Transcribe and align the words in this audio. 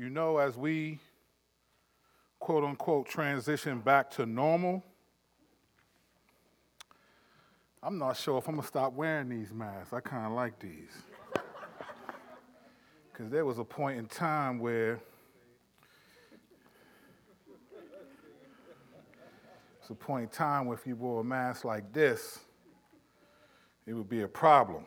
You 0.00 0.08
know, 0.08 0.38
as 0.38 0.56
we 0.56 0.98
quote 2.38 2.64
unquote 2.64 3.06
transition 3.06 3.80
back 3.80 4.10
to 4.12 4.24
normal, 4.24 4.82
I'm 7.82 7.98
not 7.98 8.16
sure 8.16 8.38
if 8.38 8.48
I'm 8.48 8.54
gonna 8.54 8.66
stop 8.66 8.94
wearing 8.94 9.28
these 9.28 9.52
masks. 9.52 9.92
I 9.92 10.00
kind 10.00 10.24
of 10.24 10.32
like 10.32 10.58
these. 10.58 11.02
Because 13.12 13.30
there 13.30 13.44
was 13.44 13.58
a 13.58 13.64
point 13.64 13.98
in 13.98 14.06
time 14.06 14.58
where 14.58 14.98
it's 19.78 19.90
a 19.90 19.94
point 19.94 20.22
in 20.22 20.28
time 20.30 20.64
where 20.64 20.78
if 20.78 20.86
you 20.86 20.96
wore 20.96 21.20
a 21.20 21.24
mask 21.24 21.66
like 21.66 21.92
this, 21.92 22.38
it 23.86 23.92
would 23.92 24.08
be 24.08 24.22
a 24.22 24.28
problem. 24.28 24.86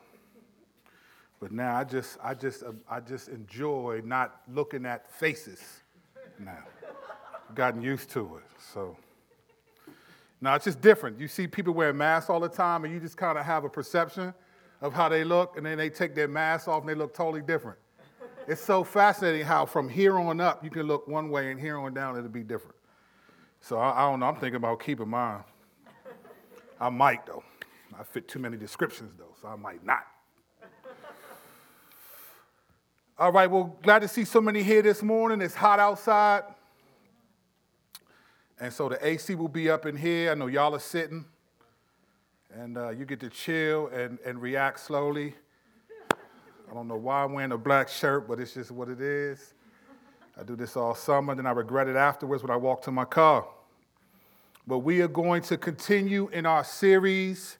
But 1.43 1.51
now 1.51 1.75
I 1.75 1.83
just, 1.83 2.17
I 2.23 2.33
just, 2.33 2.63
I 2.89 3.01
just 3.01 3.27
enjoy 3.27 4.01
not 4.05 4.39
looking 4.47 4.85
at 4.85 5.11
faces 5.11 5.59
now. 6.39 6.63
I've 7.49 7.53
gotten 7.53 7.81
used 7.81 8.09
to 8.11 8.37
it. 8.37 8.43
So 8.73 8.95
now 10.39 10.55
it's 10.55 10.63
just 10.63 10.79
different. 10.79 11.19
You 11.19 11.27
see 11.27 11.45
people 11.45 11.73
wearing 11.73 11.97
masks 11.97 12.29
all 12.29 12.39
the 12.39 12.47
time, 12.47 12.85
and 12.85 12.93
you 12.93 12.99
just 13.01 13.17
kind 13.17 13.37
of 13.37 13.43
have 13.43 13.65
a 13.65 13.69
perception 13.69 14.33
of 14.79 14.93
how 14.93 15.09
they 15.09 15.25
look, 15.25 15.57
and 15.57 15.65
then 15.65 15.77
they 15.77 15.89
take 15.89 16.15
their 16.15 16.29
masks 16.29 16.69
off 16.69 16.79
and 16.79 16.87
they 16.87 16.95
look 16.95 17.13
totally 17.13 17.41
different. 17.41 17.77
It's 18.47 18.61
so 18.61 18.85
fascinating 18.85 19.45
how 19.45 19.65
from 19.65 19.89
here 19.89 20.17
on 20.17 20.39
up 20.39 20.63
you 20.63 20.69
can 20.69 20.83
look 20.83 21.09
one 21.09 21.29
way, 21.29 21.51
and 21.51 21.59
here 21.59 21.77
on 21.77 21.93
down 21.93 22.15
it'll 22.15 22.29
be 22.29 22.43
different. 22.43 22.77
So 23.59 23.79
I, 23.79 24.05
I 24.05 24.09
don't 24.09 24.21
know. 24.21 24.27
I'm 24.27 24.35
thinking 24.35 24.55
about 24.55 24.79
keeping 24.79 25.09
mine. 25.09 25.43
I 26.79 26.87
might 26.87 27.25
though. 27.25 27.43
I 27.99 28.03
fit 28.03 28.29
too 28.29 28.39
many 28.39 28.55
descriptions 28.55 29.11
though, 29.17 29.35
so 29.41 29.49
I 29.49 29.57
might 29.57 29.85
not. 29.85 30.05
All 33.23 33.31
right, 33.31 33.49
well, 33.49 33.73
glad 33.81 33.99
to 33.99 34.09
see 34.09 34.25
so 34.25 34.41
many 34.41 34.63
here 34.63 34.81
this 34.81 35.01
morning. 35.01 35.39
It's 35.39 35.55
hot 35.55 35.79
outside. 35.79 36.43
And 38.59 38.73
so 38.73 38.89
the 38.89 39.07
AC 39.07 39.35
will 39.35 39.47
be 39.47 39.69
up 39.69 39.85
in 39.85 39.95
here. 39.95 40.29
I 40.29 40.33
know 40.33 40.47
y'all 40.47 40.75
are 40.75 40.79
sitting. 40.79 41.23
And 42.53 42.77
uh, 42.77 42.89
you 42.89 43.05
get 43.05 43.21
to 43.21 43.29
chill 43.29 43.87
and, 43.87 44.19
and 44.25 44.41
react 44.41 44.81
slowly. 44.81 45.35
I 46.11 46.73
don't 46.73 46.89
know 46.89 46.97
why 46.97 47.23
I'm 47.23 47.31
wearing 47.31 47.53
a 47.53 47.57
black 47.57 47.87
shirt, 47.87 48.27
but 48.27 48.41
it's 48.41 48.55
just 48.55 48.71
what 48.71 48.89
it 48.89 48.99
is. 48.99 49.53
I 50.37 50.43
do 50.43 50.57
this 50.57 50.75
all 50.75 50.93
summer, 50.93 51.33
then 51.33 51.45
I 51.45 51.51
regret 51.51 51.87
it 51.87 51.95
afterwards 51.95 52.43
when 52.43 52.51
I 52.51 52.57
walk 52.57 52.81
to 52.81 52.91
my 52.91 53.05
car. 53.05 53.47
But 54.67 54.79
we 54.79 54.99
are 54.99 55.07
going 55.07 55.43
to 55.43 55.55
continue 55.55 56.27
in 56.33 56.45
our 56.45 56.65
series 56.65 57.57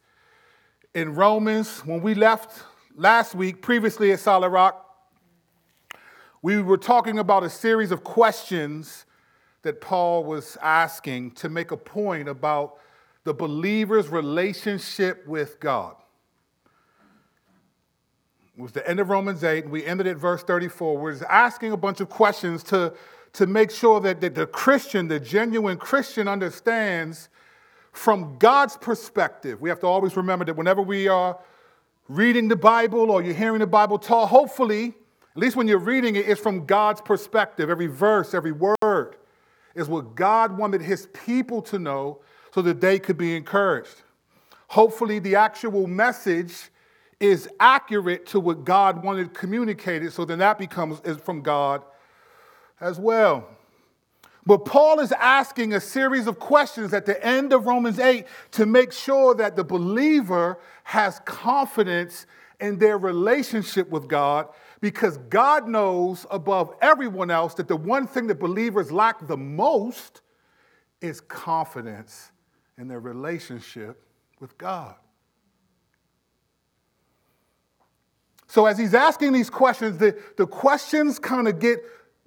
in 0.94 1.16
Romans. 1.16 1.86
When 1.86 2.02
we 2.02 2.16
left 2.16 2.64
last 2.97 3.34
week, 3.34 3.61
previously 3.61 4.11
at 4.11 4.19
Solid 4.19 4.50
Rock, 4.50 4.82
we 6.44 6.61
were 6.61 6.77
talking 6.77 7.19
about 7.19 7.44
a 7.44 7.49
series 7.49 7.89
of 7.91 8.03
questions 8.03 9.05
that 9.61 9.80
Paul 9.80 10.25
was 10.25 10.58
asking 10.61 11.31
to 11.31 11.47
make 11.47 11.72
a 11.72 11.77
point 11.77 12.27
about 12.27 12.80
the 13.23 13.33
believer's 13.33 14.09
relationship 14.09 15.25
with 15.25 15.58
God. 15.61 15.95
It 18.58 18.61
was 18.61 18.73
the 18.73 18.88
end 18.88 19.00
of 19.00 19.09
Romans 19.09 19.41
8, 19.41 19.63
and 19.63 19.72
we 19.72 19.85
ended 19.85 20.05
at 20.05 20.17
verse 20.17 20.44
34. 20.44 20.97
We're 20.97 21.17
asking 21.30 21.72
a 21.72 21.77
bunch 21.77 22.02
of 22.02 22.09
questions 22.09 22.61
to, 22.63 22.94
to 23.31 23.47
make 23.47 23.72
sure 23.72 24.02
that, 24.02 24.19
that 24.19 24.35
the 24.35 24.45
Christian, 24.45 25.07
the 25.07 25.22
genuine 25.22 25.78
Christian, 25.78 26.28
understands 26.28 27.30
from 27.94 28.38
God's 28.38 28.75
perspective. 28.75 29.61
We 29.61 29.69
have 29.69 29.80
to 29.80 29.88
always 29.88 30.17
remember 30.17 30.44
that 30.44 30.57
whenever 30.57 30.81
we 30.81 31.07
are 31.07 31.39
reading 32.09 32.50
the 32.50 32.57
Bible 32.57 33.11
or 33.11 33.23
you're 33.23 33.33
hearing 33.33 33.59
the 33.59 33.66
Bible 33.66 33.97
taught, 33.97 34.28
hopefully 34.28 34.94
at 35.35 35.41
least 35.41 35.55
when 35.55 35.67
you're 35.67 35.79
reading 35.79 36.16
it, 36.16 36.29
it's 36.29 36.39
from 36.39 36.66
God's 36.66 37.01
perspective. 37.01 37.69
Every 37.69 37.88
verse, 37.88 38.33
every 38.33 38.51
word 38.51 39.16
is 39.73 39.88
what 39.88 40.16
God 40.16 40.57
wanted 40.57 40.81
his 40.81 41.07
people 41.07 41.61
to 41.63 41.79
know 41.79 42.19
so 42.53 42.61
that 42.61 42.79
they 42.79 42.99
could 42.99 43.17
be 43.17 43.35
encouraged. 43.35 44.03
Hopefully, 44.67 45.19
the 45.19 45.35
actual 45.35 45.88
message 45.88 46.69
is 47.19 47.49
accurate 47.59 48.27
to 48.27 48.39
what 48.39 48.63
God 48.63 49.03
wanted 49.03 49.33
communicated, 49.33 50.13
so 50.13 50.25
then 50.25 50.39
that 50.39 50.59
becomes 50.59 50.99
is 51.01 51.17
from 51.17 51.41
God 51.41 51.83
as 52.79 52.99
well. 52.99 53.47
But 54.45 54.66
Paul 54.66 54.99
is 54.99 55.11
asking 55.13 55.73
a 55.73 55.79
series 55.79 56.27
of 56.27 56.38
questions 56.38 56.93
at 56.93 57.05
the 57.05 57.23
end 57.25 57.53
of 57.53 57.66
Romans 57.66 57.97
8 57.97 58.25
to 58.51 58.66
make 58.66 58.91
sure 58.91 59.33
that 59.35 59.55
the 59.55 59.63
believer 59.63 60.59
has 60.83 61.22
confidence 61.23 62.25
in 62.59 62.77
their 62.77 62.97
relationship 62.97 63.89
with 63.89 64.07
God 64.07 64.47
because 64.83 65.16
God 65.29 65.69
knows 65.69 66.25
above 66.29 66.75
everyone 66.81 67.31
else 67.31 67.53
that 67.53 67.69
the 67.69 67.75
one 67.77 68.05
thing 68.05 68.27
that 68.27 68.38
believers 68.38 68.91
lack 68.91 69.25
the 69.25 69.38
most 69.38 70.19
is 70.99 71.21
confidence 71.21 72.33
in 72.77 72.89
their 72.89 72.99
relationship 72.99 74.03
with 74.41 74.57
God. 74.57 74.95
So, 78.47 78.66
as 78.66 78.77
he's 78.77 78.93
asking 78.93 79.31
these 79.31 79.49
questions, 79.49 79.99
the, 79.99 80.22
the 80.35 80.45
questions 80.45 81.17
kind 81.17 81.47
of 81.47 81.59
get 81.59 81.79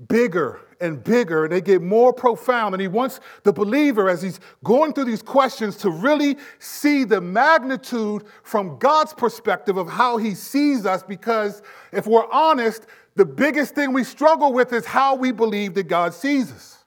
bigger 0.08 0.60
and 0.80 1.02
bigger 1.02 1.44
and 1.44 1.52
they 1.52 1.60
get 1.60 1.82
more 1.82 2.12
profound. 2.12 2.74
And 2.74 2.80
he 2.80 2.88
wants 2.88 3.20
the 3.44 3.52
believer, 3.52 4.08
as 4.08 4.22
he's 4.22 4.40
going 4.62 4.92
through 4.92 5.06
these 5.06 5.22
questions, 5.22 5.76
to 5.78 5.90
really 5.90 6.36
see 6.58 7.04
the 7.04 7.20
magnitude 7.20 8.24
from 8.42 8.78
God's 8.78 9.14
perspective 9.14 9.76
of 9.76 9.88
how 9.88 10.16
he 10.18 10.34
sees 10.34 10.84
us. 10.86 11.02
Because 11.02 11.62
if 11.92 12.06
we're 12.06 12.30
honest, 12.30 12.86
the 13.14 13.24
biggest 13.24 13.74
thing 13.74 13.92
we 13.92 14.04
struggle 14.04 14.52
with 14.52 14.72
is 14.72 14.84
how 14.84 15.14
we 15.14 15.32
believe 15.32 15.74
that 15.74 15.88
God 15.88 16.12
sees 16.12 16.52
us. 16.52 16.84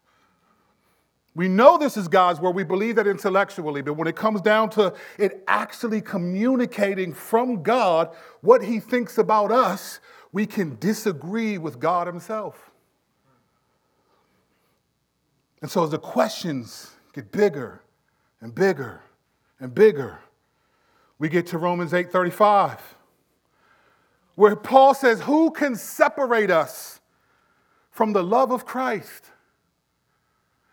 We 1.36 1.48
know 1.48 1.78
this 1.78 1.96
is 1.96 2.08
God's 2.08 2.42
word, 2.42 2.56
we 2.56 2.64
believe 2.64 2.96
that 2.98 3.08
intellectually, 3.08 3.82
but 3.82 3.94
when 3.94 4.08
it 4.08 4.16
comes 4.16 4.42
down 4.42 4.72
to 4.72 4.94
it 5.18 5.44
actually 5.48 6.02
communicating 6.02 7.14
from 7.14 7.64
God 7.64 8.14
what 8.42 8.64
he 8.64 8.80
thinks 8.80 9.18
about 9.18 9.52
us, 9.52 10.00
we 10.32 10.46
can 10.46 10.78
disagree 10.80 11.58
with 11.58 11.80
God 11.80 12.08
himself. 12.08 12.69
And 15.62 15.70
so 15.70 15.84
as 15.84 15.92
the 15.92 16.00
questions 16.00 16.92
get 17.14 17.32
bigger 17.32 17.82
and 18.42 18.54
bigger 18.54 19.02
and 19.60 19.74
bigger, 19.74 20.20
we 21.18 21.28
get 21.28 21.48
to 21.48 21.58
Romans 21.58 21.92
8:35, 21.92 22.80
where 24.36 24.56
Paul 24.56 24.94
says, 24.94 25.22
Who 25.22 25.52
can 25.52 25.76
separate 25.76 26.50
us 26.50 27.02
from 27.92 28.14
the 28.14 28.24
love 28.24 28.52
of 28.52 28.66
Christ? 28.66 29.26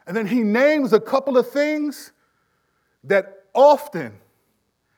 And 0.06 0.16
then 0.16 0.26
he 0.26 0.44
names 0.44 0.92
a 0.92 1.00
couple 1.00 1.36
of 1.36 1.50
things 1.50 2.12
that 3.03 3.44
often 3.53 4.12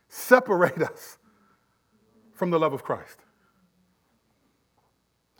separate 0.08 0.82
us 0.82 1.16
from 2.34 2.50
the 2.50 2.58
love 2.58 2.74
of 2.74 2.82
Christ. 2.82 3.18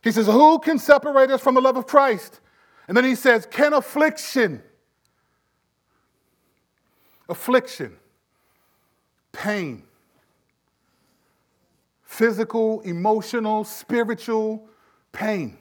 He 0.03 0.10
says, 0.10 0.26
Who 0.26 0.59
can 0.59 0.78
separate 0.78 1.30
us 1.30 1.42
from 1.42 1.54
the 1.54 1.60
love 1.60 1.76
of 1.76 1.86
Christ? 1.86 2.41
And 2.88 2.97
then 2.97 3.04
he 3.04 3.15
says, 3.15 3.47
Can 3.47 3.75
affliction, 3.75 4.62
affliction, 7.28 7.97
pain, 9.31 9.84
physical, 12.03 12.81
emotional, 12.81 13.65
spiritual 13.65 14.66
pain, 15.12 15.59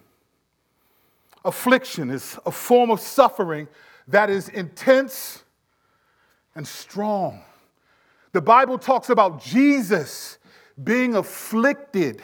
affliction 1.44 2.10
is 2.10 2.40
a 2.46 2.52
form 2.52 2.90
of 2.90 3.02
suffering 3.02 3.68
that 4.08 4.30
is 4.30 4.48
intense 4.50 5.44
and 6.56 6.66
strong. 6.66 7.44
The 8.31 8.42
Bible 8.42 8.78
talks 8.78 9.10
about 9.10 9.44
Jesus 9.44 10.38
being 10.81 11.16
afflicted 11.16 12.22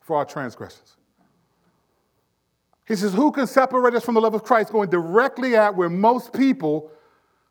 for 0.00 0.16
our 0.16 0.24
transgressions. 0.24 0.96
He 2.90 2.96
says, 2.96 3.14
Who 3.14 3.30
can 3.30 3.46
separate 3.46 3.94
us 3.94 4.04
from 4.04 4.16
the 4.16 4.20
love 4.20 4.34
of 4.34 4.42
Christ? 4.42 4.72
Going 4.72 4.90
directly 4.90 5.54
at 5.54 5.76
where 5.76 5.88
most 5.88 6.32
people 6.32 6.90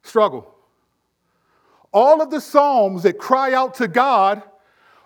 struggle. 0.04 0.54
All 1.94 2.22
of 2.22 2.30
the 2.30 2.42
Psalms 2.42 3.04
that 3.04 3.18
cry 3.18 3.54
out 3.54 3.74
to 3.76 3.88
God 3.88 4.44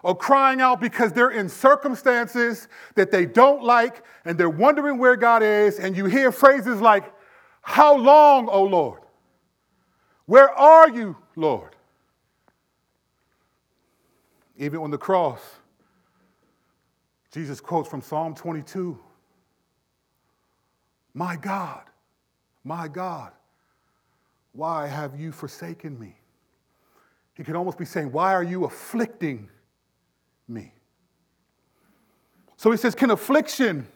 are 0.04 0.16
crying 0.16 0.60
out 0.60 0.82
because 0.82 1.14
they're 1.14 1.30
in 1.30 1.48
circumstances 1.48 2.68
that 2.96 3.12
they 3.12 3.28
don't 3.28 3.64
like 3.64 4.04
and 4.26 4.36
they're 4.36 4.50
wondering 4.50 4.98
where 4.98 5.16
God 5.16 5.44
is. 5.44 5.78
And 5.78 5.96
you 5.96 6.06
hear 6.06 6.32
phrases 6.32 6.82
like, 6.82 7.14
How 7.62 7.96
long, 7.96 8.50
O 8.50 8.64
Lord? 8.64 9.02
Where 10.26 10.50
are 10.50 10.90
you, 10.90 11.16
Lord? 11.36 11.76
Even 14.58 14.80
on 14.80 14.90
the 14.90 14.98
cross, 14.98 15.42
Jesus 17.32 17.62
quotes 17.62 17.88
from 17.88 18.02
Psalm 18.02 18.34
22 18.34 19.00
my 21.14 21.36
God, 21.36 21.84
my 22.64 22.88
God, 22.88 23.32
why 24.54 24.88
have 24.88 25.20
you 25.20 25.32
forsaken 25.32 26.00
me? 26.00 26.16
He 27.34 27.44
could 27.44 27.56
almost 27.56 27.78
be 27.78 27.86
saying, 27.86 28.12
Why 28.12 28.34
are 28.34 28.44
you 28.44 28.66
afflicting 28.66 29.50
me? 30.48 30.74
So 32.58 32.72
he 32.72 32.78
says, 32.78 32.96
Can 32.96 33.12
affliction 33.12 33.88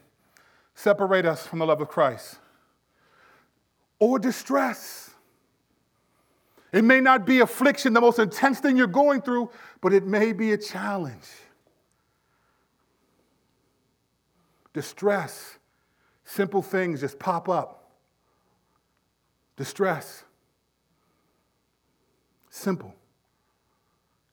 separate 0.73 1.25
us 1.25 1.45
from 1.45 1.59
the 1.59 1.65
love 1.65 1.81
of 1.81 1.87
Christ? 1.87 2.37
Or 3.99 4.19
distress? 4.19 5.11
It 6.71 6.83
may 6.83 6.99
not 6.99 7.25
be 7.25 7.39
affliction, 7.39 7.93
the 7.93 8.01
most 8.01 8.19
intense 8.19 8.59
thing 8.59 8.75
you're 8.75 8.87
going 8.87 9.21
through, 9.21 9.49
but 9.81 9.93
it 9.93 10.05
may 10.05 10.33
be 10.33 10.51
a 10.51 10.57
challenge. 10.57 11.27
Distress. 14.73 15.56
Simple 16.29 16.62
things 16.62 17.00
just 17.00 17.18
pop 17.18 17.47
up. 17.47 17.89
Distress. 19.56 20.25
Simple. 22.50 22.94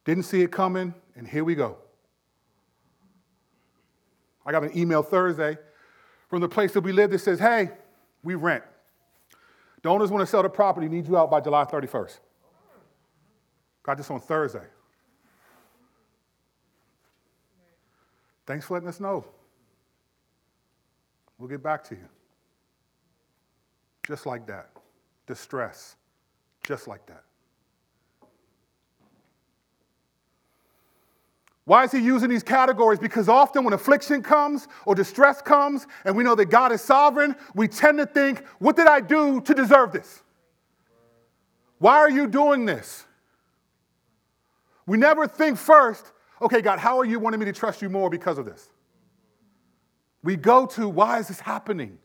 Didn't 0.05 0.25
see 0.25 0.43
it 0.43 0.50
coming, 0.50 0.93
and 1.14 1.26
here 1.26 1.44
we 1.44 1.55
go. 1.55 1.76
I 4.44 4.50
got 4.50 4.64
an 4.64 4.76
email 4.76 5.05
Thursday 5.05 5.56
from 6.29 6.41
the 6.41 6.49
place 6.49 6.73
that 6.73 6.81
we 6.81 6.91
live 6.91 7.12
that 7.12 7.20
says, 7.20 7.38
hey, 7.38 7.70
we 8.25 8.35
rent. 8.35 8.64
The 9.82 9.88
owners 9.88 10.11
want 10.11 10.23
to 10.23 10.26
sell 10.26 10.43
the 10.43 10.49
property, 10.49 10.88
need 10.88 11.06
you 11.06 11.17
out 11.17 11.31
by 11.31 11.40
July 11.40 11.64
31st. 11.64 12.19
Got 13.85 13.99
this 13.99 14.11
on 14.11 14.19
Thursday. 14.19 14.67
Thanks 18.47 18.67
for 18.67 18.75
letting 18.75 18.88
us 18.88 18.99
know. 18.99 19.25
We'll 21.44 21.50
get 21.50 21.62
back 21.62 21.85
to 21.91 21.94
you. 21.94 22.08
Just 24.06 24.25
like 24.25 24.46
that. 24.46 24.70
Distress. 25.26 25.96
Just 26.67 26.88
like 26.88 27.05
that. 27.05 27.23
Why 31.67 31.85
is 31.85 31.93
he 31.93 31.99
using 31.99 32.31
these 32.31 32.43
categories? 32.43 32.99
Because 32.99 33.29
often 33.29 33.62
when 33.62 33.75
affliction 33.75 34.23
comes 34.23 34.69
or 34.87 34.94
distress 34.94 35.43
comes 35.43 35.87
and 36.06 36.17
we 36.17 36.25
know 36.25 36.35
that 36.35 36.46
God 36.46 36.73
is 36.73 36.81
sovereign, 36.81 37.37
we 37.55 37.69
tend 37.69 37.99
to 37.99 38.06
think, 38.06 38.43
what 38.58 38.75
did 38.75 38.87
I 38.87 39.00
do 39.00 39.43
to 39.43 39.52
deserve 39.52 39.93
this? 39.93 40.23
Why 41.76 41.99
are 41.99 42.11
you 42.11 42.26
doing 42.26 42.64
this? 42.64 43.05
We 44.87 44.97
never 44.97 45.29
think 45.29 45.58
first, 45.58 46.11
okay, 46.40 46.62
God, 46.62 46.79
how 46.79 46.99
are 46.99 47.05
you 47.05 47.20
wanting 47.20 47.40
me 47.40 47.44
to 47.44 47.52
trust 47.52 47.82
you 47.82 47.90
more 47.90 48.08
because 48.08 48.38
of 48.38 48.47
this? 48.47 48.70
We 50.25 50.37
go 50.37 50.65
to, 50.67 50.88
why 50.88 51.19
is 51.19 51.29
this 51.29 51.38
happening? 51.38 51.99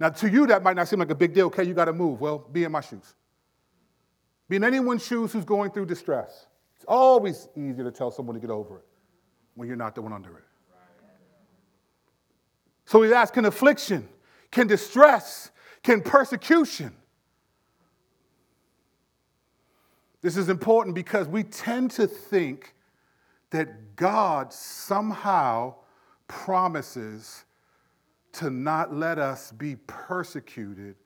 Now, 0.00 0.08
to 0.08 0.28
you, 0.28 0.48
that 0.48 0.64
might 0.64 0.74
not 0.74 0.88
seem 0.88 0.98
like 0.98 1.10
a 1.10 1.14
big 1.14 1.32
deal. 1.32 1.46
Okay, 1.46 1.62
you 1.62 1.72
got 1.72 1.84
to 1.84 1.92
move. 1.92 2.20
Well, 2.20 2.38
be 2.38 2.64
in 2.64 2.72
my 2.72 2.80
shoes. 2.80 3.14
Be 4.48 4.56
in 4.56 4.64
anyone's 4.64 5.06
shoes 5.06 5.32
who's 5.32 5.44
going 5.44 5.70
through 5.70 5.86
distress. 5.86 6.46
It's 6.74 6.84
always 6.88 7.48
easier 7.56 7.84
to 7.84 7.92
tell 7.92 8.10
someone 8.10 8.34
to 8.34 8.40
get 8.40 8.50
over 8.50 8.78
it 8.78 8.84
when 9.54 9.68
you're 9.68 9.76
not 9.76 9.94
the 9.94 10.02
one 10.02 10.12
under 10.12 10.36
it. 10.36 10.44
So 12.86 13.02
he's 13.02 13.12
asking 13.12 13.46
affliction, 13.46 14.08
can 14.50 14.66
distress, 14.66 15.52
can 15.84 16.02
persecution. 16.02 16.92
This 20.22 20.36
is 20.36 20.48
important 20.48 20.96
because 20.96 21.28
we 21.28 21.44
tend 21.44 21.92
to 21.92 22.08
think 22.08 22.74
that 23.50 23.94
God 23.94 24.52
somehow 24.52 25.76
promises 26.28 27.44
to 28.32 28.50
not 28.50 28.94
let 28.94 29.18
us 29.18 29.52
be 29.52 29.76
persecuted 29.86 30.96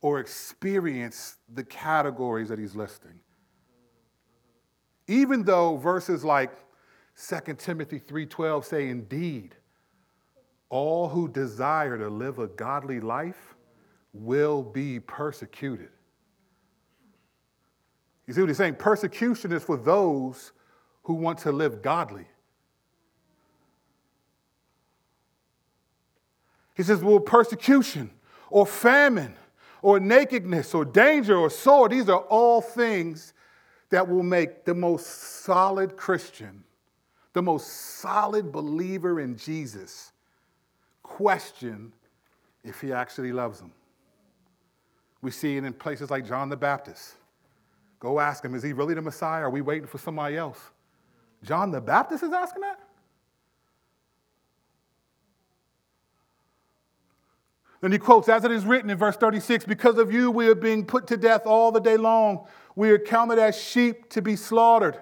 or 0.00 0.18
experience 0.18 1.36
the 1.54 1.64
categories 1.64 2.48
that 2.48 2.58
he's 2.58 2.74
listing. 2.74 3.20
Even 5.06 5.44
though 5.44 5.76
verses 5.76 6.24
like 6.24 6.52
2 7.16 7.58
Timothy 7.58 7.98
3:12 7.98 8.64
say 8.64 8.88
indeed 8.88 9.54
all 10.68 11.08
who 11.08 11.28
desire 11.28 11.98
to 11.98 12.08
live 12.08 12.38
a 12.38 12.46
godly 12.46 12.98
life 12.98 13.54
will 14.12 14.62
be 14.62 14.98
persecuted. 15.00 15.90
You 18.26 18.34
see 18.34 18.40
what 18.40 18.48
he's 18.48 18.56
saying? 18.56 18.76
Persecution 18.76 19.52
is 19.52 19.62
for 19.62 19.76
those 19.76 20.52
who 21.02 21.14
want 21.14 21.38
to 21.40 21.52
live 21.52 21.82
godly. 21.82 22.26
He 26.74 26.82
says, 26.82 27.02
well, 27.02 27.20
persecution 27.20 28.10
or 28.50 28.66
famine 28.66 29.34
or 29.82 30.00
nakedness 30.00 30.74
or 30.74 30.84
danger 30.84 31.36
or 31.36 31.50
sword, 31.50 31.92
these 31.92 32.08
are 32.08 32.20
all 32.20 32.60
things 32.60 33.34
that 33.90 34.08
will 34.08 34.22
make 34.22 34.64
the 34.64 34.74
most 34.74 35.06
solid 35.06 35.96
Christian, 35.96 36.64
the 37.34 37.42
most 37.42 37.66
solid 37.66 38.50
believer 38.50 39.20
in 39.20 39.36
Jesus, 39.36 40.12
question 41.02 41.92
if 42.64 42.80
he 42.80 42.92
actually 42.92 43.32
loves 43.32 43.60
them. 43.60 43.72
We 45.20 45.30
see 45.30 45.56
it 45.56 45.64
in 45.64 45.72
places 45.72 46.10
like 46.10 46.26
John 46.26 46.48
the 46.48 46.56
Baptist. 46.56 47.14
Go 48.00 48.18
ask 48.18 48.44
him, 48.44 48.54
is 48.54 48.62
he 48.62 48.72
really 48.72 48.94
the 48.94 49.02
Messiah? 49.02 49.42
Are 49.42 49.50
we 49.50 49.60
waiting 49.60 49.86
for 49.86 49.98
somebody 49.98 50.36
else? 50.36 50.58
John 51.44 51.70
the 51.70 51.80
Baptist 51.80 52.24
is 52.24 52.32
asking 52.32 52.62
that? 52.62 52.80
Then 57.82 57.90
he 57.90 57.98
quotes, 57.98 58.28
as 58.28 58.44
it 58.44 58.52
is 58.52 58.64
written 58.64 58.90
in 58.90 58.96
verse 58.96 59.16
36, 59.16 59.64
because 59.64 59.98
of 59.98 60.12
you 60.12 60.30
we 60.30 60.46
are 60.46 60.54
being 60.54 60.86
put 60.86 61.08
to 61.08 61.16
death 61.16 61.42
all 61.46 61.72
the 61.72 61.80
day 61.80 61.96
long. 61.96 62.46
We 62.76 62.90
are 62.90 62.98
counted 62.98 63.40
as 63.40 63.60
sheep 63.60 64.08
to 64.10 64.22
be 64.22 64.36
slaughtered. 64.36 64.98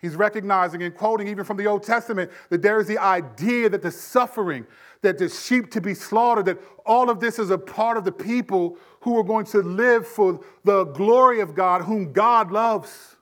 He's 0.00 0.16
recognizing 0.16 0.82
and 0.82 0.94
quoting 0.94 1.28
even 1.28 1.44
from 1.44 1.58
the 1.58 1.66
Old 1.66 1.82
Testament 1.82 2.30
that 2.48 2.62
there 2.62 2.80
is 2.80 2.86
the 2.86 2.96
idea 2.96 3.68
that 3.68 3.82
the 3.82 3.90
suffering, 3.90 4.66
that 5.02 5.18
the 5.18 5.28
sheep 5.28 5.70
to 5.72 5.80
be 5.82 5.92
slaughtered, 5.92 6.46
that 6.46 6.58
all 6.86 7.10
of 7.10 7.20
this 7.20 7.38
is 7.38 7.50
a 7.50 7.58
part 7.58 7.98
of 7.98 8.04
the 8.06 8.12
people 8.12 8.78
who 9.00 9.18
are 9.18 9.22
going 9.22 9.44
to 9.46 9.58
live 9.58 10.06
for 10.06 10.40
the 10.64 10.84
glory 10.84 11.40
of 11.40 11.54
God, 11.54 11.82
whom 11.82 12.14
God 12.14 12.50
loves. 12.50 13.16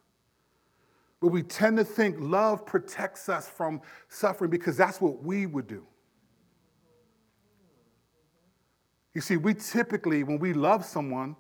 But 1.21 1.29
we 1.29 1.43
tend 1.43 1.79
to 1.79 1.85
think 1.85 2.15
love 2.21 2.65
protects 2.65 3.29
us 3.29 3.49
from 3.49 3.81
suffering 4.09 4.53
because 4.53 4.77
that's 4.77 5.01
what 5.01 5.25
we 5.25 5.47
would 5.47 5.67
do. 5.67 5.85
You 9.19 9.23
see, 9.23 9.37
we 9.37 9.53
typically, 9.53 10.23
when 10.23 10.39
we 10.39 10.53
love 10.53 10.85
someone, 10.85 11.35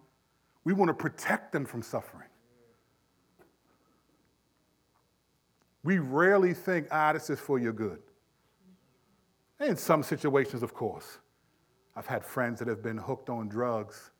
we 0.64 0.72
want 0.72 0.88
to 0.88 0.94
protect 0.94 1.52
them 1.52 1.64
from 1.64 1.80
suffering. 1.80 2.26
We 5.84 6.00
rarely 6.00 6.54
think, 6.54 6.88
ah, 6.90 7.12
this 7.12 7.30
is 7.30 7.38
for 7.38 7.60
your 7.60 7.72
good. 7.72 8.00
In 9.60 9.76
some 9.76 10.02
situations, 10.02 10.64
of 10.64 10.74
course. 10.74 11.18
I've 11.94 12.08
had 12.08 12.24
friends 12.24 12.58
that 12.58 12.66
have 12.66 12.82
been 12.82 12.98
hooked 12.98 13.30
on 13.30 13.48
drugs 13.48 14.10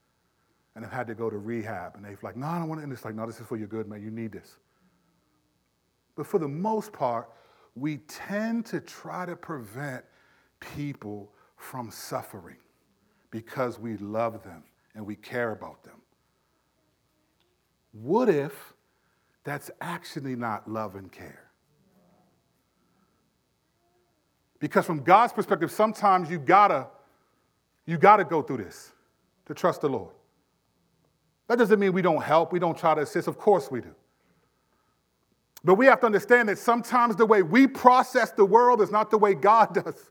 and 0.76 0.84
have 0.84 0.94
had 0.94 1.08
to 1.08 1.16
go 1.16 1.28
to 1.28 1.38
rehab, 1.38 1.96
and 1.96 2.04
they've 2.04 2.22
like, 2.22 2.36
no, 2.36 2.46
I 2.46 2.60
don't 2.60 2.68
want 2.68 2.78
to. 2.78 2.84
And 2.84 2.92
it's 2.92 3.04
like, 3.04 3.16
no, 3.16 3.26
this 3.26 3.40
is 3.40 3.46
for 3.48 3.56
your 3.56 3.66
good, 3.66 3.88
man. 3.88 4.00
You 4.00 4.12
need 4.12 4.30
this. 4.30 4.58
But 6.14 6.28
for 6.28 6.38
the 6.38 6.46
most 6.46 6.92
part, 6.92 7.28
we 7.74 7.96
tend 8.06 8.66
to 8.66 8.78
try 8.78 9.26
to 9.26 9.34
prevent 9.34 10.04
people 10.60 11.32
from 11.56 11.90
suffering 11.90 12.58
because 13.30 13.78
we 13.78 13.96
love 13.96 14.42
them 14.42 14.64
and 14.94 15.04
we 15.06 15.16
care 15.16 15.52
about 15.52 15.84
them. 15.84 16.00
What 17.92 18.28
if 18.28 18.74
that's 19.44 19.70
actually 19.80 20.36
not 20.36 20.70
love 20.70 20.94
and 20.94 21.10
care? 21.10 21.50
Because 24.60 24.84
from 24.84 25.02
God's 25.02 25.32
perspective, 25.32 25.70
sometimes 25.70 26.30
you 26.30 26.38
gotta, 26.38 26.88
you 27.86 27.96
gotta 27.96 28.24
go 28.24 28.42
through 28.42 28.58
this 28.58 28.92
to 29.46 29.54
trust 29.54 29.80
the 29.80 29.88
Lord. 29.88 30.14
That 31.46 31.58
doesn't 31.58 31.78
mean 31.78 31.92
we 31.92 32.02
don't 32.02 32.22
help, 32.22 32.52
we 32.52 32.58
don't 32.58 32.76
try 32.76 32.94
to 32.94 33.02
assist. 33.02 33.28
Of 33.28 33.38
course 33.38 33.70
we 33.70 33.80
do. 33.80 33.94
But 35.64 35.74
we 35.74 35.86
have 35.86 36.00
to 36.00 36.06
understand 36.06 36.48
that 36.48 36.58
sometimes 36.58 37.16
the 37.16 37.26
way 37.26 37.42
we 37.42 37.66
process 37.66 38.30
the 38.30 38.44
world 38.44 38.80
is 38.80 38.90
not 38.90 39.10
the 39.10 39.18
way 39.18 39.34
God 39.34 39.74
does. 39.84 40.10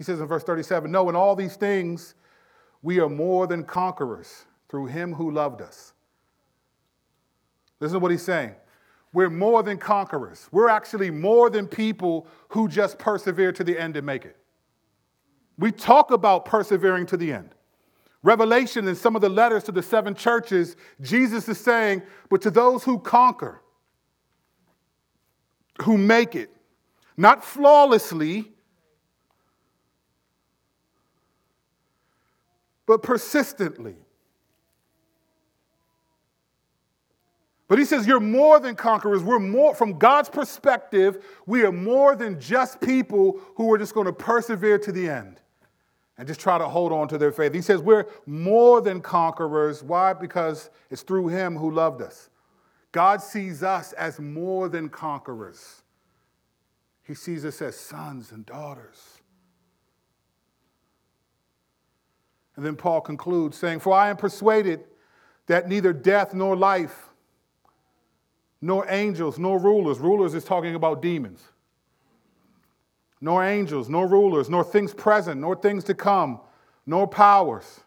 He 0.00 0.04
says 0.04 0.18
in 0.18 0.26
verse 0.26 0.44
37 0.44 0.90
No, 0.90 1.10
in 1.10 1.14
all 1.14 1.36
these 1.36 1.56
things 1.56 2.14
we 2.80 3.00
are 3.00 3.08
more 3.10 3.46
than 3.46 3.62
conquerors 3.62 4.46
through 4.70 4.86
him 4.86 5.12
who 5.12 5.30
loved 5.30 5.60
us. 5.60 5.92
Listen 7.80 7.96
to 7.96 7.98
what 7.98 8.10
he's 8.10 8.22
saying. 8.22 8.54
We're 9.12 9.28
more 9.28 9.62
than 9.62 9.76
conquerors. 9.76 10.48
We're 10.52 10.70
actually 10.70 11.10
more 11.10 11.50
than 11.50 11.66
people 11.66 12.26
who 12.48 12.66
just 12.66 12.98
persevere 12.98 13.52
to 13.52 13.62
the 13.62 13.78
end 13.78 13.94
and 13.98 14.06
make 14.06 14.24
it. 14.24 14.38
We 15.58 15.70
talk 15.70 16.12
about 16.12 16.46
persevering 16.46 17.04
to 17.04 17.18
the 17.18 17.34
end. 17.34 17.50
Revelation 18.22 18.88
in 18.88 18.96
some 18.96 19.14
of 19.14 19.20
the 19.20 19.28
letters 19.28 19.64
to 19.64 19.72
the 19.72 19.82
seven 19.82 20.14
churches, 20.14 20.76
Jesus 21.02 21.46
is 21.46 21.60
saying, 21.60 22.00
but 22.30 22.40
to 22.40 22.50
those 22.50 22.84
who 22.84 23.00
conquer, 23.00 23.60
who 25.82 25.98
make 25.98 26.34
it, 26.34 26.48
not 27.18 27.44
flawlessly, 27.44 28.54
but 32.90 33.04
persistently. 33.04 33.94
But 37.68 37.78
he 37.78 37.84
says, 37.84 38.04
You're 38.04 38.18
more 38.18 38.58
than 38.58 38.74
conquerors. 38.74 39.22
We're 39.22 39.38
more, 39.38 39.76
from 39.76 39.96
God's 39.96 40.28
perspective, 40.28 41.24
we 41.46 41.62
are 41.62 41.70
more 41.70 42.16
than 42.16 42.40
just 42.40 42.80
people 42.80 43.40
who 43.54 43.72
are 43.72 43.78
just 43.78 43.94
going 43.94 44.06
to 44.06 44.12
persevere 44.12 44.76
to 44.80 44.90
the 44.90 45.08
end 45.08 45.40
and 46.18 46.26
just 46.26 46.40
try 46.40 46.58
to 46.58 46.66
hold 46.66 46.90
on 46.90 47.06
to 47.06 47.16
their 47.16 47.30
faith. 47.30 47.54
He 47.54 47.60
says, 47.60 47.80
We're 47.80 48.06
more 48.26 48.80
than 48.80 49.00
conquerors. 49.00 49.84
Why? 49.84 50.12
Because 50.12 50.68
it's 50.90 51.02
through 51.02 51.28
him 51.28 51.56
who 51.56 51.70
loved 51.70 52.02
us. 52.02 52.28
God 52.90 53.22
sees 53.22 53.62
us 53.62 53.92
as 53.92 54.18
more 54.18 54.68
than 54.68 54.88
conquerors, 54.88 55.84
He 57.04 57.14
sees 57.14 57.44
us 57.44 57.62
as 57.62 57.76
sons 57.76 58.32
and 58.32 58.44
daughters. 58.44 59.19
And 62.56 62.64
then 62.64 62.76
Paul 62.76 63.00
concludes 63.00 63.56
saying, 63.56 63.80
For 63.80 63.92
I 63.92 64.10
am 64.10 64.16
persuaded 64.16 64.84
that 65.46 65.68
neither 65.68 65.92
death 65.92 66.34
nor 66.34 66.56
life, 66.56 67.08
nor 68.60 68.86
angels, 68.88 69.38
nor 69.38 69.58
rulers. 69.58 69.98
Rulers 69.98 70.34
is 70.34 70.44
talking 70.44 70.74
about 70.74 71.00
demons. 71.00 71.42
Nor 73.20 73.44
angels, 73.44 73.88
nor 73.88 74.06
rulers, 74.06 74.48
nor 74.48 74.64
things 74.64 74.94
present, 74.94 75.40
nor 75.40 75.56
things 75.56 75.84
to 75.84 75.94
come, 75.94 76.40
nor 76.86 77.06
powers, 77.06 77.80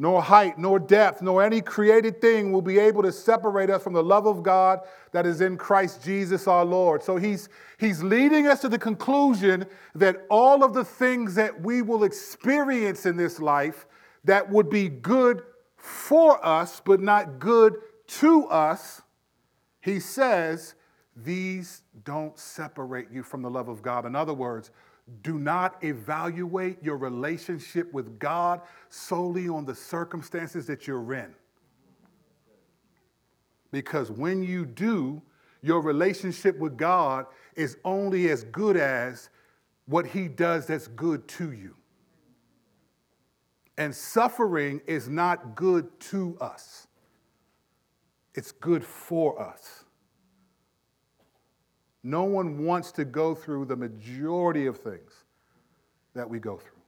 nor 0.00 0.22
height, 0.22 0.56
nor 0.56 0.78
depth, 0.78 1.20
nor 1.20 1.42
any 1.42 1.60
created 1.60 2.22
thing 2.22 2.52
will 2.52 2.62
be 2.62 2.78
able 2.78 3.02
to 3.02 3.12
separate 3.12 3.68
us 3.68 3.82
from 3.82 3.92
the 3.92 4.02
love 4.02 4.26
of 4.26 4.42
God 4.42 4.80
that 5.12 5.26
is 5.26 5.42
in 5.42 5.58
Christ 5.58 6.02
Jesus 6.02 6.48
our 6.48 6.64
Lord. 6.64 7.02
So 7.02 7.18
he's, 7.18 7.50
he's 7.78 8.02
leading 8.02 8.46
us 8.46 8.62
to 8.62 8.70
the 8.70 8.78
conclusion 8.78 9.66
that 9.94 10.24
all 10.30 10.64
of 10.64 10.72
the 10.72 10.86
things 10.86 11.34
that 11.34 11.60
we 11.60 11.82
will 11.82 12.04
experience 12.04 13.04
in 13.04 13.18
this 13.18 13.40
life 13.40 13.84
that 14.24 14.48
would 14.48 14.70
be 14.70 14.88
good 14.88 15.42
for 15.76 16.42
us, 16.42 16.80
but 16.82 17.02
not 17.02 17.38
good 17.38 17.76
to 18.06 18.46
us, 18.46 19.02
he 19.82 20.00
says, 20.00 20.76
these 21.14 21.82
don't 22.04 22.38
separate 22.38 23.10
you 23.12 23.22
from 23.22 23.42
the 23.42 23.50
love 23.50 23.68
of 23.68 23.82
God. 23.82 24.06
In 24.06 24.16
other 24.16 24.32
words, 24.32 24.70
do 25.22 25.38
not 25.38 25.82
evaluate 25.82 26.82
your 26.82 26.96
relationship 26.96 27.92
with 27.92 28.18
God 28.18 28.60
solely 28.88 29.48
on 29.48 29.64
the 29.64 29.74
circumstances 29.74 30.66
that 30.66 30.86
you're 30.86 31.14
in. 31.14 31.34
Because 33.70 34.10
when 34.10 34.42
you 34.42 34.66
do, 34.66 35.22
your 35.62 35.80
relationship 35.80 36.58
with 36.58 36.76
God 36.76 37.26
is 37.54 37.76
only 37.84 38.30
as 38.30 38.44
good 38.44 38.76
as 38.76 39.30
what 39.86 40.06
He 40.06 40.28
does 40.28 40.66
that's 40.66 40.88
good 40.88 41.26
to 41.28 41.52
you. 41.52 41.76
And 43.78 43.94
suffering 43.94 44.80
is 44.86 45.08
not 45.08 45.54
good 45.54 45.88
to 46.00 46.36
us 46.40 46.86
it's 48.34 48.52
good 48.52 48.84
for 48.84 49.40
us. 49.40 49.79
No 52.02 52.24
one 52.24 52.64
wants 52.64 52.92
to 52.92 53.04
go 53.04 53.34
through 53.34 53.66
the 53.66 53.76
majority 53.76 54.66
of 54.66 54.78
things 54.78 55.12
that 56.14 56.28
we 56.28 56.38
go 56.38 56.56
through. 56.56 56.80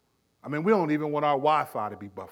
I 0.42 0.48
mean, 0.48 0.62
we 0.64 0.72
don't 0.72 0.90
even 0.90 1.12
want 1.12 1.24
our 1.24 1.36
Wi 1.36 1.64
Fi 1.66 1.90
to 1.90 1.96
be 1.96 2.08
buffering. 2.08 2.28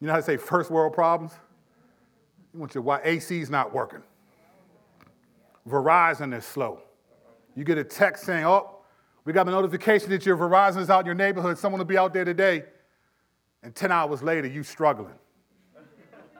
You 0.00 0.06
know 0.06 0.14
how 0.14 0.18
to 0.18 0.24
say 0.24 0.36
first 0.36 0.70
world 0.70 0.92
problems? 0.92 1.32
You 2.52 2.60
want 2.60 2.74
your 2.74 3.00
AC's 3.04 3.50
not 3.50 3.72
working. 3.72 4.02
Verizon 5.68 6.36
is 6.36 6.44
slow. 6.44 6.80
You 7.54 7.64
get 7.64 7.78
a 7.78 7.84
text 7.84 8.24
saying, 8.24 8.44
oh, 8.44 8.78
we 9.24 9.32
got 9.32 9.46
a 9.46 9.50
notification 9.50 10.10
that 10.10 10.26
your 10.26 10.36
Verizon 10.36 10.78
is 10.78 10.90
out 10.90 11.00
in 11.00 11.06
your 11.06 11.14
neighborhood. 11.14 11.56
Someone 11.56 11.78
will 11.78 11.86
be 11.86 11.98
out 11.98 12.12
there 12.12 12.24
today. 12.24 12.64
And 13.62 13.74
10 13.74 13.92
hours 13.92 14.22
later, 14.22 14.48
you 14.48 14.64
struggling. 14.64 15.14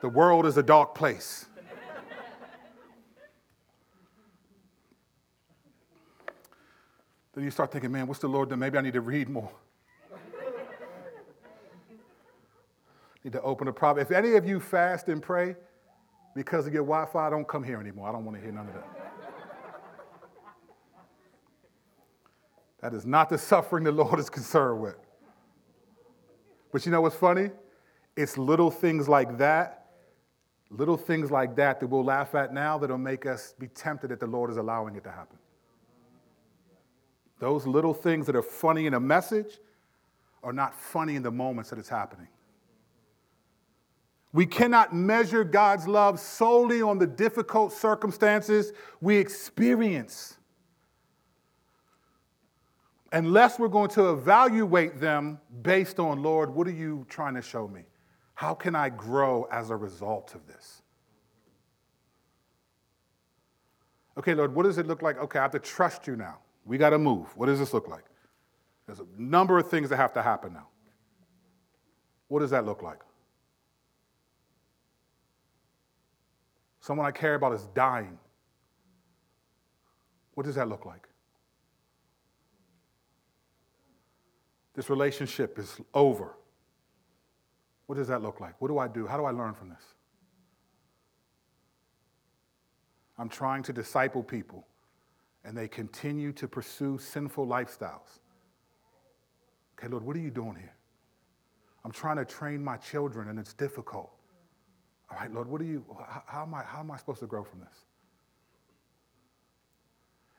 The 0.01 0.09
world 0.09 0.47
is 0.47 0.57
a 0.57 0.63
dark 0.63 0.97
place. 0.97 1.47
Then 7.35 7.45
you 7.45 7.51
start 7.51 7.73
thinking, 7.73 7.91
man, 7.91 8.07
what's 8.07 8.21
the 8.21 8.29
Lord 8.29 8.49
doing? 8.49 8.61
Maybe 8.61 8.79
I 8.79 8.81
need 8.81 8.93
to 8.93 9.01
read 9.01 9.29
more. 9.29 9.51
need 13.25 13.33
to 13.33 13.43
open 13.43 13.69
a 13.69 13.73
problem. 13.73 14.05
If 14.05 14.11
any 14.11 14.35
of 14.35 14.47
you 14.47 14.61
fast 14.61 15.09
and 15.09 15.23
pray 15.23 15.57
because 16.35 16.67
of 16.67 16.75
your 16.75 16.85
Wi 16.85 17.07
Fi, 17.07 17.31
don't 17.31 17.47
come 17.47 17.65
here 17.65 17.81
anymore. 17.81 18.09
I 18.09 18.13
don't 18.13 18.25
want 18.25 18.37
to 18.37 18.43
hear 18.43 18.53
none 18.53 18.67
of 18.69 18.75
that. 18.75 18.89
that 22.81 22.95
is 22.95 23.07
not 23.07 23.29
the 23.29 23.39
suffering 23.39 23.85
the 23.85 23.93
Lord 23.93 24.19
is 24.19 24.29
concerned 24.29 24.81
with. 24.81 24.97
But 26.73 26.85
you 26.85 26.93
know 26.93 27.01
what's 27.01 27.17
funny? 27.17 27.51
It's 28.17 28.37
little 28.37 28.71
things 28.71 29.09
like 29.09 29.39
that 29.39 29.83
Little 30.73 30.97
things 30.97 31.31
like 31.31 31.55
that 31.57 31.81
that 31.81 31.87
we'll 31.87 32.05
laugh 32.05 32.35
at 32.35 32.55
now 32.55 32.79
that'll 32.79 32.97
make 32.97 33.27
us 33.27 33.55
be 33.59 33.69
tempted 33.69 34.09
that 34.09 34.21
the 34.21 34.27
Lord 34.27 34.51
is 34.51 34.57
allowing 34.57 34.97
it 34.97 35.05
to 35.05 35.11
happen. 35.11 35.37
Those 37.43 37.67
little 37.67 37.93
things 37.93 38.27
that 38.27 38.37
are 38.37 38.43
funny 38.43 38.87
in 38.87 38.95
a 38.95 39.01
message 39.01 39.59
are 40.45 40.53
not 40.53 40.77
funny 40.77 41.17
in 41.17 41.25
the 41.25 41.33
moments 41.33 41.71
that 41.71 41.79
it's 41.81 41.89
happening. 41.89 42.29
We 44.33 44.47
cannot 44.47 44.95
measure 44.95 45.43
God's 45.43 45.89
love 45.89 46.21
solely 46.21 46.83
on 46.83 46.99
the 46.99 47.07
difficult 47.09 47.73
circumstances 47.73 48.73
we 49.01 49.17
experience 49.17 50.37
unless 53.11 53.59
we're 53.59 53.67
going 53.67 53.91
to 53.91 54.11
evaluate 54.11 55.01
them 55.01 55.41
based 55.63 55.99
on, 55.99 56.23
Lord, 56.23 56.49
what 56.49 56.69
are 56.69 56.71
you 56.71 57.05
trying 57.09 57.35
to 57.35 57.43
show 57.43 57.67
me? 57.67 57.83
How 58.35 58.55
can 58.55 58.77
I 58.77 58.89
grow 58.89 59.49
as 59.51 59.71
a 59.71 59.77
result 59.77 60.37
of 60.37 60.47
this? 60.47 60.83
Okay, 64.17 64.33
Lord, 64.33 64.55
what 64.55 64.63
does 64.63 64.79
it 64.79 64.87
look 64.87 65.03
like? 65.03 65.19
Okay, 65.19 65.41
I 65.41 65.43
have 65.43 65.51
to 65.51 65.59
trust 65.59 66.07
you 66.07 66.15
now. 66.15 66.39
We 66.65 66.79
got 66.79 66.91
to 66.91 66.99
move. 66.99 67.37
What 67.37 67.47
does 67.47 67.59
this 67.59 67.73
look 67.73 67.89
like? 67.89 68.05
There's 68.87 69.01
a 69.01 69.07
number 69.17 69.59
of 69.59 69.69
things 69.69 69.89
that 69.91 69.97
have 69.97 70.13
to 70.15 70.23
happen 70.23 70.53
now. 70.53 70.69
What 72.29 72.41
does 72.41 72.51
that 72.51 72.65
look 72.65 72.83
like? 72.83 73.01
Someone 76.81 77.07
I 77.07 77.11
care 77.13 77.35
about 77.35 77.53
is 77.53 77.67
dying. 77.75 78.19
What 80.35 80.45
does 80.47 80.57
that 80.57 80.69
look 80.69 80.85
like? 80.85 81.09
This 84.75 84.89
relationship 84.89 85.59
is 85.59 85.77
over. 85.93 86.35
What 87.87 87.97
does 87.97 88.09
that 88.09 88.23
look 88.23 88.41
like? 88.41 88.61
What 88.61 88.69
do 88.69 88.79
I 88.79 88.89
do? 88.89 89.07
How 89.07 89.17
do 89.17 89.25
I 89.25 89.31
learn 89.31 89.55
from 89.55 89.69
this? 89.69 89.83
I'm 93.19 93.29
trying 93.29 93.63
to 93.65 93.73
disciple 93.73 94.23
people, 94.23 94.67
and 95.45 95.57
they 95.57 95.69
continue 95.69 96.33
to 96.33 96.47
pursue 96.47 96.99
sinful 96.99 97.47
lifestyles. 97.47 98.21
Okay, 99.79 99.89
Lord, 99.89 100.05
what 100.05 100.17
are 100.17 100.21
you 100.21 100.31
doing 100.31 100.57
here? 100.57 100.75
I'm 101.85 101.91
trying 101.91 102.17
to 102.17 102.25
train 102.25 102.63
my 102.63 102.77
children, 102.77 103.29
and 103.29 103.39
it's 103.39 103.53
difficult. 103.53 104.11
All 105.11 105.19
right, 105.19 105.33
Lord, 105.33 105.49
what 105.49 105.61
are 105.61 105.65
you, 105.65 105.85
how, 106.27 106.43
am, 106.43 106.55
I, 106.55 106.63
how 106.63 106.81
am 106.81 106.91
I 106.91 106.97
supposed 106.97 107.21
to 107.21 107.27
grow 107.27 107.43
from 107.43 107.61
this? 107.61 107.85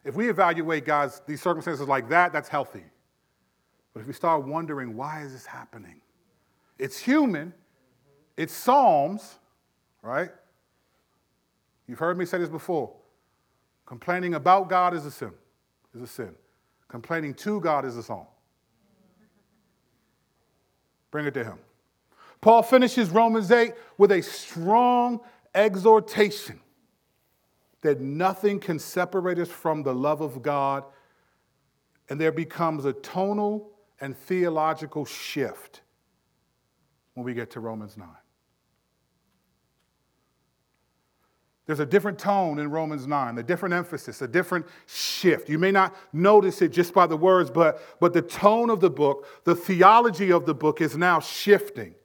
If 0.05 0.15
we 0.15 0.29
evaluate 0.29 0.85
God's, 0.85 1.21
these 1.27 1.41
circumstances 1.41 1.87
like 1.87 2.09
that, 2.09 2.33
that's 2.33 2.49
healthy. 2.49 2.83
But 3.93 4.01
if 4.01 4.07
we 4.07 4.13
start 4.13 4.45
wondering, 4.45 4.95
why 4.95 5.23
is 5.23 5.33
this 5.33 5.45
happening? 5.45 6.01
It's 6.79 6.97
human, 6.97 7.53
it's 8.35 8.53
Psalms, 8.53 9.39
right? 10.01 10.31
You've 11.87 11.99
heard 11.99 12.17
me 12.17 12.25
say 12.25 12.37
this 12.37 12.49
before. 12.49 12.91
Complaining 13.85 14.33
about 14.35 14.69
God 14.69 14.93
is 14.93 15.05
a 15.05 15.11
sin. 15.11 15.31
Is 15.95 16.01
a 16.01 16.07
sin. 16.07 16.35
Complaining 16.87 17.33
to 17.35 17.59
God 17.59 17.85
is 17.85 17.97
a 17.97 18.03
song. 18.03 18.27
Bring 21.11 21.25
it 21.25 21.33
to 21.35 21.43
him. 21.43 21.59
Paul 22.41 22.63
finishes 22.63 23.09
Romans 23.09 23.51
8 23.51 23.73
with 23.97 24.11
a 24.11 24.21
strong 24.21 25.21
exhortation 25.53 26.59
that 27.81 27.99
nothing 27.99 28.59
can 28.59 28.79
separate 28.79 29.37
us 29.37 29.49
from 29.49 29.83
the 29.83 29.93
love 29.93 30.21
of 30.21 30.41
God, 30.41 30.83
and 32.09 32.19
there 32.19 32.31
becomes 32.31 32.85
a 32.85 32.93
tonal 32.93 33.71
and 34.01 34.17
theological 34.17 35.05
shift 35.05 35.81
when 37.13 37.25
we 37.25 37.33
get 37.33 37.51
to 37.51 37.59
Romans 37.59 37.95
9. 37.97 38.07
There's 41.65 41.79
a 41.79 41.85
different 41.85 42.19
tone 42.19 42.59
in 42.59 42.69
Romans 42.69 43.07
9, 43.07 43.37
a 43.37 43.43
different 43.43 43.73
emphasis, 43.73 44.21
a 44.21 44.27
different 44.27 44.65
shift. 44.85 45.47
You 45.47 45.57
may 45.57 45.71
not 45.71 45.95
notice 46.11 46.61
it 46.61 46.73
just 46.73 46.93
by 46.93 47.07
the 47.07 47.15
words, 47.15 47.49
but, 47.49 47.81
but 48.01 48.11
the 48.11 48.21
tone 48.21 48.69
of 48.69 48.81
the 48.81 48.89
book, 48.89 49.25
the 49.45 49.55
theology 49.55 50.31
of 50.31 50.45
the 50.45 50.53
book 50.53 50.81
is 50.81 50.97
now 50.97 51.21
shifting. 51.21 51.95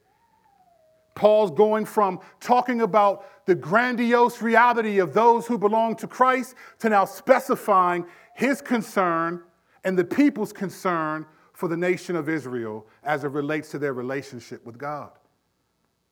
Paul's 1.13 1.51
going 1.51 1.83
from 1.83 2.21
talking 2.39 2.79
about 2.79 3.45
the 3.45 3.55
grandiose 3.55 4.41
reality 4.41 4.99
of 4.99 5.13
those 5.13 5.45
who 5.45 5.57
belong 5.57 5.97
to 5.97 6.07
Christ 6.07 6.55
to 6.79 6.87
now 6.87 7.03
specifying 7.03 8.05
his 8.35 8.61
concern 8.61 9.43
and 9.83 9.99
the 9.99 10.05
people's 10.05 10.53
concern 10.53 11.25
for 11.51 11.67
the 11.67 11.75
nation 11.75 12.15
of 12.15 12.29
Israel 12.29 12.87
as 13.03 13.25
it 13.25 13.31
relates 13.31 13.69
to 13.71 13.79
their 13.79 13.91
relationship 13.91 14.65
with 14.65 14.77
God. 14.77 15.11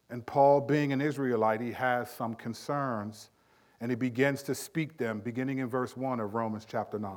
And 0.10 0.26
Paul, 0.26 0.60
being 0.60 0.92
an 0.92 1.00
Israelite, 1.00 1.62
he 1.62 1.72
has 1.72 2.12
some 2.12 2.34
concerns 2.34 3.30
and 3.80 3.92
he 3.92 3.96
begins 3.96 4.44
to 4.44 4.56
speak 4.56 4.98
them 4.98 5.20
beginning 5.20 5.60
in 5.60 5.68
verse 5.68 5.96
1 5.96 6.20
of 6.20 6.34
Romans 6.34 6.66
chapter 6.68 6.98
9. 6.98 7.12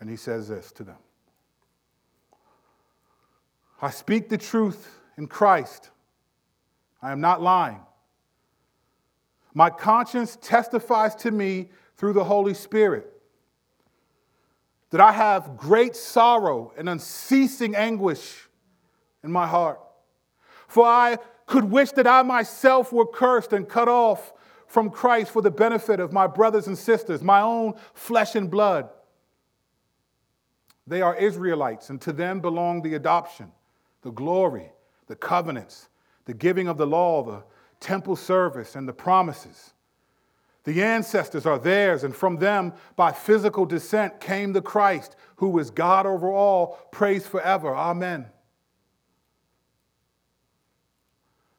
And 0.00 0.08
he 0.08 0.16
says 0.16 0.48
this 0.48 0.70
to 0.72 0.84
them 0.84 0.98
I 3.80 3.90
speak 3.90 4.28
the 4.28 4.38
truth 4.38 4.88
in 5.16 5.26
Christ. 5.26 5.90
I 7.00 7.12
am 7.12 7.20
not 7.20 7.40
lying. 7.40 7.80
My 9.54 9.70
conscience 9.70 10.36
testifies 10.40 11.14
to 11.16 11.30
me 11.30 11.70
through 11.96 12.12
the 12.12 12.24
Holy 12.24 12.54
Spirit 12.54 13.12
that 14.90 15.00
I 15.00 15.12
have 15.12 15.56
great 15.56 15.94
sorrow 15.94 16.72
and 16.76 16.88
unceasing 16.88 17.74
anguish 17.74 18.48
in 19.22 19.30
my 19.30 19.46
heart. 19.46 19.80
For 20.66 20.84
I 20.84 21.18
could 21.46 21.64
wish 21.64 21.92
that 21.92 22.06
I 22.06 22.22
myself 22.22 22.92
were 22.92 23.06
cursed 23.06 23.52
and 23.52 23.68
cut 23.68 23.88
off 23.88 24.32
from 24.68 24.90
Christ 24.90 25.32
for 25.32 25.42
the 25.42 25.50
benefit 25.50 25.98
of 25.98 26.12
my 26.12 26.26
brothers 26.26 26.66
and 26.66 26.78
sisters, 26.78 27.22
my 27.22 27.40
own 27.40 27.74
flesh 27.94 28.36
and 28.36 28.50
blood. 28.50 28.88
They 30.86 31.02
are 31.02 31.16
Israelites, 31.16 31.90
and 31.90 32.00
to 32.02 32.12
them 32.12 32.40
belong 32.40 32.82
the 32.82 32.94
adoption, 32.94 33.50
the 34.02 34.12
glory, 34.12 34.70
the 35.06 35.16
covenants, 35.16 35.88
the 36.26 36.34
giving 36.34 36.68
of 36.68 36.76
the 36.76 36.86
law, 36.86 37.22
the 37.22 37.42
temple 37.80 38.16
service, 38.16 38.76
and 38.76 38.86
the 38.86 38.92
promises. 38.92 39.72
The 40.64 40.82
ancestors 40.82 41.46
are 41.46 41.58
theirs, 41.58 42.04
and 42.04 42.14
from 42.14 42.36
them, 42.36 42.74
by 42.94 43.12
physical 43.12 43.64
descent, 43.64 44.20
came 44.20 44.52
the 44.52 44.60
Christ, 44.60 45.16
who 45.36 45.58
is 45.58 45.70
God 45.70 46.04
over 46.04 46.30
all, 46.30 46.78
praised 46.92 47.26
forever. 47.26 47.74
Amen. 47.74 48.26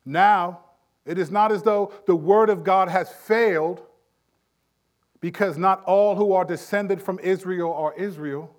Now, 0.06 0.62
it 1.06 1.18
is 1.18 1.32
not 1.32 1.52
as 1.52 1.64
though 1.64 1.94
the 2.06 2.16
word 2.16 2.50
of 2.50 2.64
God 2.64 2.90
has 2.90 3.10
failed, 3.10 3.82
because 5.22 5.58
not 5.58 5.84
all 5.86 6.16
who 6.16 6.34
are 6.34 6.46
descended 6.46 7.02
from 7.02 7.20
Israel 7.20 7.74
are 7.74 7.94
Israel. 7.96 8.56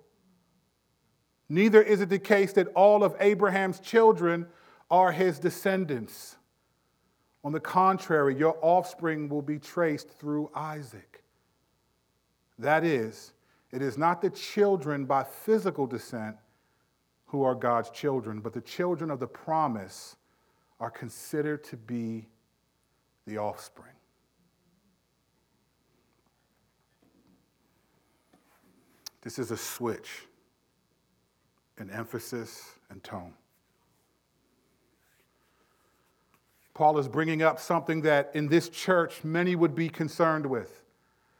Neither 1.49 1.81
is 1.81 2.01
it 2.01 2.09
the 2.09 2.19
case 2.19 2.53
that 2.53 2.67
all 2.69 3.03
of 3.03 3.15
Abraham's 3.19 3.79
children 3.79 4.47
are 4.89 5.11
his 5.11 5.39
descendants. 5.39 6.37
On 7.43 7.51
the 7.51 7.59
contrary, 7.59 8.35
your 8.35 8.57
offspring 8.61 9.27
will 9.27 9.41
be 9.41 9.57
traced 9.57 10.09
through 10.09 10.51
Isaac. 10.53 11.23
That 12.59 12.83
is, 12.83 13.33
it 13.71 13.81
is 13.81 13.97
not 13.97 14.21
the 14.21 14.29
children 14.29 15.05
by 15.05 15.23
physical 15.23 15.87
descent 15.87 16.35
who 17.25 17.43
are 17.43 17.55
God's 17.55 17.89
children, 17.89 18.39
but 18.41 18.53
the 18.53 18.61
children 18.61 19.09
of 19.09 19.19
the 19.19 19.27
promise 19.27 20.17
are 20.81 20.89
considered 20.89 21.63
to 21.63 21.77
be 21.77 22.27
the 23.27 23.37
offspring. 23.37 23.93
This 29.21 29.37
is 29.37 29.51
a 29.51 29.57
switch 29.57 30.25
in 31.79 31.91
emphasis 31.91 32.79
and 32.89 33.03
tone. 33.03 33.33
Paul 36.73 36.97
is 36.97 37.07
bringing 37.07 37.43
up 37.43 37.59
something 37.59 38.01
that 38.01 38.31
in 38.33 38.47
this 38.47 38.67
church 38.67 39.23
many 39.23 39.55
would 39.55 39.75
be 39.75 39.87
concerned 39.87 40.47
with. 40.47 40.81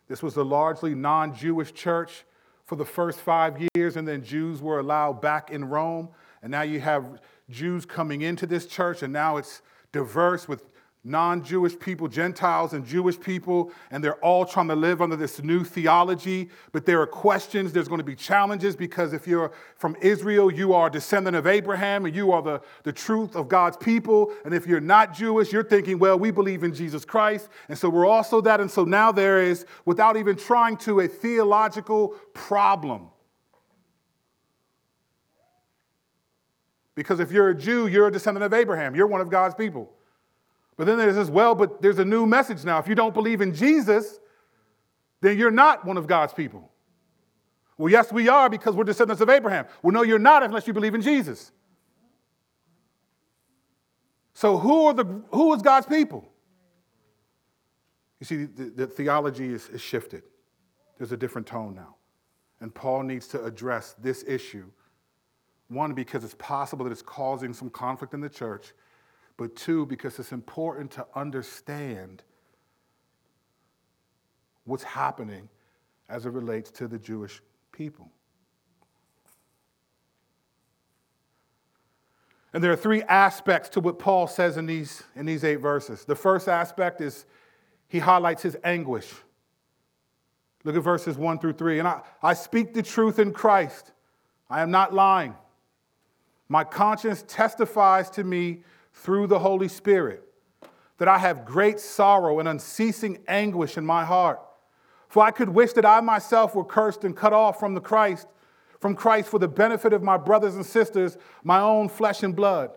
This 0.08 0.22
was 0.22 0.36
a 0.38 0.44
largely 0.44 0.94
non 0.94 1.34
Jewish 1.34 1.74
church 1.74 2.26
for 2.66 2.76
the 2.76 2.86
first 2.86 3.20
five 3.20 3.58
years, 3.74 3.98
and 3.98 4.08
then 4.08 4.24
Jews 4.24 4.62
were 4.62 4.80
allowed 4.80 5.20
back 5.20 5.50
in 5.50 5.66
Rome. 5.66 6.10
And 6.44 6.52
now 6.52 6.62
you 6.62 6.80
have 6.80 7.22
Jews 7.52 7.86
coming 7.86 8.22
into 8.22 8.46
this 8.46 8.66
church, 8.66 9.04
and 9.04 9.14
now 9.14 9.38
it's 9.38 9.62
diverse 9.92 10.48
with 10.48 10.64
non 11.04 11.44
Jewish 11.44 11.78
people, 11.80 12.08
Gentiles, 12.08 12.74
and 12.74 12.86
Jewish 12.86 13.20
people, 13.20 13.72
and 13.90 14.04
they're 14.04 14.24
all 14.24 14.46
trying 14.46 14.68
to 14.68 14.76
live 14.76 15.02
under 15.02 15.16
this 15.16 15.42
new 15.42 15.64
theology. 15.64 16.50
But 16.72 16.86
there 16.86 17.02
are 17.02 17.08
questions, 17.08 17.74
there's 17.74 17.88
going 17.88 18.00
to 18.00 18.06
be 18.06 18.16
challenges 18.16 18.76
because 18.76 19.14
if 19.14 19.28
you're 19.28 19.52
from 19.76 19.96
Israel, 20.02 20.52
you 20.52 20.74
are 20.74 20.88
a 20.88 20.92
descendant 20.92 21.36
of 21.36 21.48
Abraham 21.48 22.06
and 22.06 22.16
you 22.16 22.32
are 22.32 22.42
the, 22.42 22.62
the 22.84 22.94
truth 22.94 23.36
of 23.36 23.48
God's 23.48 23.78
people. 23.78 24.32
And 24.46 24.54
if 24.54 24.68
you're 24.68 24.80
not 24.80 25.14
Jewish, 25.14 25.52
you're 25.52 25.64
thinking, 25.64 25.98
well, 25.98 26.20
we 26.20 26.32
believe 26.32 26.64
in 26.64 26.74
Jesus 26.74 27.06
Christ. 27.06 27.50
And 27.68 27.78
so 27.78 27.90
we're 27.90 28.08
also 28.08 28.42
that. 28.42 28.62
And 28.62 28.70
so 28.70 28.84
now 28.84 29.12
there 29.12 29.42
is, 29.42 29.66
without 29.86 30.18
even 30.18 30.36
trying 30.36 30.78
to, 30.78 31.00
a 31.02 31.08
theological 31.08 32.10
problem. 32.34 33.10
Because 36.96 37.20
if 37.20 37.32
you're 37.32 37.50
a 37.50 37.56
Jew, 37.56 37.88
you're 37.88 38.08
a 38.08 38.12
descendant 38.12 38.44
of 38.44 38.54
Abraham, 38.54 38.96
you're 38.96 39.08
one 39.08 39.22
of 39.22 39.30
God's 39.30 39.56
people. 39.56 39.92
But 40.78 40.88
then 40.88 40.98
there's 40.98 41.16
this, 41.16 41.30
well, 41.30 41.56
but 41.56 41.82
there's 41.82 42.00
a 42.00 42.06
new 42.06 42.26
message 42.26 42.66
now. 42.66 42.80
If 42.80 42.88
you 42.88 42.96
don't 42.96 43.14
believe 43.14 43.42
in 43.42 43.54
Jesus, 43.54 44.20
then 45.22 45.38
you're 45.38 45.52
not 45.52 45.86
one 45.86 45.98
of 45.98 46.08
God's 46.08 46.34
people. 46.34 46.72
Well, 47.78 47.92
yes, 47.92 48.12
we 48.12 48.30
are 48.30 48.50
because 48.50 48.76
we're 48.76 48.84
descendants 48.84 49.22
of 49.22 49.30
Abraham. 49.30 49.66
Well, 49.82 49.92
no, 49.92 50.04
you're 50.04 50.20
not 50.20 50.44
unless 50.44 50.68
you 50.68 50.74
believe 50.74 50.96
in 50.96 51.02
Jesus. 51.02 51.52
So 54.34 54.58
who 54.58 54.86
are 54.86 54.94
the 54.94 55.22
who 55.32 55.54
is 55.54 55.62
God's 55.62 55.86
people? 55.86 56.28
You 58.20 58.26
see, 58.26 58.46
the, 58.46 58.66
the 58.66 58.88
theology 58.88 59.54
is, 59.54 59.68
is 59.70 59.82
shifted. 59.82 60.24
There's 60.98 61.12
a 61.12 61.18
different 61.18 61.48
tone 61.48 61.74
now. 61.74 61.96
And 62.60 62.74
Paul 62.74 63.04
needs 63.04 63.28
to 63.30 63.44
address 63.44 63.96
this 64.00 64.24
issue. 64.28 64.66
One, 65.72 65.94
because 65.94 66.24
it's 66.24 66.36
possible 66.36 66.84
that 66.86 66.92
it's 66.92 67.02
causing 67.02 67.54
some 67.54 67.70
conflict 67.70 68.14
in 68.14 68.22
the 68.22 68.30
church 68.30 68.74
but 69.42 69.56
two, 69.56 69.88
because 69.88 70.20
it's 70.20 70.34
important 70.34 70.92
to 70.92 71.08
understand 71.16 72.22
what's 74.66 74.84
happening 74.84 75.50
as 76.10 76.28
it 76.28 76.30
relates 76.30 76.70
to 76.70 76.88
the 76.88 77.00
Jewish 77.00 77.42
people. 77.72 78.12
And 82.54 82.64
there 82.64 82.72
are 82.72 82.76
three 82.76 83.02
aspects 83.02 83.70
to 83.70 83.80
what 83.80 83.98
Paul 83.98 84.28
says 84.28 84.58
in 84.58 84.68
these, 84.68 85.02
in 85.16 85.26
these 85.26 85.44
eight 85.44 85.56
verses. 85.56 86.06
The 86.06 86.16
first 86.16 86.48
aspect 86.48 87.02
is 87.02 87.26
he 87.88 87.98
highlights 87.98 88.44
his 88.44 88.56
anguish. 88.64 89.12
Look 90.64 90.76
at 90.76 90.84
verses 90.84 91.18
one 91.18 91.40
through 91.40 91.54
three. 91.54 91.80
And 91.80 91.88
I, 91.88 92.02
I 92.22 92.36
speak 92.36 92.76
the 92.76 92.84
truth 92.84 93.18
in 93.18 93.34
Christ. 93.34 93.92
I 94.52 94.62
am 94.62 94.70
not 94.70 94.94
lying. 94.94 95.34
My 96.52 96.66
conscience 96.66 97.24
testifies 97.30 98.10
to 98.10 98.26
me 98.26 98.64
through 98.94 99.28
the 99.28 99.40
Holy 99.40 99.70
Spirit 99.70 100.22
that 100.98 101.08
I 101.08 101.18
have 101.18 101.46
great 101.46 101.80
sorrow 101.80 102.40
and 102.40 102.50
unceasing 102.50 103.20
anguish 103.26 103.78
in 103.78 103.86
my 103.86 104.04
heart. 104.04 104.42
For 105.08 105.24
I 105.24 105.32
could 105.32 105.48
wish 105.48 105.72
that 105.72 105.86
I 105.86 106.02
myself 106.02 106.54
were 106.54 106.66
cursed 106.66 107.06
and 107.06 107.16
cut 107.16 107.32
off 107.32 107.58
from 107.58 107.74
the 107.74 107.80
Christ, 107.80 108.28
from 108.82 108.96
Christ 108.96 109.30
for 109.30 109.40
the 109.40 109.48
benefit 109.48 109.94
of 109.94 110.04
my 110.04 110.18
brothers 110.18 110.56
and 110.56 110.66
sisters, 110.66 111.18
my 111.42 111.62
own 111.62 111.88
flesh 111.88 112.22
and 112.22 112.36
blood. 112.36 112.72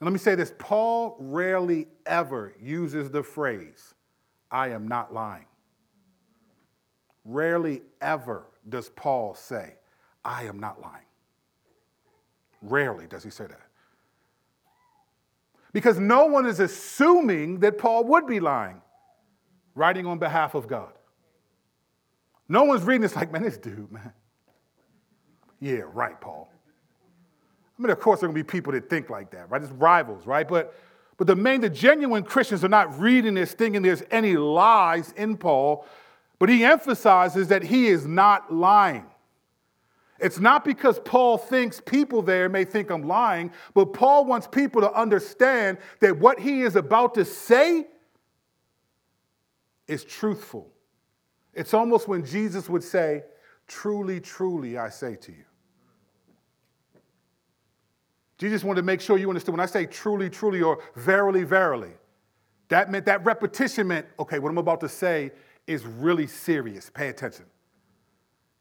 And 0.00 0.08
let 0.08 0.12
me 0.12 0.18
say 0.18 0.34
this 0.34 0.52
Paul 0.58 1.18
rarely 1.20 1.86
ever 2.04 2.52
uses 2.60 3.10
the 3.10 3.22
phrase, 3.22 3.94
I 4.50 4.70
am 4.70 4.88
not 4.88 5.14
lying. 5.14 5.46
Rarely 7.24 7.82
ever 8.00 8.48
does 8.68 8.88
Paul 8.88 9.36
say, 9.36 9.76
I 10.24 10.46
am 10.46 10.58
not 10.58 10.80
lying. 10.80 11.04
Rarely 12.62 13.06
does 13.06 13.24
he 13.24 13.30
say 13.30 13.46
that 13.46 13.60
because 15.72 15.98
no 15.98 16.26
one 16.26 16.46
is 16.46 16.60
assuming 16.60 17.60
that 17.60 17.78
Paul 17.78 18.04
would 18.04 18.26
be 18.26 18.40
lying, 18.40 18.80
writing 19.74 20.06
on 20.06 20.18
behalf 20.18 20.54
of 20.54 20.66
God. 20.66 20.92
No 22.48 22.64
one's 22.64 22.82
reading 22.82 23.02
this 23.02 23.14
like, 23.14 23.30
man, 23.30 23.42
this 23.42 23.56
dude, 23.56 23.90
man. 23.92 24.12
Yeah, 25.60 25.82
right, 25.92 26.20
Paul. 26.20 26.48
I 27.78 27.82
mean, 27.82 27.90
of 27.90 28.00
course, 28.00 28.20
there 28.20 28.28
are 28.28 28.32
going 28.32 28.42
to 28.42 28.44
be 28.44 28.50
people 28.50 28.72
that 28.72 28.90
think 28.90 29.08
like 29.08 29.30
that, 29.30 29.50
right? 29.50 29.62
It's 29.62 29.70
rivals, 29.72 30.26
right? 30.26 30.46
But, 30.46 30.74
but 31.16 31.26
the 31.26 31.36
main, 31.36 31.60
the 31.60 31.70
genuine 31.70 32.24
Christians 32.24 32.64
are 32.64 32.68
not 32.68 32.98
reading 32.98 33.34
this 33.34 33.52
thinking 33.52 33.82
there's 33.82 34.02
any 34.10 34.36
lies 34.36 35.12
in 35.16 35.36
Paul, 35.36 35.86
but 36.38 36.48
he 36.48 36.64
emphasizes 36.64 37.48
that 37.48 37.62
he 37.62 37.86
is 37.86 38.06
not 38.06 38.52
lying. 38.52 39.06
It's 40.20 40.38
not 40.38 40.64
because 40.64 41.00
Paul 41.00 41.38
thinks 41.38 41.80
people 41.80 42.20
there 42.20 42.48
may 42.48 42.64
think 42.64 42.90
I'm 42.90 43.02
lying, 43.02 43.52
but 43.74 43.94
Paul 43.94 44.26
wants 44.26 44.46
people 44.46 44.80
to 44.82 44.92
understand 44.92 45.78
that 46.00 46.18
what 46.18 46.38
he 46.38 46.62
is 46.62 46.76
about 46.76 47.14
to 47.14 47.24
say 47.24 47.86
is 49.88 50.04
truthful. 50.04 50.70
It's 51.54 51.74
almost 51.74 52.06
when 52.06 52.24
Jesus 52.24 52.68
would 52.68 52.84
say, 52.84 53.24
Truly, 53.66 54.18
truly, 54.18 54.78
I 54.78 54.88
say 54.88 55.14
to 55.14 55.30
you. 55.30 55.44
Jesus 58.36 58.64
wanted 58.64 58.80
to 58.80 58.86
make 58.86 59.00
sure 59.00 59.16
you 59.16 59.28
understood 59.28 59.52
when 59.52 59.60
I 59.60 59.66
say 59.66 59.86
truly, 59.86 60.28
truly, 60.28 60.60
or 60.60 60.82
verily, 60.96 61.44
verily, 61.44 61.92
that 62.68 62.90
meant 62.90 63.06
that 63.06 63.24
repetition 63.24 63.86
meant, 63.86 64.06
okay, 64.18 64.40
what 64.40 64.48
I'm 64.48 64.58
about 64.58 64.80
to 64.80 64.88
say 64.88 65.30
is 65.66 65.86
really 65.86 66.26
serious. 66.26 66.90
Pay 66.90 67.08
attention. 67.08 67.44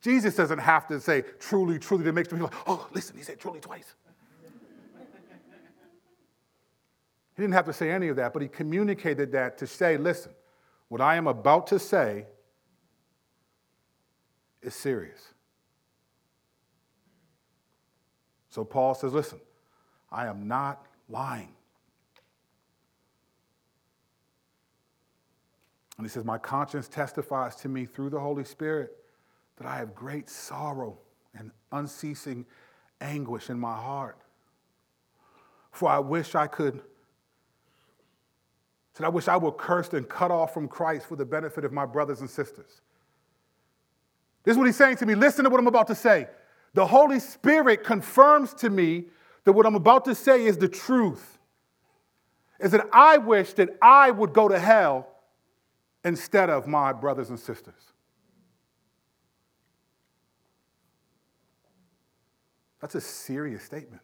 Jesus 0.01 0.35
doesn't 0.35 0.59
have 0.59 0.87
to 0.87 0.99
say 0.99 1.23
truly, 1.39 1.77
truly 1.77 2.03
to 2.05 2.13
make 2.13 2.29
people 2.29 2.45
like, 2.45 2.67
oh, 2.67 2.87
listen, 2.93 3.17
he 3.17 3.23
said 3.23 3.39
truly 3.39 3.59
twice. 3.59 3.95
He 7.35 7.43
didn't 7.43 7.53
have 7.53 7.65
to 7.65 7.73
say 7.73 7.89
any 7.91 8.09
of 8.09 8.17
that, 8.17 8.33
but 8.33 8.41
he 8.41 8.47
communicated 8.47 9.31
that 9.31 9.57
to 9.59 9.67
say, 9.67 9.97
listen, 9.97 10.33
what 10.89 10.99
I 10.99 11.15
am 11.15 11.27
about 11.27 11.67
to 11.67 11.79
say 11.79 12.25
is 14.61 14.75
serious. 14.75 15.33
So 18.49 18.65
Paul 18.65 18.93
says, 18.93 19.13
listen, 19.13 19.39
I 20.11 20.25
am 20.25 20.47
not 20.47 20.85
lying. 21.07 21.53
And 25.99 26.05
he 26.05 26.09
says, 26.09 26.23
My 26.23 26.37
conscience 26.37 26.87
testifies 26.87 27.57
to 27.57 27.67
me 27.67 27.85
through 27.85 28.09
the 28.09 28.19
Holy 28.21 28.45
Spirit 28.45 28.95
that 29.59 29.67
I 29.67 29.77
have 29.77 29.93
great 29.93 30.29
sorrow 30.29 30.97
and 31.37 31.51
unceasing 31.71 32.45
anguish 32.99 33.49
in 33.49 33.59
my 33.59 33.75
heart. 33.75 34.17
For 35.71 35.89
I 35.89 35.99
wish 35.99 36.33
I 36.33 36.47
could 36.47 36.81
said, 38.99 39.05
I 39.05 39.09
wish 39.09 39.29
I 39.29 39.37
were 39.37 39.53
cursed 39.53 39.93
and 39.93 40.09
cut 40.09 40.29
off 40.29 40.53
from 40.53 40.67
Christ 40.67 41.07
for 41.07 41.15
the 41.15 41.23
benefit 41.23 41.63
of 41.63 41.71
my 41.71 41.85
brothers 41.85 42.19
and 42.19 42.29
sisters. 42.29 42.81
This 44.43 44.53
is 44.53 44.57
what 44.57 44.67
he's 44.67 44.75
saying 44.75 44.97
to 44.97 45.05
me. 45.05 45.15
Listen 45.15 45.45
to 45.45 45.49
what 45.49 45.57
I'm 45.57 45.67
about 45.67 45.87
to 45.87 45.95
say. 45.95 46.27
The 46.73 46.85
Holy 46.85 47.21
Spirit 47.21 47.85
confirms 47.85 48.53
to 48.55 48.69
me 48.69 49.05
that 49.45 49.53
what 49.53 49.65
I'm 49.65 49.75
about 49.75 50.03
to 50.05 50.15
say 50.15 50.43
is 50.43 50.57
the 50.57 50.67
truth. 50.67 51.39
Is 52.59 52.71
that 52.71 52.87
I 52.91 53.19
wish 53.19 53.53
that 53.53 53.69
I 53.81 54.11
would 54.11 54.33
go 54.33 54.49
to 54.49 54.59
hell 54.59 55.07
instead 56.03 56.49
of 56.49 56.67
my 56.67 56.91
brothers 56.91 57.29
and 57.29 57.39
sisters. 57.39 57.93
That's 62.81 62.95
a 62.95 63.01
serious 63.01 63.63
statement. 63.63 64.01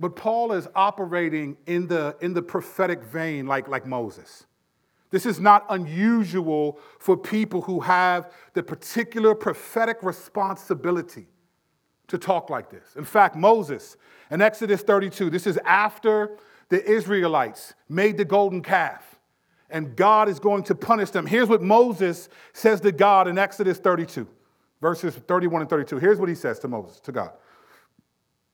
But 0.00 0.16
Paul 0.16 0.52
is 0.52 0.68
operating 0.74 1.56
in 1.66 1.86
the, 1.86 2.16
in 2.20 2.34
the 2.34 2.42
prophetic 2.42 3.02
vein 3.04 3.46
like, 3.46 3.68
like 3.68 3.86
Moses. 3.86 4.44
This 5.10 5.24
is 5.24 5.38
not 5.38 5.64
unusual 5.70 6.80
for 6.98 7.16
people 7.16 7.62
who 7.62 7.80
have 7.80 8.32
the 8.54 8.62
particular 8.62 9.34
prophetic 9.34 10.02
responsibility 10.02 11.28
to 12.08 12.18
talk 12.18 12.50
like 12.50 12.68
this. 12.70 12.96
In 12.96 13.04
fact, 13.04 13.36
Moses 13.36 13.96
in 14.30 14.42
Exodus 14.42 14.82
32, 14.82 15.30
this 15.30 15.46
is 15.46 15.58
after 15.64 16.36
the 16.68 16.84
Israelites 16.84 17.74
made 17.88 18.16
the 18.16 18.24
golden 18.24 18.62
calf 18.62 19.13
and 19.74 19.96
God 19.96 20.28
is 20.28 20.38
going 20.38 20.62
to 20.64 20.74
punish 20.76 21.10
them. 21.10 21.26
Here's 21.26 21.48
what 21.48 21.60
Moses 21.60 22.28
says 22.52 22.80
to 22.82 22.92
God 22.92 23.26
in 23.26 23.36
Exodus 23.36 23.76
32, 23.78 24.24
verses 24.80 25.16
31 25.16 25.62
and 25.62 25.68
32. 25.68 25.98
Here's 25.98 26.20
what 26.20 26.28
he 26.28 26.36
says 26.36 26.60
to 26.60 26.68
Moses, 26.68 27.00
to 27.00 27.10
God. 27.10 27.32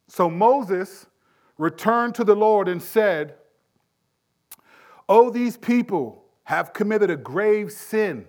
So 0.09 0.31
Moses 0.31 1.07
returned 1.59 2.15
to 2.15 2.25
the 2.25 2.35
Lord 2.35 2.69
and 2.69 2.83
said, 2.83 3.35
Oh, 5.11 5.29
these 5.29 5.59
people 5.59 6.25
have 6.45 6.73
committed 6.73 7.11
a 7.11 7.17
grave 7.17 7.71
sin. 7.71 8.27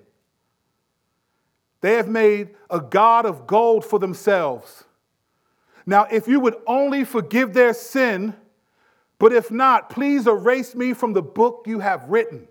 They 1.79 1.93
have 1.93 2.09
made 2.09 2.49
a 2.69 2.81
God 2.81 3.25
of 3.25 3.47
gold 3.47 3.85
for 3.85 3.99
themselves. 3.99 4.83
Now, 5.85 6.07
if 6.11 6.27
you 6.27 6.41
would 6.41 6.57
only 6.67 7.05
forgive 7.05 7.53
their 7.53 7.73
sin, 7.73 8.35
but 9.17 9.31
if 9.31 9.49
not, 9.49 9.89
please 9.89 10.27
erase 10.27 10.75
me 10.75 10.91
from 10.91 11.13
the 11.13 11.21
book 11.21 11.63
you 11.67 11.79
have 11.79 12.03
written. 12.09 12.49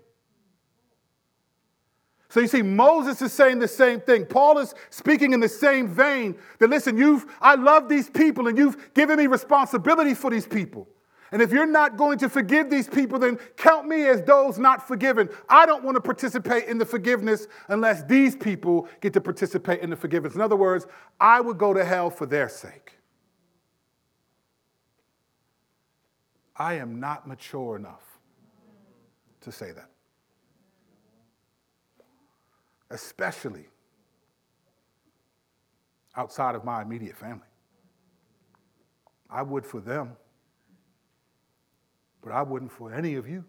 So 2.31 2.39
you 2.39 2.47
see, 2.47 2.61
Moses 2.61 3.21
is 3.21 3.33
saying 3.33 3.59
the 3.59 3.67
same 3.67 3.99
thing. 3.99 4.25
Paul 4.25 4.57
is 4.57 4.73
speaking 4.89 5.33
in 5.33 5.41
the 5.41 5.49
same 5.49 5.89
vein 5.89 6.37
that 6.59 6.69
listen, 6.69 6.97
you've 6.97 7.25
I 7.41 7.55
love 7.55 7.89
these 7.89 8.09
people 8.09 8.47
and 8.47 8.57
you've 8.57 8.93
given 8.93 9.17
me 9.17 9.27
responsibility 9.27 10.13
for 10.13 10.31
these 10.31 10.47
people. 10.47 10.87
And 11.33 11.41
if 11.41 11.51
you're 11.51 11.65
not 11.65 11.97
going 11.97 12.17
to 12.19 12.29
forgive 12.29 12.69
these 12.69 12.87
people, 12.87 13.19
then 13.19 13.37
count 13.57 13.85
me 13.85 14.07
as 14.07 14.23
those 14.23 14.57
not 14.57 14.87
forgiven. 14.87 15.27
I 15.49 15.65
don't 15.65 15.83
want 15.83 15.95
to 15.95 16.01
participate 16.01 16.69
in 16.69 16.77
the 16.77 16.85
forgiveness 16.85 17.49
unless 17.67 18.01
these 18.03 18.37
people 18.37 18.87
get 19.01 19.11
to 19.11 19.21
participate 19.21 19.81
in 19.81 19.89
the 19.89 19.97
forgiveness. 19.97 20.33
In 20.33 20.39
other 20.39 20.55
words, 20.55 20.87
I 21.19 21.41
would 21.41 21.57
go 21.57 21.73
to 21.73 21.83
hell 21.83 22.09
for 22.09 22.25
their 22.25 22.47
sake. 22.47 22.93
I 26.55 26.75
am 26.75 27.01
not 27.01 27.27
mature 27.27 27.75
enough 27.75 28.19
to 29.41 29.51
say 29.51 29.73
that. 29.73 29.90
Especially 32.91 33.67
outside 36.15 36.55
of 36.55 36.63
my 36.63 36.81
immediate 36.81 37.15
family. 37.15 37.47
I 39.29 39.41
would 39.41 39.65
for 39.65 39.79
them, 39.79 40.17
but 42.21 42.33
I 42.33 42.41
wouldn't 42.41 42.71
for 42.71 42.93
any 42.93 43.15
of 43.15 43.27
you. 43.27 43.45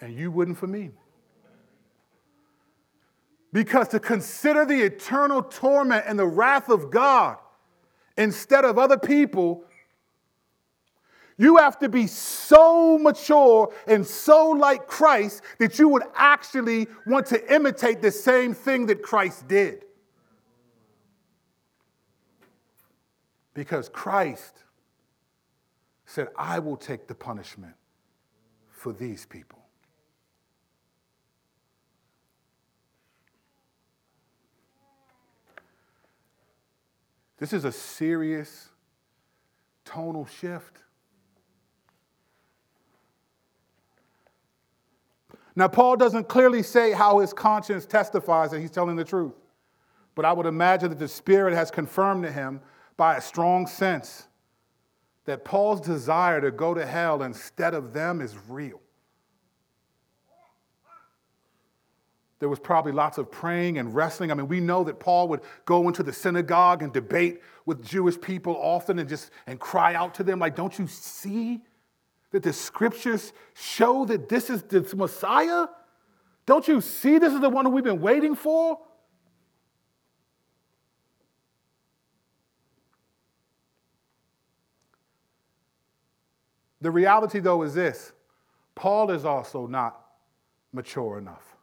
And 0.00 0.14
you 0.14 0.30
wouldn't 0.30 0.58
for 0.58 0.66
me. 0.66 0.90
Because 3.50 3.88
to 3.88 3.98
consider 3.98 4.66
the 4.66 4.82
eternal 4.82 5.42
torment 5.42 6.04
and 6.06 6.18
the 6.18 6.26
wrath 6.26 6.68
of 6.68 6.90
God 6.90 7.38
instead 8.18 8.66
of 8.66 8.78
other 8.78 8.98
people 8.98 9.64
you 11.38 11.58
have 11.58 11.78
to 11.80 11.88
be 11.88 12.06
so 12.06 12.98
mature 12.98 13.72
and 13.86 14.06
so 14.06 14.50
like 14.50 14.86
Christ 14.86 15.42
that 15.58 15.78
you 15.78 15.88
would 15.88 16.04
actually 16.14 16.88
want 17.06 17.26
to 17.26 17.54
imitate 17.54 18.00
the 18.00 18.10
same 18.10 18.54
thing 18.54 18.86
that 18.86 19.02
Christ 19.02 19.46
did. 19.46 19.84
Because 23.52 23.88
Christ 23.88 24.62
said, 26.06 26.28
I 26.36 26.58
will 26.58 26.76
take 26.76 27.06
the 27.06 27.14
punishment 27.14 27.74
for 28.70 28.92
these 28.92 29.26
people. 29.26 29.58
This 37.38 37.52
is 37.52 37.64
a 37.66 37.72
serious 37.72 38.70
tonal 39.84 40.26
shift. 40.26 40.78
Now, 45.58 45.68
Paul 45.68 45.96
doesn't 45.96 46.28
clearly 46.28 46.62
say 46.62 46.92
how 46.92 47.18
his 47.20 47.32
conscience 47.32 47.86
testifies 47.86 48.50
that 48.50 48.60
he's 48.60 48.70
telling 48.70 48.94
the 48.94 49.04
truth, 49.04 49.32
but 50.14 50.26
I 50.26 50.32
would 50.32 50.44
imagine 50.44 50.90
that 50.90 50.98
the 50.98 51.08
Spirit 51.08 51.54
has 51.54 51.70
confirmed 51.70 52.24
to 52.24 52.30
him 52.30 52.60
by 52.98 53.16
a 53.16 53.20
strong 53.22 53.66
sense 53.66 54.28
that 55.24 55.44
Paul's 55.44 55.80
desire 55.80 56.42
to 56.42 56.50
go 56.50 56.74
to 56.74 56.84
hell 56.84 57.22
instead 57.22 57.72
of 57.72 57.94
them 57.94 58.20
is 58.20 58.36
real. 58.48 58.80
There 62.38 62.50
was 62.50 62.58
probably 62.58 62.92
lots 62.92 63.16
of 63.16 63.30
praying 63.30 63.78
and 63.78 63.94
wrestling. 63.94 64.30
I 64.30 64.34
mean, 64.34 64.46
we 64.46 64.60
know 64.60 64.84
that 64.84 65.00
Paul 65.00 65.26
would 65.28 65.40
go 65.64 65.88
into 65.88 66.02
the 66.02 66.12
synagogue 66.12 66.82
and 66.82 66.92
debate 66.92 67.40
with 67.64 67.82
Jewish 67.82 68.20
people 68.20 68.54
often 68.60 68.98
and 68.98 69.08
just 69.08 69.30
and 69.46 69.58
cry 69.58 69.94
out 69.94 70.14
to 70.16 70.22
them 70.22 70.38
like, 70.38 70.54
"Don't 70.54 70.78
you 70.78 70.86
see 70.86 71.64
that 72.32 72.42
the 72.42 72.52
scriptures 72.52 73.32
show 73.54 74.04
that 74.06 74.28
this 74.28 74.50
is 74.50 74.62
the 74.62 74.82
Messiah? 74.96 75.66
Don't 76.44 76.66
you 76.68 76.80
see 76.80 77.18
this 77.18 77.32
is 77.32 77.40
the 77.40 77.50
one 77.50 77.64
who 77.64 77.70
we've 77.72 77.84
been 77.84 78.00
waiting 78.00 78.34
for? 78.34 78.78
The 86.80 86.90
reality, 86.90 87.40
though, 87.40 87.62
is 87.62 87.74
this 87.74 88.12
Paul 88.74 89.10
is 89.10 89.24
also 89.24 89.66
not 89.66 90.00
mature 90.72 91.18
enough 91.18 91.56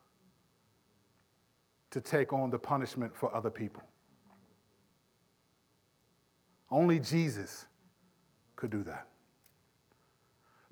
to 1.91 2.02
take 2.02 2.34
on 2.34 2.49
the 2.49 2.58
punishment 2.58 3.15
for 3.15 3.34
other 3.34 3.52
people. 3.52 3.84
Only 6.71 6.99
Jesus 6.99 7.67
could 8.56 8.71
do 8.71 8.84
that. 8.84 9.08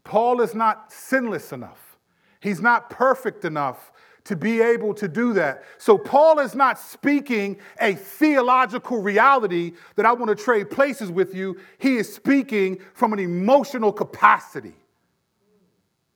Paul 0.03 0.41
is 0.41 0.55
not 0.55 0.91
sinless 0.91 1.51
enough. 1.51 1.97
He's 2.39 2.61
not 2.61 2.89
perfect 2.89 3.45
enough 3.45 3.91
to 4.23 4.35
be 4.35 4.61
able 4.61 4.93
to 4.95 5.07
do 5.07 5.33
that. 5.33 5.63
So, 5.77 5.97
Paul 5.97 6.39
is 6.39 6.53
not 6.53 6.79
speaking 6.79 7.57
a 7.79 7.95
theological 7.95 9.01
reality 9.01 9.73
that 9.95 10.05
I 10.05 10.13
want 10.13 10.29
to 10.29 10.43
trade 10.43 10.69
places 10.69 11.11
with 11.11 11.33
you. 11.33 11.59
He 11.79 11.97
is 11.97 12.13
speaking 12.13 12.79
from 12.93 13.13
an 13.13 13.19
emotional 13.19 13.91
capacity. 13.91 14.75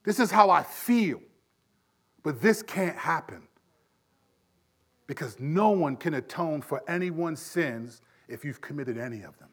This 0.04 0.19
is 0.19 0.30
how 0.30 0.52
I 0.52 0.63
feel. 0.63 1.19
But 2.21 2.41
this 2.41 2.62
can't 2.62 2.98
happen 2.98 3.43
because 5.08 5.39
no 5.39 5.69
one 5.71 5.95
can 5.95 6.15
atone 6.15 6.62
for 6.62 6.82
anyone's 6.89 7.41
sins 7.41 8.02
if 8.28 8.43
you've 8.43 8.62
committed 8.62 8.98
any 8.98 9.21
of 9.21 9.38
them, 9.38 9.50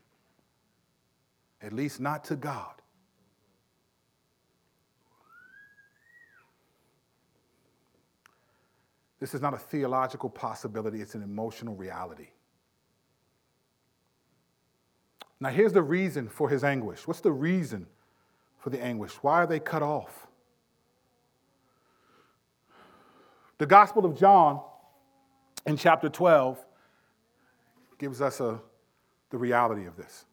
at 1.61 1.73
least 1.73 2.01
not 2.01 2.25
to 2.25 2.37
God. 2.37 2.82
This 9.23 9.35
is 9.35 9.41
not 9.41 9.55
a 9.55 9.57
theological 9.57 10.29
possibility, 10.29 11.01
it's 11.01 11.15
an 11.15 11.23
emotional 11.23 11.77
reality. 11.77 12.31
Now, 15.39 15.51
here's 15.51 15.73
the 15.73 15.81
reason 15.81 16.29
for 16.29 16.49
his 16.49 16.65
anguish. 16.65 17.07
What's 17.07 17.21
the 17.21 17.31
reason 17.31 17.87
for 18.59 18.71
the 18.71 18.83
anguish? 18.83 19.13
Why 19.23 19.35
are 19.35 19.47
they 19.47 19.61
cut 19.61 19.81
off? 19.81 20.27
The 23.59 23.67
Gospel 23.67 24.05
of 24.05 24.19
John 24.19 24.61
in 25.67 25.77
chapter 25.77 26.09
12 26.09 26.59
gives 27.99 28.21
us 28.21 28.41
a, 28.41 28.61
the 29.31 29.39
reality 29.39 29.87
of 29.87 29.97
this. 29.97 30.25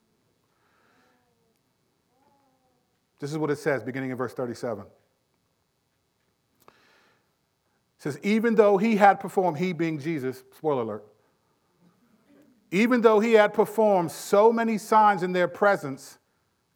This 3.19 3.31
is 3.31 3.37
what 3.37 3.51
it 3.51 3.59
says, 3.59 3.83
beginning 3.83 4.09
in 4.09 4.17
verse 4.17 4.33
37. 4.33 4.83
It 4.83 6.73
says, 7.99 8.17
Even 8.23 8.55
though 8.55 8.77
he 8.77 8.95
had 8.95 9.19
performed, 9.19 9.57
he 9.57 9.73
being 9.73 9.99
Jesus, 9.99 10.43
spoiler 10.55 10.81
alert, 10.81 11.05
even 12.71 13.01
though 13.01 13.19
he 13.19 13.33
had 13.33 13.53
performed 13.53 14.11
so 14.11 14.51
many 14.51 14.77
signs 14.77 15.23
in 15.23 15.33
their 15.33 15.47
presence, 15.47 16.17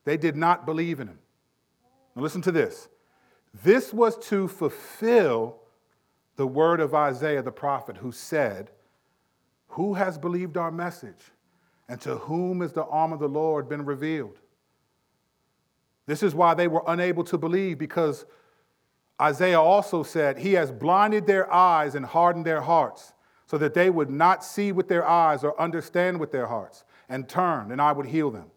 they 0.05 0.17
did 0.17 0.35
not 0.35 0.65
believe 0.65 0.99
in 0.99 1.07
him. 1.07 1.19
Now, 2.15 2.21
listen 2.21 2.41
to 2.43 2.51
this. 2.51 2.89
This 3.63 3.93
was 3.93 4.17
to 4.27 4.47
fulfill 4.47 5.59
the 6.35 6.47
word 6.47 6.79
of 6.79 6.93
Isaiah 6.93 7.43
the 7.43 7.51
prophet, 7.51 7.97
who 7.97 8.11
said, 8.11 8.71
Who 9.69 9.93
has 9.93 10.17
believed 10.17 10.57
our 10.57 10.71
message? 10.71 11.31
And 11.87 12.01
to 12.01 12.15
whom 12.15 12.61
has 12.61 12.73
the 12.73 12.85
arm 12.85 13.13
of 13.13 13.19
the 13.19 13.27
Lord 13.27 13.69
been 13.69 13.85
revealed? 13.85 14.39
This 16.05 16.23
is 16.23 16.33
why 16.33 16.53
they 16.53 16.67
were 16.67 16.83
unable 16.87 17.23
to 17.25 17.37
believe, 17.37 17.77
because 17.77 18.25
Isaiah 19.23 19.61
also 19.61 20.03
said, 20.03 20.39
He 20.39 20.53
has 20.53 20.69
blinded 20.69 21.25
their 21.25 21.51
eyes 21.51 21.95
and 21.95 22.05
hardened 22.05 22.45
their 22.45 22.59
hearts, 22.59 23.13
so 23.45 23.57
that 23.57 23.73
they 23.73 23.89
would 23.89 24.09
not 24.09 24.43
see 24.43 24.73
with 24.73 24.89
their 24.89 25.07
eyes 25.07 25.45
or 25.45 25.59
understand 25.59 26.19
with 26.19 26.33
their 26.33 26.47
hearts, 26.47 26.83
and 27.07 27.29
turn, 27.29 27.71
and 27.71 27.81
I 27.81 27.93
would 27.93 28.07
heal 28.07 28.31
them. 28.31 28.51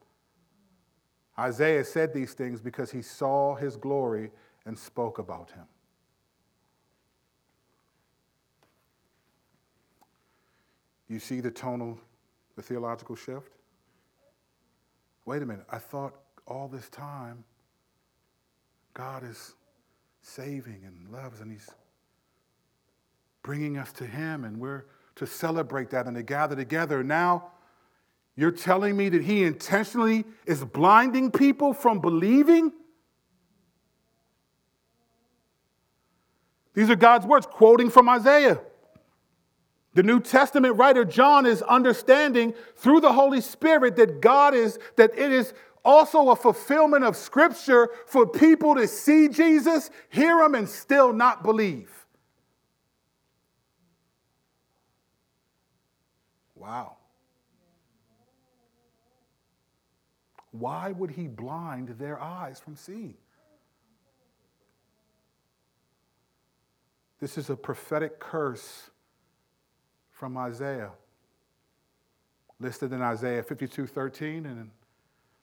Isaiah 1.38 1.85
said 1.85 2.12
these 2.12 2.33
things 2.35 2.61
because 2.61 2.90
he 2.90 3.00
saw 3.00 3.55
his 3.55 3.76
glory 3.76 4.33
and 4.64 4.76
spoke 4.76 5.18
about 5.18 5.52
him. 5.52 5.66
You 11.09 11.20
see 11.20 11.40
the 11.40 11.52
tonal, 11.52 12.00
the 12.57 12.62
theological 12.62 13.14
shift? 13.14 13.52
Wait 15.26 15.42
a 15.42 15.46
minute, 15.46 15.66
I 15.70 15.79
thought 15.79 16.14
all 16.48 16.66
this 16.66 16.88
time, 16.88 17.44
God 18.94 19.22
is 19.22 19.55
saving 20.26 20.82
and 20.84 21.12
loves, 21.12 21.40
and 21.40 21.50
He's 21.50 21.68
bringing 23.42 23.78
us 23.78 23.92
to 23.92 24.06
Him, 24.06 24.44
and 24.44 24.58
we're 24.58 24.84
to 25.14 25.26
celebrate 25.26 25.90
that 25.90 26.06
and 26.06 26.16
to 26.16 26.22
gather 26.22 26.56
together. 26.56 27.02
Now, 27.02 27.52
you're 28.34 28.50
telling 28.50 28.96
me 28.96 29.08
that 29.08 29.22
He 29.22 29.44
intentionally 29.44 30.24
is 30.44 30.64
blinding 30.64 31.30
people 31.30 31.72
from 31.72 32.00
believing? 32.00 32.72
These 36.74 36.90
are 36.90 36.96
God's 36.96 37.24
words, 37.24 37.46
quoting 37.46 37.88
from 37.88 38.08
Isaiah. 38.08 38.60
The 39.94 40.02
New 40.02 40.20
Testament 40.20 40.76
writer 40.76 41.06
John 41.06 41.46
is 41.46 41.62
understanding 41.62 42.52
through 42.76 43.00
the 43.00 43.12
Holy 43.12 43.40
Spirit 43.40 43.96
that 43.96 44.20
God 44.20 44.54
is, 44.54 44.78
that 44.96 45.18
it 45.18 45.32
is 45.32 45.54
also 45.87 46.31
a 46.31 46.37
fulfillment 46.37 47.05
of 47.05 47.16
Scripture 47.16 47.88
for 48.07 48.27
people 48.27 48.75
to 48.75 48.88
see 48.88 49.29
Jesus, 49.29 49.88
hear 50.11 50.42
Him, 50.42 50.57
and 50.57 50.68
still 50.68 51.12
not 51.12 51.44
believe. 51.44 51.90
Wow. 56.57 56.96
Why 60.51 60.90
would 60.90 61.12
He 61.12 61.29
blind 61.29 61.90
their 62.01 62.20
eyes 62.20 62.59
from 62.59 62.75
seeing? 62.75 63.14
This 67.20 67.38
is 67.38 67.49
a 67.49 67.57
prophetic 67.57 68.18
curse 68.18 68.90
from 70.11 70.37
Isaiah, 70.37 70.90
listed 72.59 72.92
in 72.92 73.01
Isaiah 73.03 73.42
52 73.42 73.87
13 73.87 74.46
and 74.46 74.70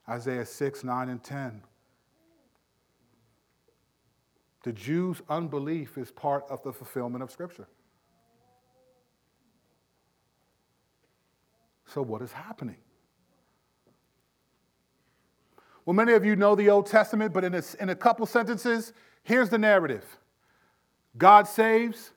Isaiah 0.08 0.46
6, 0.46 0.84
9, 0.84 1.10
and 1.10 1.24
10. 1.24 1.62
The 4.64 4.72
Jews' 4.72 5.22
unbelief 5.30 5.98
is 5.98 6.12
part 6.12 6.46
of 6.50 6.64
the 6.64 6.72
fulfillment 6.72 7.24
of 7.24 7.32
Scripture. 7.32 7.68
So, 11.86 12.02
what 12.02 12.22
is 12.22 12.32
happening? 12.32 12.78
Well, 15.86 15.94
many 15.94 16.14
of 16.14 16.24
you 16.24 16.36
know 16.36 16.56
the 16.56 16.70
Old 16.70 16.86
Testament, 16.86 17.34
but 17.34 17.44
in 17.44 17.54
a, 17.54 17.62
in 17.80 17.90
a 17.90 17.96
couple 17.96 18.26
sentences, 18.26 18.94
here's 19.24 19.50
the 19.50 19.58
narrative 19.58 20.18
God 21.18 21.48
saves, 21.48 22.12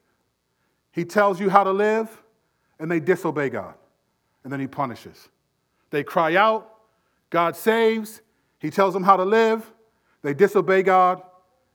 He 0.92 1.04
tells 1.04 1.40
you 1.40 1.50
how 1.50 1.64
to 1.64 1.72
live, 1.72 2.22
and 2.78 2.90
they 2.90 3.00
disobey 3.00 3.50
God, 3.50 3.74
and 4.44 4.52
then 4.52 4.60
He 4.60 4.68
punishes. 4.68 5.28
They 5.90 6.04
cry 6.04 6.36
out, 6.36 6.75
God 7.30 7.56
saves, 7.56 8.22
He 8.58 8.70
tells 8.70 8.94
them 8.94 9.02
how 9.02 9.16
to 9.16 9.24
live, 9.24 9.72
they 10.22 10.34
disobey 10.34 10.82
God, 10.82 11.22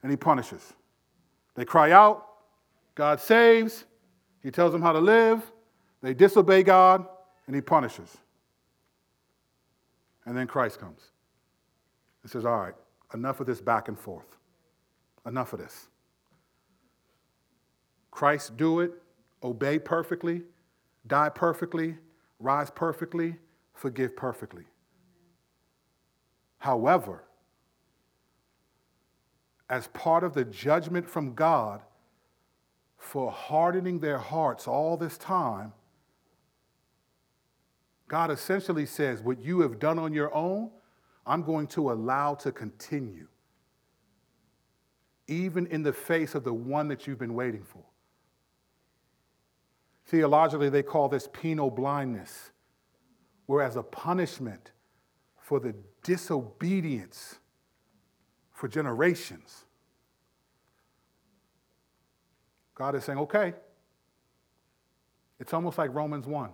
and 0.02 0.10
He 0.10 0.16
punishes. 0.16 0.72
They 1.54 1.64
cry 1.64 1.92
out, 1.92 2.26
God 2.94 3.20
saves, 3.20 3.84
He 4.42 4.50
tells 4.50 4.72
them 4.72 4.82
how 4.82 4.92
to 4.92 4.98
live, 4.98 5.42
they 6.02 6.14
disobey 6.14 6.62
God, 6.62 7.06
and 7.46 7.54
He 7.54 7.62
punishes. 7.62 8.16
And 10.24 10.36
then 10.36 10.46
Christ 10.46 10.78
comes 10.78 11.00
and 12.22 12.30
says, 12.30 12.44
All 12.44 12.58
right, 12.58 12.74
enough 13.14 13.40
of 13.40 13.46
this 13.46 13.60
back 13.60 13.88
and 13.88 13.98
forth. 13.98 14.36
Enough 15.26 15.52
of 15.52 15.60
this. 15.60 15.88
Christ 18.10 18.56
do 18.56 18.80
it, 18.80 18.92
obey 19.42 19.78
perfectly, 19.78 20.42
die 21.06 21.28
perfectly, 21.28 21.96
rise 22.38 22.70
perfectly, 22.70 23.36
forgive 23.74 24.16
perfectly. 24.16 24.64
However, 26.62 27.24
as 29.68 29.88
part 29.88 30.22
of 30.22 30.32
the 30.32 30.44
judgment 30.44 31.10
from 31.10 31.34
God 31.34 31.82
for 32.96 33.32
hardening 33.32 33.98
their 33.98 34.18
hearts 34.18 34.68
all 34.68 34.96
this 34.96 35.18
time, 35.18 35.72
God 38.06 38.30
essentially 38.30 38.86
says, 38.86 39.22
What 39.22 39.40
you 39.40 39.58
have 39.62 39.80
done 39.80 39.98
on 39.98 40.12
your 40.12 40.32
own, 40.32 40.70
I'm 41.26 41.42
going 41.42 41.66
to 41.66 41.90
allow 41.90 42.36
to 42.36 42.52
continue, 42.52 43.26
even 45.26 45.66
in 45.66 45.82
the 45.82 45.92
face 45.92 46.36
of 46.36 46.44
the 46.44 46.54
one 46.54 46.86
that 46.86 47.08
you've 47.08 47.18
been 47.18 47.34
waiting 47.34 47.64
for. 47.64 47.82
Theologically, 50.06 50.70
they 50.70 50.84
call 50.84 51.08
this 51.08 51.28
penal 51.32 51.72
blindness, 51.72 52.52
whereas 53.46 53.74
a 53.74 53.82
punishment 53.82 54.70
for 55.52 55.60
the 55.60 55.74
disobedience 56.02 57.38
for 58.52 58.68
generations. 58.68 59.66
God 62.74 62.94
is 62.94 63.04
saying, 63.04 63.18
okay, 63.18 63.52
it's 65.38 65.52
almost 65.52 65.76
like 65.76 65.92
Romans 65.92 66.26
1. 66.26 66.48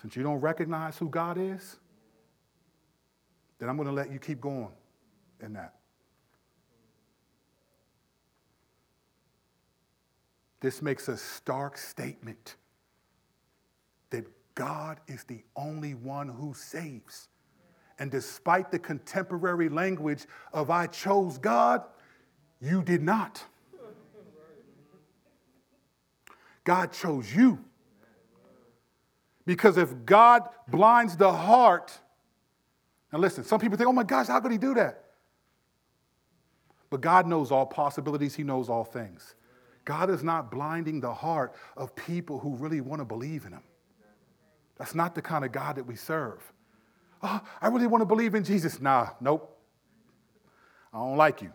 Since 0.00 0.16
you 0.16 0.22
don't 0.22 0.40
recognize 0.40 0.96
who 0.96 1.10
God 1.10 1.36
is, 1.36 1.76
then 3.58 3.68
I'm 3.68 3.76
going 3.76 3.86
to 3.86 3.92
let 3.92 4.10
you 4.10 4.18
keep 4.18 4.40
going 4.40 4.72
in 5.42 5.52
that. 5.52 5.74
This 10.60 10.80
makes 10.80 11.08
a 11.08 11.18
stark 11.18 11.76
statement 11.76 12.56
that 14.08 14.24
God 14.54 15.00
is 15.06 15.24
the 15.24 15.44
only 15.54 15.92
one 15.92 16.30
who 16.30 16.54
saves. 16.54 17.28
And 18.00 18.10
despite 18.10 18.70
the 18.70 18.78
contemporary 18.78 19.68
language 19.68 20.24
of 20.54 20.70
I 20.70 20.86
chose 20.86 21.36
God, 21.36 21.82
you 22.60 22.82
did 22.82 23.02
not. 23.02 23.44
God 26.64 26.92
chose 26.92 27.34
you. 27.34 27.62
Because 29.44 29.76
if 29.76 30.06
God 30.06 30.48
blinds 30.66 31.16
the 31.16 31.32
heart, 31.32 31.98
now 33.12 33.18
listen, 33.18 33.44
some 33.44 33.60
people 33.60 33.76
think, 33.76 33.88
oh 33.88 33.92
my 33.92 34.02
gosh, 34.02 34.28
how 34.28 34.40
could 34.40 34.52
he 34.52 34.58
do 34.58 34.74
that? 34.74 35.04
But 36.88 37.02
God 37.02 37.26
knows 37.26 37.50
all 37.50 37.66
possibilities, 37.66 38.34
He 38.34 38.42
knows 38.42 38.68
all 38.68 38.84
things. 38.84 39.36
God 39.84 40.10
is 40.10 40.22
not 40.22 40.50
blinding 40.50 41.00
the 41.00 41.14
heart 41.14 41.54
of 41.76 41.94
people 41.94 42.38
who 42.38 42.56
really 42.56 42.80
want 42.80 43.00
to 43.00 43.04
believe 43.04 43.46
in 43.46 43.52
Him. 43.52 43.62
That's 44.76 44.94
not 44.94 45.14
the 45.14 45.22
kind 45.22 45.44
of 45.44 45.52
God 45.52 45.76
that 45.76 45.84
we 45.84 45.94
serve 45.94 46.52
oh, 47.22 47.40
I 47.60 47.68
really 47.68 47.86
want 47.86 48.02
to 48.02 48.06
believe 48.06 48.34
in 48.34 48.44
Jesus. 48.44 48.80
Nah, 48.80 49.10
nope. 49.20 49.56
I 50.92 50.98
don't 50.98 51.16
like 51.16 51.42
you. 51.42 51.52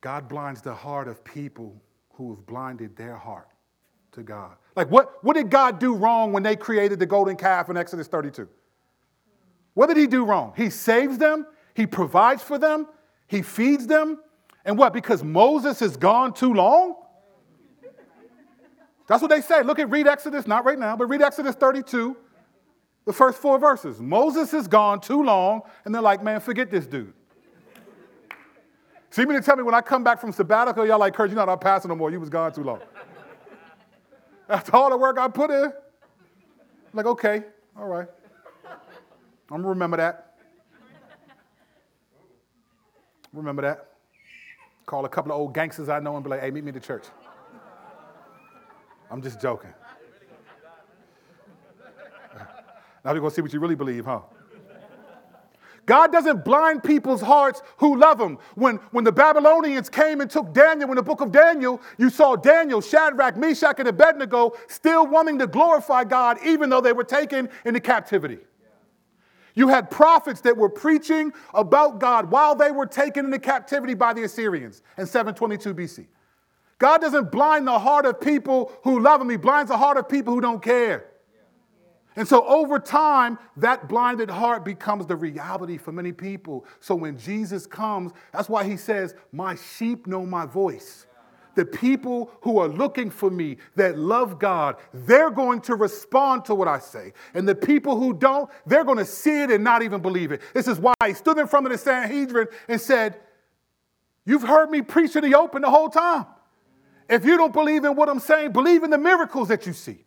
God 0.00 0.28
blinds 0.28 0.62
the 0.62 0.72
heart 0.72 1.08
of 1.08 1.24
people 1.24 1.82
who 2.12 2.30
have 2.30 2.46
blinded 2.46 2.96
their 2.96 3.16
heart 3.16 3.48
to 4.12 4.22
God. 4.22 4.52
Like, 4.76 4.88
what, 4.88 5.24
what 5.24 5.34
did 5.34 5.50
God 5.50 5.80
do 5.80 5.94
wrong 5.94 6.32
when 6.32 6.44
they 6.44 6.54
created 6.54 7.00
the 7.00 7.06
golden 7.06 7.34
calf 7.34 7.70
in 7.70 7.76
Exodus 7.76 8.06
32? 8.06 8.48
What 9.74 9.88
did 9.88 9.96
He 9.96 10.06
do 10.06 10.24
wrong? 10.24 10.52
He 10.56 10.70
saves 10.70 11.18
them, 11.18 11.46
He 11.74 11.86
provides 11.86 12.42
for 12.42 12.56
them, 12.56 12.86
He 13.26 13.42
feeds 13.42 13.86
them. 13.86 14.20
And 14.66 14.76
what? 14.76 14.92
Because 14.92 15.22
Moses 15.22 15.78
has 15.80 15.96
gone 15.96 16.34
too 16.34 16.52
long? 16.52 16.96
That's 19.06 19.22
what 19.22 19.30
they 19.30 19.40
say. 19.40 19.62
Look 19.62 19.78
at, 19.78 19.88
read 19.88 20.08
Exodus, 20.08 20.48
not 20.48 20.64
right 20.64 20.78
now, 20.78 20.96
but 20.96 21.06
read 21.06 21.22
Exodus 21.22 21.54
32, 21.54 22.16
the 23.04 23.12
first 23.12 23.38
four 23.38 23.60
verses. 23.60 24.00
Moses 24.00 24.50
has 24.50 24.66
gone 24.66 25.00
too 25.00 25.22
long, 25.22 25.62
and 25.84 25.94
they're 25.94 26.02
like, 26.02 26.24
man, 26.24 26.40
forget 26.40 26.70
this 26.70 26.86
dude. 26.86 27.14
You 29.16 29.26
mean 29.26 29.38
to 29.38 29.42
tell 29.42 29.56
me 29.56 29.62
when 29.62 29.74
I 29.74 29.80
come 29.80 30.04
back 30.04 30.20
from 30.20 30.30
sabbatical, 30.30 30.86
y'all 30.86 30.98
like, 30.98 31.14
Kurt, 31.14 31.30
you're 31.30 31.36
not 31.36 31.48
our 31.48 31.56
pastor 31.56 31.88
no 31.88 31.94
more. 31.94 32.10
You 32.10 32.20
was 32.20 32.28
gone 32.28 32.52
too 32.52 32.64
long. 32.64 32.80
After 34.46 34.76
all 34.76 34.90
the 34.90 34.98
work 34.98 35.16
I 35.18 35.28
put 35.28 35.50
in. 35.50 35.64
I'm 35.64 35.72
like, 36.92 37.06
okay, 37.06 37.44
all 37.78 37.86
right. 37.86 38.08
I'm 39.50 39.58
gonna 39.58 39.68
remember 39.68 39.96
that. 39.96 40.34
Remember 43.32 43.62
that. 43.62 43.95
Call 44.86 45.04
a 45.04 45.08
couple 45.08 45.32
of 45.32 45.38
old 45.38 45.52
gangsters 45.52 45.88
I 45.88 45.98
know 45.98 46.14
and 46.14 46.22
be 46.22 46.30
like, 46.30 46.40
hey, 46.40 46.50
meet 46.50 46.62
me 46.62 46.68
at 46.68 46.74
the 46.74 46.80
church. 46.80 47.04
I'm 49.10 49.20
just 49.20 49.40
joking. 49.40 49.72
Now 53.04 53.12
we're 53.12 53.20
gonna 53.20 53.30
see 53.30 53.42
what 53.42 53.52
you 53.52 53.60
really 53.60 53.74
believe, 53.74 54.04
huh? 54.04 54.20
God 55.86 56.10
doesn't 56.10 56.44
blind 56.44 56.82
people's 56.82 57.20
hearts 57.20 57.62
who 57.76 57.96
love 57.96 58.20
him. 58.20 58.38
When, 58.56 58.76
when 58.90 59.04
the 59.04 59.12
Babylonians 59.12 59.88
came 59.88 60.20
and 60.20 60.28
took 60.28 60.52
Daniel 60.52 60.90
in 60.90 60.96
the 60.96 61.02
book 61.02 61.20
of 61.20 61.30
Daniel, 61.30 61.80
you 61.96 62.10
saw 62.10 62.34
Daniel, 62.34 62.80
Shadrach, 62.80 63.36
Meshach, 63.36 63.76
and 63.78 63.86
Abednego 63.86 64.54
still 64.66 65.06
wanting 65.06 65.38
to 65.38 65.46
glorify 65.46 66.02
God 66.02 66.38
even 66.44 66.70
though 66.70 66.80
they 66.80 66.92
were 66.92 67.04
taken 67.04 67.48
into 67.64 67.78
captivity. 67.78 68.38
You 69.56 69.68
had 69.68 69.90
prophets 69.90 70.42
that 70.42 70.56
were 70.56 70.68
preaching 70.68 71.32
about 71.54 71.98
God 71.98 72.30
while 72.30 72.54
they 72.54 72.70
were 72.70 72.86
taken 72.86 73.24
into 73.24 73.38
captivity 73.38 73.94
by 73.94 74.12
the 74.12 74.22
Assyrians 74.22 74.82
in 74.98 75.06
722 75.06 75.74
BC. 75.74 76.06
God 76.78 77.00
doesn't 77.00 77.32
blind 77.32 77.66
the 77.66 77.78
heart 77.78 78.04
of 78.04 78.20
people 78.20 78.70
who 78.84 79.00
love 79.00 79.20
him, 79.20 79.30
he 79.30 79.38
blinds 79.38 79.70
the 79.70 79.78
heart 79.78 79.96
of 79.96 80.08
people 80.08 80.34
who 80.34 80.42
don't 80.42 80.62
care. 80.62 81.06
And 82.16 82.28
so 82.28 82.46
over 82.46 82.78
time, 82.78 83.38
that 83.56 83.88
blinded 83.88 84.30
heart 84.30 84.64
becomes 84.64 85.06
the 85.06 85.16
reality 85.16 85.76
for 85.76 85.92
many 85.92 86.12
people. 86.12 86.64
So 86.80 86.94
when 86.94 87.18
Jesus 87.18 87.66
comes, 87.66 88.12
that's 88.32 88.48
why 88.48 88.64
he 88.64 88.76
says, 88.76 89.14
My 89.32 89.54
sheep 89.54 90.06
know 90.06 90.24
my 90.24 90.46
voice. 90.46 91.05
The 91.56 91.64
people 91.64 92.30
who 92.42 92.58
are 92.58 92.68
looking 92.68 93.10
for 93.10 93.30
me, 93.30 93.56
that 93.74 93.98
love 93.98 94.38
God, 94.38 94.76
they're 94.92 95.30
going 95.30 95.62
to 95.62 95.74
respond 95.74 96.44
to 96.44 96.54
what 96.54 96.68
I 96.68 96.78
say. 96.78 97.14
And 97.34 97.48
the 97.48 97.54
people 97.54 97.98
who 97.98 98.12
don't, 98.12 98.50
they're 98.66 98.84
going 98.84 98.98
to 98.98 99.06
see 99.06 99.42
it 99.42 99.50
and 99.50 99.64
not 99.64 99.82
even 99.82 100.02
believe 100.02 100.32
it. 100.32 100.42
This 100.54 100.68
is 100.68 100.78
why 100.78 100.94
he 101.04 101.14
stood 101.14 101.38
in 101.38 101.46
front 101.48 101.66
of 101.66 101.72
the 101.72 101.78
Sanhedrin 101.78 102.48
and 102.68 102.80
said, 102.80 103.18
You've 104.26 104.42
heard 104.42 104.70
me 104.70 104.82
preach 104.82 105.16
in 105.16 105.22
the 105.22 105.34
open 105.34 105.62
the 105.62 105.70
whole 105.70 105.88
time. 105.88 106.26
If 107.08 107.24
you 107.24 107.36
don't 107.36 107.52
believe 107.52 107.84
in 107.84 107.96
what 107.96 108.08
I'm 108.08 108.20
saying, 108.20 108.52
believe 108.52 108.82
in 108.82 108.90
the 108.90 108.98
miracles 108.98 109.48
that 109.48 109.66
you 109.66 109.72
see. 109.72 110.04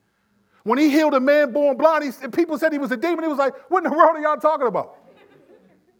When 0.63 0.77
he 0.77 0.89
healed 0.89 1.13
a 1.15 1.19
man 1.19 1.51
born 1.51 1.77
blind, 1.77 2.03
he, 2.03 2.27
people 2.27 2.59
said 2.59 2.73
he 2.73 2.77
was 2.77 2.91
a 2.91 2.97
demon. 2.97 3.23
He 3.23 3.29
was 3.29 3.39
like, 3.39 3.55
What 3.71 3.83
in 3.83 3.91
the 3.91 3.97
world 3.97 4.17
are 4.17 4.21
y'all 4.21 4.37
talking 4.37 4.67
about? 4.67 4.97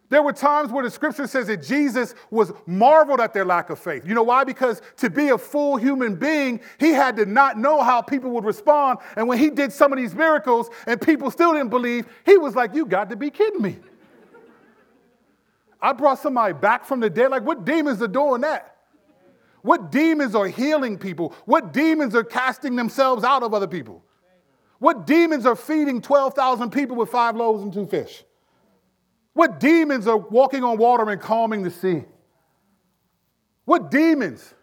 There 0.09 0.23
were 0.23 0.33
times 0.33 0.71
where 0.71 0.83
the 0.83 0.89
scripture 0.89 1.27
says 1.27 1.47
that 1.47 1.61
Jesus 1.61 2.15
was 2.31 2.51
marveled 2.65 3.21
at 3.21 3.31
their 3.31 3.45
lack 3.45 3.69
of 3.69 3.77
faith. 3.77 4.07
You 4.07 4.15
know 4.15 4.23
why? 4.23 4.43
Because 4.43 4.81
to 4.97 5.09
be 5.09 5.29
a 5.29 5.37
full 5.37 5.77
human 5.77 6.15
being, 6.15 6.61
he 6.79 6.89
had 6.89 7.15
to 7.17 7.27
not 7.27 7.59
know 7.59 7.83
how 7.83 8.01
people 8.01 8.31
would 8.31 8.43
respond. 8.43 8.99
And 9.15 9.27
when 9.27 9.37
he 9.37 9.51
did 9.51 9.71
some 9.71 9.93
of 9.93 9.99
these 9.99 10.15
miracles 10.15 10.69
and 10.87 10.99
people 10.99 11.29
still 11.29 11.53
didn't 11.53 11.69
believe, 11.69 12.07
he 12.25 12.37
was 12.37 12.55
like, 12.55 12.73
You 12.73 12.87
got 12.87 13.09
to 13.11 13.15
be 13.15 13.29
kidding 13.29 13.61
me. 13.61 13.77
I 15.81 15.93
brought 15.93 16.19
somebody 16.19 16.53
back 16.53 16.85
from 16.85 16.99
the 16.99 17.09
dead. 17.09 17.31
Like, 17.31 17.43
what 17.43 17.63
demons 17.63 18.01
are 18.01 18.07
doing 18.07 18.41
that? 18.41 18.75
What 19.61 19.91
demons 19.91 20.35
are 20.35 20.47
healing 20.47 20.97
people? 20.97 21.33
What 21.45 21.71
demons 21.71 22.15
are 22.15 22.23
casting 22.23 22.75
themselves 22.75 23.23
out 23.23 23.43
of 23.43 23.53
other 23.53 23.67
people? 23.67 24.03
What 24.79 25.05
demons 25.05 25.45
are 25.45 25.55
feeding 25.55 26.01
12,000 26.01 26.71
people 26.71 26.95
with 26.95 27.09
five 27.09 27.35
loaves 27.35 27.63
and 27.63 27.71
two 27.71 27.85
fish? 27.85 28.23
What 29.33 29.59
demons 29.59 30.07
are 30.07 30.17
walking 30.17 30.63
on 30.63 30.77
water 30.77 31.09
and 31.09 31.21
calming 31.21 31.63
the 31.63 31.71
sea? 31.71 32.03
What 33.65 33.91
demons 33.91 34.53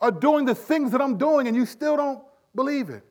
are 0.00 0.10
doing 0.10 0.44
the 0.44 0.54
things 0.54 0.92
that 0.92 1.00
I'm 1.00 1.18
doing 1.18 1.46
and 1.46 1.56
you 1.56 1.66
still 1.66 1.96
don't 1.96 2.22
believe 2.54 2.90
it? 2.90 3.04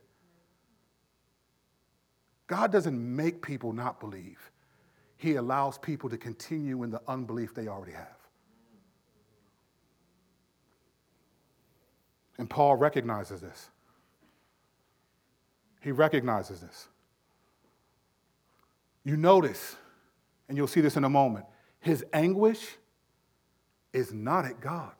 God 2.47 2.71
doesn't 2.71 3.15
make 3.15 3.41
people 3.41 3.73
not 3.73 3.99
believe, 3.99 4.51
He 5.17 5.35
allows 5.35 5.77
people 5.77 6.09
to 6.09 6.17
continue 6.17 6.83
in 6.83 6.91
the 6.91 7.01
unbelief 7.07 7.53
they 7.53 7.67
already 7.67 7.93
have. 7.93 8.17
And 12.37 12.49
Paul 12.49 12.75
recognizes 12.75 13.41
this. 13.41 13.69
He 15.81 15.91
recognizes 15.91 16.61
this. 16.61 16.87
You 19.03 19.17
notice, 19.17 19.75
and 20.47 20.57
you'll 20.57 20.67
see 20.67 20.81
this 20.81 20.95
in 20.95 21.03
a 21.03 21.09
moment, 21.09 21.45
his 21.79 22.05
anguish 22.13 22.77
is 23.91 24.13
not 24.13 24.45
at 24.45 24.59
God. 24.59 24.91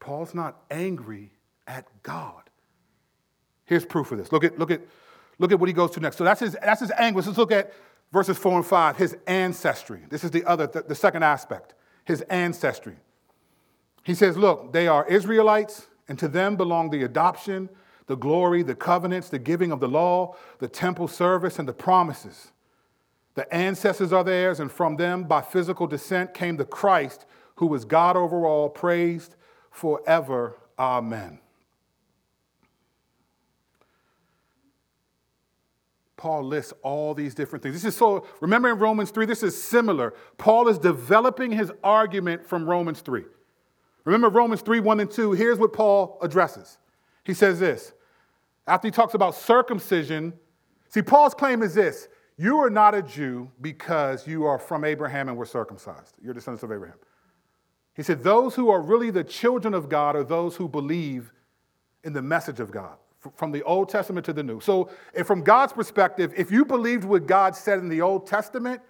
Paul's 0.00 0.34
not 0.34 0.62
angry 0.70 1.32
at 1.66 1.86
God. 2.02 2.42
Here's 3.64 3.84
proof 3.84 4.12
of 4.12 4.18
this. 4.18 4.32
Look 4.32 4.44
at, 4.44 4.58
look 4.58 4.70
at, 4.70 4.80
look 5.38 5.52
at 5.52 5.60
what 5.60 5.68
he 5.68 5.72
goes 5.72 5.90
to 5.92 6.00
next. 6.00 6.16
So 6.16 6.24
that's 6.24 6.40
his, 6.40 6.56
that's 6.62 6.80
his 6.80 6.92
anguish. 6.92 7.26
Let's 7.26 7.36
look 7.36 7.52
at 7.52 7.72
verses 8.12 8.38
four 8.38 8.56
and 8.56 8.64
five, 8.64 8.96
his 8.96 9.16
ancestry. 9.26 10.02
This 10.08 10.24
is 10.24 10.30
the 10.30 10.44
other, 10.44 10.66
the, 10.66 10.82
the 10.82 10.94
second 10.94 11.24
aspect, 11.24 11.74
his 12.04 12.22
ancestry. 12.22 12.96
He 14.04 14.14
says, 14.14 14.38
Look, 14.38 14.72
they 14.72 14.88
are 14.88 15.06
Israelites, 15.06 15.88
and 16.08 16.18
to 16.18 16.28
them 16.28 16.56
belong 16.56 16.90
the 16.90 17.02
adoption 17.02 17.68
the 18.08 18.16
glory, 18.16 18.62
the 18.62 18.74
covenants, 18.74 19.28
the 19.28 19.38
giving 19.38 19.70
of 19.70 19.78
the 19.78 19.86
law, 19.86 20.34
the 20.58 20.66
temple 20.66 21.06
service, 21.06 21.58
and 21.58 21.68
the 21.68 21.72
promises. 21.72 22.50
The 23.34 23.52
ancestors 23.54 24.12
are 24.12 24.24
theirs, 24.24 24.58
and 24.58 24.72
from 24.72 24.96
them, 24.96 25.24
by 25.24 25.42
physical 25.42 25.86
descent, 25.86 26.34
came 26.34 26.56
the 26.56 26.64
Christ, 26.64 27.26
who 27.56 27.66
was 27.66 27.84
God 27.84 28.16
over 28.16 28.46
all, 28.46 28.68
praised 28.68 29.36
forever. 29.70 30.56
Amen. 30.78 31.38
Paul 36.16 36.44
lists 36.44 36.72
all 36.82 37.14
these 37.14 37.34
different 37.34 37.62
things. 37.62 37.74
This 37.74 37.84
is 37.84 37.96
so, 37.96 38.26
remember 38.40 38.70
in 38.70 38.78
Romans 38.78 39.10
3, 39.10 39.26
this 39.26 39.44
is 39.44 39.60
similar. 39.60 40.14
Paul 40.36 40.66
is 40.66 40.78
developing 40.78 41.52
his 41.52 41.70
argument 41.84 42.44
from 42.44 42.68
Romans 42.68 43.00
3. 43.00 43.22
Remember 44.04 44.30
Romans 44.30 44.62
3, 44.62 44.80
1 44.80 45.00
and 45.00 45.10
2, 45.10 45.32
here's 45.32 45.58
what 45.58 45.72
Paul 45.72 46.18
addresses. 46.22 46.78
He 47.22 47.34
says 47.34 47.60
this 47.60 47.92
after 48.68 48.86
he 48.86 48.92
talks 48.92 49.14
about 49.14 49.34
circumcision, 49.34 50.32
see, 50.88 51.02
Paul's 51.02 51.34
claim 51.34 51.62
is 51.62 51.74
this 51.74 52.08
you 52.36 52.58
are 52.58 52.70
not 52.70 52.94
a 52.94 53.02
Jew 53.02 53.50
because 53.60 54.26
you 54.26 54.44
are 54.44 54.58
from 54.58 54.84
Abraham 54.84 55.28
and 55.28 55.36
were 55.36 55.46
circumcised. 55.46 56.14
You're 56.22 56.34
descendants 56.34 56.62
of 56.62 56.70
Abraham. 56.70 56.96
He 57.94 58.04
said, 58.04 58.22
Those 58.22 58.54
who 58.54 58.70
are 58.70 58.80
really 58.80 59.10
the 59.10 59.24
children 59.24 59.74
of 59.74 59.88
God 59.88 60.14
are 60.14 60.22
those 60.22 60.54
who 60.54 60.68
believe 60.68 61.32
in 62.04 62.12
the 62.12 62.22
message 62.22 62.60
of 62.60 62.70
God, 62.70 62.96
from 63.34 63.50
the 63.50 63.64
Old 63.64 63.88
Testament 63.88 64.24
to 64.26 64.32
the 64.32 64.44
New. 64.44 64.60
So, 64.60 64.88
from 65.24 65.42
God's 65.42 65.72
perspective, 65.72 66.32
if 66.36 66.52
you 66.52 66.64
believed 66.64 67.02
what 67.02 67.26
God 67.26 67.56
said 67.56 67.80
in 67.80 67.88
the 67.88 68.02
Old 68.02 68.28
Testament, 68.28 68.80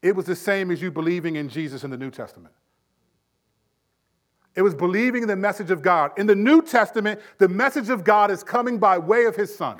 it 0.00 0.16
was 0.16 0.24
the 0.24 0.34
same 0.34 0.70
as 0.70 0.80
you 0.80 0.90
believing 0.90 1.36
in 1.36 1.50
Jesus 1.50 1.84
in 1.84 1.90
the 1.90 1.98
New 1.98 2.10
Testament. 2.10 2.54
It 4.56 4.62
was 4.62 4.74
believing 4.74 5.22
in 5.22 5.28
the 5.28 5.36
message 5.36 5.70
of 5.70 5.82
God. 5.82 6.12
In 6.16 6.26
the 6.26 6.34
New 6.34 6.62
Testament, 6.62 7.20
the 7.36 7.48
message 7.48 7.90
of 7.90 8.02
God 8.04 8.30
is 8.30 8.42
coming 8.42 8.78
by 8.78 8.96
way 8.96 9.26
of 9.26 9.36
his 9.36 9.54
son. 9.54 9.76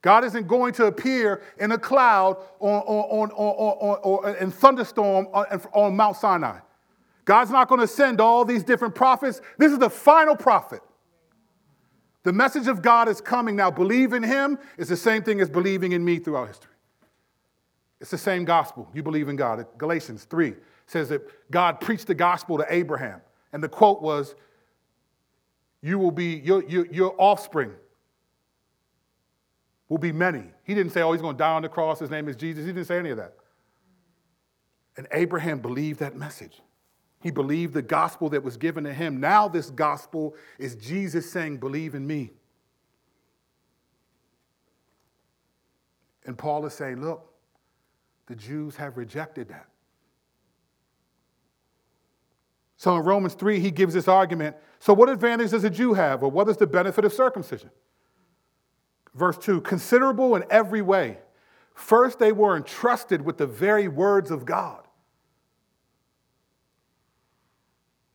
God 0.00 0.24
isn't 0.24 0.48
going 0.48 0.72
to 0.74 0.86
appear 0.86 1.42
in 1.58 1.72
a 1.72 1.78
cloud 1.78 2.38
on, 2.58 2.80
on, 2.86 3.30
on, 3.30 4.00
or 4.02 4.30
in 4.36 4.50
thunderstorm 4.50 5.26
on, 5.34 5.46
on 5.72 5.96
Mount 5.96 6.16
Sinai. 6.16 6.60
God's 7.26 7.50
not 7.50 7.68
going 7.68 7.82
to 7.82 7.86
send 7.86 8.20
all 8.20 8.46
these 8.46 8.62
different 8.62 8.94
prophets. 8.94 9.42
This 9.58 9.72
is 9.72 9.78
the 9.78 9.90
final 9.90 10.34
prophet. 10.34 10.80
The 12.22 12.32
message 12.32 12.66
of 12.66 12.80
God 12.80 13.08
is 13.08 13.20
coming 13.20 13.56
now. 13.56 13.70
Believe 13.70 14.14
in 14.14 14.22
him 14.22 14.58
is 14.78 14.88
the 14.88 14.96
same 14.96 15.22
thing 15.22 15.40
as 15.40 15.50
believing 15.50 15.92
in 15.92 16.02
me 16.02 16.18
throughout 16.18 16.48
history. 16.48 16.72
It's 18.00 18.10
the 18.10 18.18
same 18.18 18.46
gospel. 18.46 18.88
You 18.94 19.02
believe 19.02 19.28
in 19.28 19.36
God. 19.36 19.66
Galatians 19.76 20.24
3 20.24 20.54
says 20.88 21.10
that 21.10 21.22
God 21.50 21.80
preached 21.80 22.06
the 22.06 22.14
gospel 22.14 22.58
to 22.58 22.66
Abraham. 22.68 23.20
And 23.52 23.62
the 23.62 23.68
quote 23.68 24.02
was, 24.02 24.34
You 25.80 25.98
will 25.98 26.10
be, 26.10 26.36
your, 26.44 26.64
your, 26.64 26.86
your 26.86 27.14
offspring 27.18 27.72
will 29.88 29.98
be 29.98 30.12
many. 30.12 30.44
He 30.64 30.74
didn't 30.74 30.92
say, 30.92 31.02
Oh, 31.02 31.12
he's 31.12 31.22
going 31.22 31.36
to 31.36 31.38
die 31.38 31.52
on 31.52 31.62
the 31.62 31.68
cross. 31.68 32.00
His 32.00 32.10
name 32.10 32.28
is 32.28 32.36
Jesus. 32.36 32.66
He 32.66 32.72
didn't 32.72 32.86
say 32.86 32.98
any 32.98 33.10
of 33.10 33.18
that. 33.18 33.34
And 34.96 35.06
Abraham 35.12 35.60
believed 35.60 36.00
that 36.00 36.16
message. 36.16 36.60
He 37.22 37.30
believed 37.30 37.74
the 37.74 37.82
gospel 37.82 38.30
that 38.30 38.42
was 38.42 38.56
given 38.56 38.84
to 38.84 38.92
him. 38.92 39.20
Now, 39.20 39.46
this 39.48 39.70
gospel 39.70 40.34
is 40.58 40.74
Jesus 40.74 41.30
saying, 41.30 41.58
Believe 41.58 41.94
in 41.94 42.06
me. 42.06 42.32
And 46.24 46.36
Paul 46.36 46.64
is 46.66 46.72
saying, 46.72 47.00
Look, 47.00 47.30
the 48.26 48.36
Jews 48.36 48.76
have 48.76 48.96
rejected 48.96 49.48
that. 49.48 49.68
So 52.78 52.96
in 52.96 53.02
Romans 53.02 53.34
3, 53.34 53.58
he 53.58 53.70
gives 53.72 53.92
this 53.92 54.08
argument. 54.08 54.56
So, 54.78 54.94
what 54.94 55.08
advantage 55.08 55.50
does 55.50 55.64
a 55.64 55.70
Jew 55.70 55.94
have, 55.94 56.22
or 56.22 56.30
what 56.30 56.48
is 56.48 56.56
the 56.56 56.66
benefit 56.66 57.04
of 57.04 57.12
circumcision? 57.12 57.70
Verse 59.14 59.36
2 59.36 59.60
considerable 59.62 60.36
in 60.36 60.44
every 60.48 60.80
way. 60.80 61.18
First, 61.74 62.18
they 62.18 62.32
were 62.32 62.56
entrusted 62.56 63.24
with 63.24 63.36
the 63.36 63.46
very 63.46 63.88
words 63.88 64.30
of 64.30 64.44
God. 64.44 64.86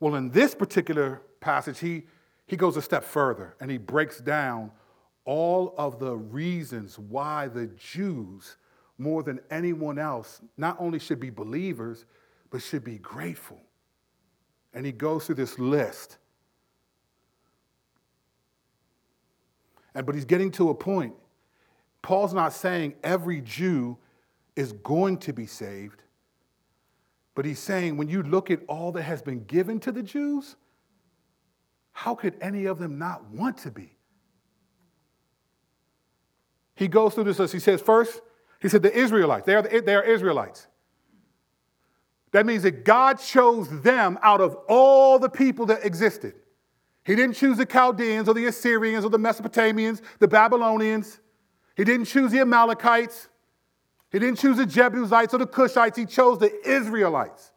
Well, 0.00 0.14
in 0.16 0.30
this 0.30 0.54
particular 0.54 1.22
passage, 1.40 1.78
he, 1.78 2.04
he 2.46 2.56
goes 2.56 2.76
a 2.76 2.82
step 2.82 3.04
further 3.04 3.56
and 3.60 3.70
he 3.70 3.78
breaks 3.78 4.18
down 4.18 4.70
all 5.24 5.74
of 5.78 5.98
the 5.98 6.14
reasons 6.14 6.98
why 6.98 7.48
the 7.48 7.66
Jews, 7.68 8.56
more 8.98 9.22
than 9.22 9.40
anyone 9.50 9.98
else, 9.98 10.42
not 10.56 10.76
only 10.78 10.98
should 10.98 11.20
be 11.20 11.30
believers, 11.30 12.04
but 12.50 12.60
should 12.60 12.84
be 12.84 12.98
grateful. 12.98 13.62
And 14.74 14.84
he 14.84 14.92
goes 14.92 15.26
through 15.26 15.36
this 15.36 15.58
list. 15.58 16.18
And, 19.94 20.04
but 20.04 20.14
he's 20.14 20.24
getting 20.24 20.50
to 20.52 20.70
a 20.70 20.74
point. 20.74 21.14
Paul's 22.02 22.34
not 22.34 22.52
saying 22.52 22.94
every 23.02 23.40
Jew 23.40 23.96
is 24.56 24.72
going 24.72 25.18
to 25.18 25.32
be 25.32 25.46
saved, 25.46 26.02
but 27.34 27.44
he's 27.44 27.58
saying 27.58 27.96
when 27.96 28.08
you 28.08 28.22
look 28.22 28.50
at 28.50 28.60
all 28.68 28.92
that 28.92 29.02
has 29.02 29.22
been 29.22 29.44
given 29.44 29.80
to 29.80 29.92
the 29.92 30.02
Jews, 30.02 30.56
how 31.92 32.14
could 32.14 32.36
any 32.40 32.66
of 32.66 32.78
them 32.78 32.98
not 32.98 33.24
want 33.30 33.56
to 33.58 33.70
be? 33.70 33.96
He 36.74 36.88
goes 36.88 37.14
through 37.14 37.24
this 37.24 37.38
list. 37.38 37.52
He 37.52 37.60
says, 37.60 37.80
first, 37.80 38.20
he 38.60 38.68
said, 38.68 38.82
the 38.82 38.92
Israelites, 38.92 39.46
they 39.46 39.54
are, 39.54 39.62
the, 39.62 39.80
they 39.80 39.94
are 39.94 40.02
Israelites. 40.02 40.66
That 42.34 42.46
means 42.46 42.64
that 42.64 42.84
God 42.84 43.20
chose 43.20 43.68
them 43.82 44.18
out 44.20 44.40
of 44.40 44.56
all 44.68 45.20
the 45.20 45.28
people 45.28 45.66
that 45.66 45.86
existed. 45.86 46.34
He 47.04 47.14
didn't 47.14 47.36
choose 47.36 47.58
the 47.58 47.64
Chaldeans 47.64 48.28
or 48.28 48.34
the 48.34 48.46
Assyrians 48.46 49.04
or 49.04 49.08
the 49.08 49.20
Mesopotamians, 49.20 50.02
the 50.18 50.26
Babylonians. 50.26 51.20
He 51.76 51.84
didn't 51.84 52.06
choose 52.06 52.32
the 52.32 52.40
Amalekites. 52.40 53.28
He 54.10 54.18
didn't 54.18 54.40
choose 54.40 54.56
the 54.56 54.66
Jebusites 54.66 55.32
or 55.32 55.38
the 55.38 55.46
Cushites. 55.46 55.94
He 55.94 56.06
chose 56.06 56.40
the 56.40 56.52
Israelites. 56.68 57.52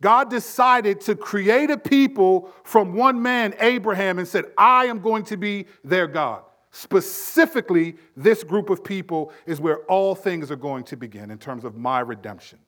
God 0.00 0.30
decided 0.30 1.00
to 1.00 1.16
create 1.16 1.68
a 1.68 1.76
people 1.76 2.52
from 2.62 2.94
one 2.94 3.20
man, 3.20 3.52
Abraham, 3.58 4.20
and 4.20 4.28
said, 4.28 4.44
I 4.56 4.84
am 4.84 5.00
going 5.00 5.24
to 5.24 5.36
be 5.36 5.66
their 5.82 6.06
God. 6.06 6.44
Specifically, 6.70 7.96
this 8.16 8.44
group 8.44 8.70
of 8.70 8.84
people 8.84 9.32
is 9.44 9.60
where 9.60 9.78
all 9.86 10.14
things 10.14 10.52
are 10.52 10.56
going 10.56 10.84
to 10.84 10.96
begin 10.96 11.32
in 11.32 11.38
terms 11.38 11.64
of 11.64 11.74
my 11.74 11.98
redemption 11.98 12.60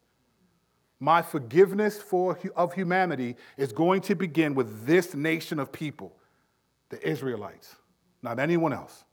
my 1.01 1.23
forgiveness 1.23 2.01
for, 2.01 2.39
of 2.57 2.73
humanity 2.73 3.37
is 3.57 3.73
going 3.73 4.01
to 4.03 4.15
begin 4.15 4.55
with 4.55 4.87
this 4.87 5.15
nation 5.15 5.59
of 5.59 5.73
people, 5.73 6.15
the 6.89 7.09
Israelites, 7.09 7.77
not 8.23 8.39
anyone 8.39 8.73
else. 8.73 9.05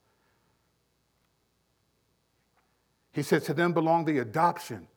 He 3.12 3.24
said, 3.24 3.44
To 3.44 3.54
them 3.54 3.74
belong 3.74 4.06
the 4.06 4.20
adoption. 4.20 4.88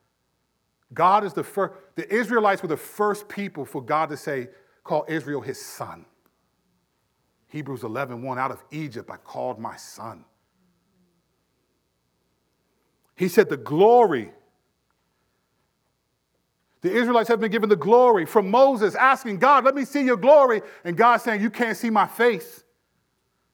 God 0.92 1.24
is 1.24 1.32
the 1.32 1.42
first, 1.42 1.74
the 1.96 2.12
Israelites 2.14 2.62
were 2.62 2.68
the 2.68 2.76
first 2.76 3.28
people 3.28 3.64
for 3.64 3.82
God 3.82 4.10
to 4.10 4.16
say, 4.16 4.48
call 4.84 5.04
Israel 5.08 5.40
his 5.40 5.60
son. 5.60 6.04
Hebrews 7.48 7.82
11, 7.82 8.22
1, 8.22 8.38
out 8.38 8.50
of 8.50 8.62
Egypt 8.70 9.10
I 9.10 9.16
called 9.16 9.58
my 9.58 9.76
son. 9.76 10.24
He 13.16 13.28
said, 13.28 13.48
The 13.48 13.56
glory 13.56 14.32
the 16.84 16.92
Israelites 16.92 17.30
have 17.30 17.40
been 17.40 17.50
given 17.50 17.70
the 17.70 17.76
glory 17.76 18.26
from 18.26 18.50
Moses 18.50 18.94
asking, 18.94 19.38
God, 19.38 19.64
let 19.64 19.74
me 19.74 19.86
see 19.86 20.04
your 20.04 20.18
glory. 20.18 20.60
And 20.84 20.94
God 20.98 21.16
saying, 21.16 21.40
You 21.40 21.48
can't 21.48 21.78
see 21.78 21.88
my 21.88 22.06
face 22.06 22.62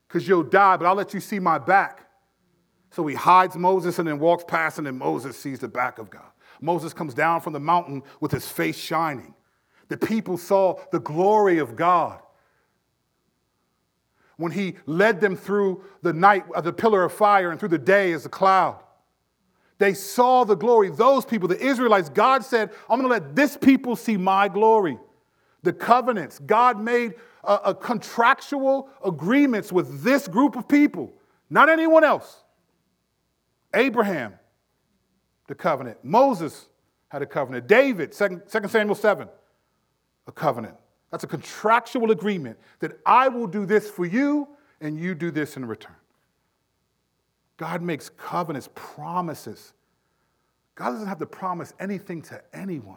because 0.08 0.26
you'll 0.26 0.42
die, 0.42 0.76
but 0.76 0.84
I'll 0.84 0.96
let 0.96 1.14
you 1.14 1.20
see 1.20 1.38
my 1.38 1.56
back. 1.56 2.10
So 2.90 3.06
he 3.06 3.14
hides 3.14 3.54
Moses 3.54 4.00
and 4.00 4.08
then 4.08 4.18
walks 4.18 4.42
past, 4.42 4.78
and 4.78 4.86
then 4.88 4.98
Moses 4.98 5.38
sees 5.38 5.60
the 5.60 5.68
back 5.68 6.00
of 6.00 6.10
God. 6.10 6.26
Moses 6.60 6.92
comes 6.92 7.14
down 7.14 7.40
from 7.40 7.52
the 7.52 7.60
mountain 7.60 8.02
with 8.18 8.32
his 8.32 8.48
face 8.48 8.76
shining. 8.76 9.32
The 9.86 9.96
people 9.96 10.36
saw 10.36 10.80
the 10.90 10.98
glory 10.98 11.58
of 11.58 11.76
God. 11.76 12.18
When 14.38 14.50
he 14.50 14.74
led 14.86 15.20
them 15.20 15.36
through 15.36 15.84
the 16.02 16.12
night 16.12 16.46
of 16.52 16.64
the 16.64 16.72
pillar 16.72 17.04
of 17.04 17.12
fire 17.12 17.52
and 17.52 17.60
through 17.60 17.68
the 17.68 17.78
day 17.78 18.12
as 18.12 18.26
a 18.26 18.28
cloud. 18.28 18.82
They 19.80 19.94
saw 19.94 20.44
the 20.44 20.56
glory. 20.56 20.90
Those 20.90 21.24
people, 21.24 21.48
the 21.48 21.58
Israelites, 21.58 22.10
God 22.10 22.44
said, 22.44 22.68
I'm 22.86 23.00
going 23.00 23.08
to 23.08 23.24
let 23.24 23.34
this 23.34 23.56
people 23.56 23.96
see 23.96 24.18
my 24.18 24.46
glory. 24.46 24.98
The 25.62 25.72
covenants, 25.72 26.38
God 26.38 26.78
made 26.78 27.14
a, 27.42 27.54
a 27.54 27.74
contractual 27.74 28.90
agreements 29.02 29.72
with 29.72 30.02
this 30.02 30.28
group 30.28 30.54
of 30.54 30.68
people, 30.68 31.14
not 31.48 31.70
anyone 31.70 32.04
else. 32.04 32.44
Abraham, 33.72 34.34
the 35.46 35.54
covenant. 35.54 35.96
Moses 36.04 36.68
had 37.08 37.22
a 37.22 37.26
covenant. 37.26 37.66
David, 37.66 38.12
2 38.12 38.42
Samuel 38.48 38.94
7, 38.94 39.30
a 40.26 40.32
covenant. 40.32 40.74
That's 41.10 41.24
a 41.24 41.26
contractual 41.26 42.10
agreement 42.10 42.58
that 42.80 43.00
I 43.06 43.28
will 43.28 43.46
do 43.46 43.64
this 43.64 43.88
for 43.88 44.04
you 44.04 44.46
and 44.82 45.00
you 45.00 45.14
do 45.14 45.30
this 45.30 45.56
in 45.56 45.64
return. 45.64 45.96
God 47.60 47.82
makes 47.82 48.08
covenants, 48.08 48.70
promises. 48.74 49.74
God 50.76 50.92
doesn't 50.92 51.08
have 51.08 51.18
to 51.18 51.26
promise 51.26 51.74
anything 51.78 52.22
to 52.22 52.40
anyone. 52.54 52.96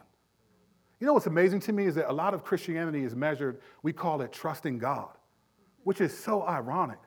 You 1.01 1.07
know 1.07 1.11
what's 1.11 1.25
amazing 1.25 1.59
to 1.61 1.73
me 1.73 1.85
is 1.85 1.95
that 1.95 2.09
a 2.09 2.13
lot 2.13 2.33
of 2.33 2.45
Christianity 2.45 3.03
is 3.03 3.13
measured, 3.13 3.59
we 3.81 3.91
call 3.91 4.21
it 4.21 4.31
trusting 4.31 4.79
God, 4.79 5.09
which 5.83 5.99
is 5.99 6.17
so 6.17 6.47
ironic 6.47 6.99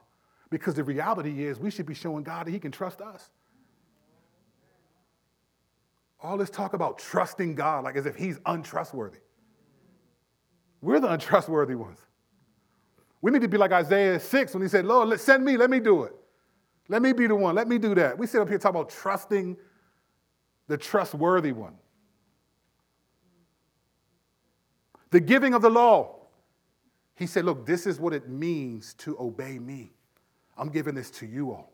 because 0.51 0.75
the 0.75 0.85
reality 0.85 1.45
is 1.45 1.59
we 1.59 1.71
should 1.71 1.87
be 1.87 1.95
showing 1.95 2.25
God 2.25 2.47
that 2.47 2.51
He 2.51 2.59
can 2.59 2.71
trust 2.71 3.01
us. 3.01 3.31
All 6.21 6.37
this 6.37 6.51
talk 6.51 6.75
about 6.75 6.99
trusting 6.99 7.55
God 7.55 7.85
like 7.85 7.97
as 7.97 8.05
if 8.05 8.17
He's 8.17 8.39
untrustworthy. 8.45 9.21
We're 10.83 11.01
the 11.01 11.11
untrustworthy 11.11 11.75
ones. 11.75 12.01
We 13.23 13.31
need 13.31 13.41
to 13.41 13.49
be 13.49 13.57
like 13.57 13.73
Isaiah 13.73 14.21
6 14.21 14.53
when 14.53 14.63
he 14.63 14.69
said, 14.69 14.85
Lord, 14.85 15.19
send 15.19 15.43
me, 15.43 15.57
let 15.57 15.71
me 15.71 15.81
do 15.81 16.03
it. 16.03 16.13
Let 16.89 17.03
me 17.03 17.13
be 17.13 17.27
the 17.27 17.35
one. 17.35 17.55
Let 17.55 17.69
me 17.69 17.79
do 17.79 17.95
that. 17.97 18.17
We 18.17 18.27
sit 18.27 18.41
up 18.41 18.49
here 18.49 18.59
talking 18.59 18.81
about 18.81 18.91
trusting 18.91 19.57
the 20.69 20.77
trustworthy 20.77 21.53
one. 21.53 21.75
The 25.11 25.21
giving 25.21 25.55
of 25.55 25.63
the 25.63 25.71
law. 25.71 26.15
He 27.15 27.27
said, 27.27 27.45
Look, 27.45 27.67
this 27.67 27.87
is 27.87 27.99
what 27.99 28.13
it 28.13 28.29
means 28.29 28.95
to 28.95 29.17
obey 29.19 29.59
me. 29.59 29.93
I'm 30.57 30.69
giving 30.69 30.95
this 30.95 31.11
to 31.13 31.27
you 31.27 31.51
all, 31.51 31.73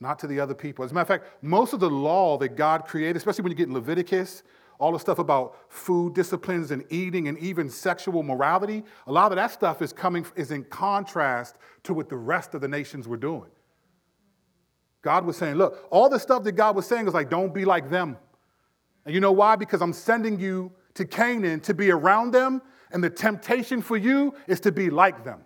not 0.00 0.18
to 0.20 0.26
the 0.26 0.40
other 0.40 0.54
people. 0.54 0.84
As 0.84 0.90
a 0.90 0.94
matter 0.94 1.14
of 1.14 1.22
fact, 1.22 1.42
most 1.42 1.72
of 1.72 1.80
the 1.80 1.90
law 1.90 2.36
that 2.38 2.50
God 2.50 2.84
created, 2.84 3.16
especially 3.16 3.42
when 3.42 3.52
you 3.52 3.56
get 3.56 3.68
in 3.68 3.74
Leviticus, 3.74 4.42
all 4.78 4.92
the 4.92 4.98
stuff 4.98 5.18
about 5.18 5.56
food 5.68 6.14
disciplines 6.14 6.70
and 6.70 6.84
eating 6.90 7.28
and 7.28 7.38
even 7.38 7.68
sexual 7.68 8.22
morality, 8.22 8.82
a 9.06 9.12
lot 9.12 9.30
of 9.30 9.36
that 9.36 9.50
stuff 9.50 9.82
is 9.82 9.92
coming 9.92 10.26
is 10.36 10.50
in 10.50 10.64
contrast 10.64 11.58
to 11.84 11.94
what 11.94 12.08
the 12.08 12.16
rest 12.16 12.54
of 12.54 12.60
the 12.60 12.68
nations 12.68 13.06
were 13.06 13.18
doing. 13.18 13.50
God 15.02 15.24
was 15.24 15.36
saying, 15.36 15.56
look, 15.56 15.86
all 15.90 16.08
the 16.08 16.18
stuff 16.18 16.44
that 16.44 16.52
God 16.52 16.76
was 16.76 16.86
saying 16.86 17.04
was 17.04 17.14
like, 17.14 17.30
don't 17.30 17.54
be 17.54 17.64
like 17.64 17.88
them. 17.88 18.16
And 19.04 19.14
you 19.14 19.20
know 19.20 19.32
why? 19.32 19.56
Because 19.56 19.80
I'm 19.80 19.92
sending 19.92 20.38
you 20.38 20.72
to 20.94 21.04
Canaan 21.04 21.60
to 21.60 21.74
be 21.74 21.90
around 21.90 22.32
them, 22.32 22.60
and 22.92 23.02
the 23.02 23.10
temptation 23.10 23.80
for 23.80 23.96
you 23.96 24.34
is 24.46 24.60
to 24.60 24.72
be 24.72 24.90
like 24.90 25.24
them. 25.24 25.42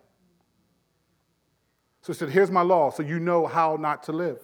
So 2.02 2.12
he 2.12 2.18
said, 2.18 2.30
here's 2.30 2.50
my 2.50 2.62
law, 2.62 2.90
so 2.90 3.02
you 3.02 3.18
know 3.18 3.46
how 3.46 3.76
not 3.76 4.02
to 4.04 4.12
live. 4.12 4.38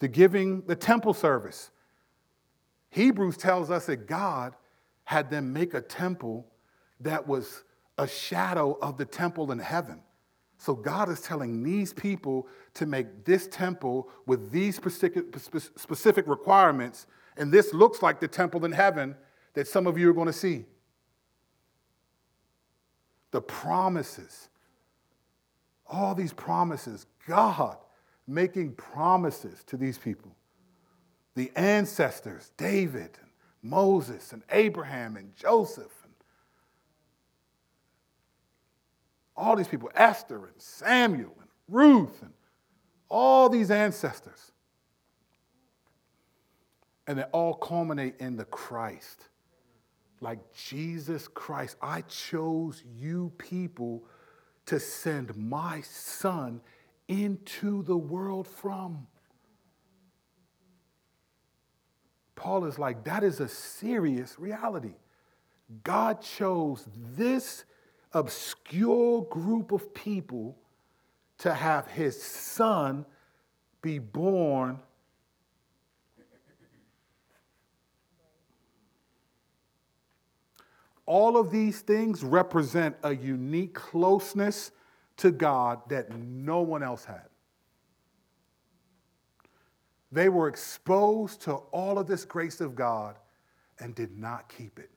The 0.00 0.08
giving, 0.08 0.62
the 0.66 0.76
temple 0.76 1.14
service. 1.14 1.70
Hebrews 2.90 3.36
tells 3.36 3.70
us 3.70 3.86
that 3.86 4.06
God 4.06 4.54
had 5.04 5.30
them 5.30 5.52
make 5.52 5.74
a 5.74 5.80
temple 5.80 6.46
that 7.00 7.26
was 7.26 7.64
a 7.98 8.06
shadow 8.06 8.78
of 8.80 8.98
the 8.98 9.04
temple 9.04 9.50
in 9.52 9.58
heaven. 9.58 10.02
So 10.58 10.74
God 10.74 11.08
is 11.08 11.20
telling 11.20 11.62
these 11.62 11.92
people 11.92 12.46
to 12.74 12.86
make 12.86 13.24
this 13.24 13.46
temple 13.48 14.08
with 14.26 14.50
these 14.50 14.76
specific 14.76 16.26
requirements, 16.26 17.06
and 17.36 17.52
this 17.52 17.72
looks 17.72 18.02
like 18.02 18.20
the 18.20 18.28
temple 18.28 18.64
in 18.64 18.72
heaven 18.72 19.14
that 19.54 19.68
some 19.68 19.86
of 19.86 19.96
you 19.96 20.10
are 20.10 20.14
going 20.14 20.26
to 20.26 20.32
see. 20.32 20.64
The 23.30 23.40
promises, 23.40 24.48
all 25.86 26.14
these 26.14 26.32
promises, 26.32 27.06
God 27.26 27.76
making 28.26 28.72
promises 28.72 29.62
to 29.64 29.76
these 29.76 29.98
people. 29.98 30.34
The 31.34 31.50
ancestors, 31.56 32.52
David, 32.56 33.18
and 33.20 33.30
Moses 33.62 34.32
and 34.32 34.42
Abraham 34.50 35.16
and 35.16 35.34
Joseph 35.34 35.92
and 36.04 36.12
all 39.36 39.56
these 39.56 39.68
people, 39.68 39.90
Esther 39.94 40.46
and 40.46 40.54
Samuel 40.58 41.34
and 41.40 41.48
Ruth 41.68 42.22
and 42.22 42.32
all 43.08 43.48
these 43.48 43.70
ancestors. 43.70 44.52
And 47.06 47.18
they 47.18 47.24
all 47.24 47.54
culminate 47.54 48.14
in 48.18 48.36
the 48.36 48.46
Christ. 48.46 49.28
Like 50.20 50.38
Jesus 50.54 51.28
Christ, 51.28 51.76
I 51.82 52.00
chose 52.02 52.82
you 52.96 53.32
people 53.36 54.04
to 54.66 54.80
send 54.80 55.36
my 55.36 55.82
son 55.82 56.62
into 57.08 57.82
the 57.82 57.96
world 57.96 58.48
from. 58.48 59.06
Paul 62.36 62.64
is 62.64 62.78
like, 62.78 63.04
that 63.04 63.22
is 63.22 63.40
a 63.40 63.48
serious 63.48 64.38
reality. 64.38 64.94
God 65.82 66.20
chose 66.22 66.86
this 67.16 67.64
obscure 68.12 69.22
group 69.22 69.72
of 69.72 69.92
people 69.94 70.56
to 71.38 71.52
have 71.52 71.86
his 71.88 72.22
son 72.22 73.04
be 73.82 73.98
born 73.98 74.80
All 81.06 81.36
of 81.36 81.50
these 81.50 81.80
things 81.80 82.24
represent 82.24 82.96
a 83.02 83.14
unique 83.14 83.74
closeness 83.74 84.70
to 85.18 85.30
God 85.30 85.80
that 85.88 86.16
no 86.16 86.62
one 86.62 86.82
else 86.82 87.04
had. 87.04 87.28
They 90.10 90.28
were 90.28 90.48
exposed 90.48 91.42
to 91.42 91.54
all 91.54 91.98
of 91.98 92.06
this 92.06 92.24
grace 92.24 92.60
of 92.60 92.74
God 92.74 93.16
and 93.78 93.94
did 93.94 94.16
not 94.16 94.48
keep 94.48 94.78
it. 94.78 94.90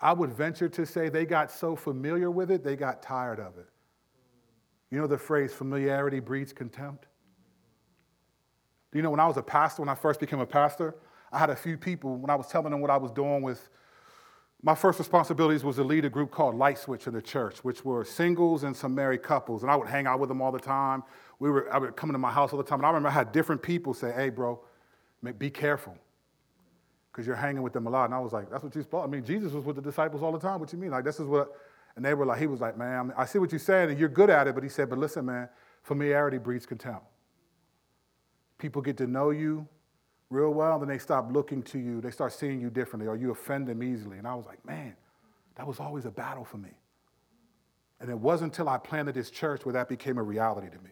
I 0.00 0.12
would 0.12 0.32
venture 0.32 0.68
to 0.68 0.84
say 0.84 1.08
they 1.08 1.24
got 1.24 1.50
so 1.50 1.74
familiar 1.74 2.30
with 2.30 2.50
it, 2.50 2.62
they 2.62 2.76
got 2.76 3.02
tired 3.02 3.40
of 3.40 3.56
it. 3.58 3.68
You 4.90 4.98
know 4.98 5.06
the 5.06 5.18
phrase, 5.18 5.52
familiarity 5.52 6.20
breeds 6.20 6.52
contempt? 6.52 7.06
Do 8.92 8.98
you 8.98 9.02
know 9.02 9.10
when 9.10 9.20
I 9.20 9.26
was 9.26 9.36
a 9.36 9.42
pastor, 9.42 9.82
when 9.82 9.88
I 9.88 9.94
first 9.94 10.20
became 10.20 10.40
a 10.40 10.46
pastor, 10.46 10.94
I 11.32 11.38
had 11.38 11.50
a 11.50 11.56
few 11.56 11.76
people, 11.76 12.16
when 12.16 12.30
I 12.30 12.34
was 12.34 12.46
telling 12.46 12.70
them 12.70 12.80
what 12.80 12.90
I 12.90 12.96
was 12.96 13.10
doing 13.10 13.42
with 13.42 13.68
my 14.62 14.74
first 14.74 14.98
responsibilities 14.98 15.62
was 15.64 15.76
to 15.76 15.84
lead 15.84 16.04
a 16.04 16.10
group 16.10 16.30
called 16.30 16.54
Light 16.54 16.78
Switch 16.78 17.06
in 17.06 17.12
the 17.12 17.22
church, 17.22 17.58
which 17.58 17.84
were 17.84 18.04
singles 18.04 18.64
and 18.64 18.74
some 18.74 18.94
married 18.94 19.22
couples. 19.22 19.62
And 19.62 19.70
I 19.70 19.76
would 19.76 19.86
hang 19.86 20.06
out 20.06 20.18
with 20.18 20.28
them 20.28 20.40
all 20.40 20.50
the 20.50 20.58
time. 20.58 21.02
We 21.38 21.50
were, 21.50 21.72
I 21.72 21.78
would 21.78 21.94
come 21.94 22.10
to 22.10 22.18
my 22.18 22.30
house 22.30 22.52
all 22.52 22.56
the 22.56 22.64
time. 22.64 22.78
And 22.80 22.86
I 22.86 22.88
remember 22.88 23.10
I 23.10 23.12
had 23.12 23.32
different 23.32 23.62
people 23.62 23.92
say, 23.92 24.12
hey, 24.12 24.30
bro, 24.30 24.60
be 25.38 25.50
careful 25.50 25.96
because 27.16 27.26
you're 27.26 27.34
hanging 27.34 27.62
with 27.62 27.72
them 27.72 27.86
a 27.86 27.90
lot. 27.90 28.04
And 28.04 28.14
I 28.14 28.18
was 28.18 28.34
like, 28.34 28.50
that's 28.50 28.62
what 28.62 28.76
you 28.76 28.82
supposed 28.82 29.04
I 29.04 29.10
mean, 29.10 29.24
Jesus 29.24 29.54
was 29.54 29.64
with 29.64 29.76
the 29.76 29.80
disciples 29.82 30.22
all 30.22 30.32
the 30.32 30.38
time. 30.38 30.60
What 30.60 30.70
you 30.70 30.78
mean? 30.78 30.90
Like, 30.90 31.02
this 31.02 31.18
is 31.18 31.26
what, 31.26 31.50
and 31.96 32.04
they 32.04 32.12
were 32.12 32.26
like, 32.26 32.38
he 32.38 32.46
was 32.46 32.60
like, 32.60 32.76
man, 32.76 33.10
I 33.16 33.24
see 33.24 33.38
what 33.38 33.50
you're 33.52 33.58
saying 33.58 33.88
and 33.88 33.98
you're 33.98 34.10
good 34.10 34.28
at 34.28 34.46
it. 34.46 34.54
But 34.54 34.62
he 34.62 34.68
said, 34.68 34.90
but 34.90 34.98
listen, 34.98 35.24
man, 35.24 35.48
familiarity 35.82 36.36
breeds 36.36 36.66
contempt. 36.66 37.06
People 38.58 38.82
get 38.82 38.98
to 38.98 39.06
know 39.06 39.30
you 39.30 39.66
real 40.28 40.52
well, 40.52 40.78
then 40.78 40.88
they 40.90 40.98
stop 40.98 41.32
looking 41.32 41.62
to 41.62 41.78
you. 41.78 42.02
They 42.02 42.10
start 42.10 42.34
seeing 42.34 42.60
you 42.60 42.68
differently, 42.68 43.08
or 43.08 43.16
you 43.16 43.30
offend 43.30 43.66
them 43.66 43.82
easily. 43.82 44.18
And 44.18 44.26
I 44.26 44.34
was 44.34 44.44
like, 44.44 44.62
man, 44.66 44.94
that 45.54 45.66
was 45.66 45.80
always 45.80 46.04
a 46.04 46.10
battle 46.10 46.44
for 46.44 46.58
me. 46.58 46.72
And 47.98 48.10
it 48.10 48.18
wasn't 48.18 48.52
until 48.52 48.68
I 48.68 48.76
planted 48.76 49.14
this 49.14 49.30
church 49.30 49.64
where 49.64 49.72
that 49.72 49.88
became 49.88 50.18
a 50.18 50.22
reality 50.22 50.68
to 50.68 50.78
me. 50.82 50.90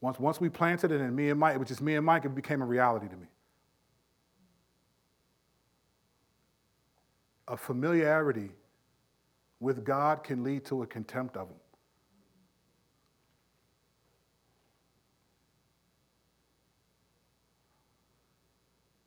Once, 0.00 0.18
once 0.18 0.40
we 0.40 0.48
planted 0.48 0.92
it, 0.92 1.02
and 1.02 1.14
me 1.14 1.28
and 1.28 1.38
Mike, 1.38 1.56
it 1.56 1.58
was 1.58 1.68
just 1.68 1.82
me 1.82 1.96
and 1.96 2.06
Mike, 2.06 2.24
it 2.24 2.34
became 2.34 2.62
a 2.62 2.64
reality 2.64 3.06
to 3.08 3.16
me. 3.16 3.26
A 7.46 7.56
familiarity 7.56 8.50
with 9.60 9.84
God 9.84 10.24
can 10.24 10.42
lead 10.42 10.64
to 10.66 10.82
a 10.82 10.86
contempt 10.86 11.36
of 11.36 11.48
Him. 11.48 11.56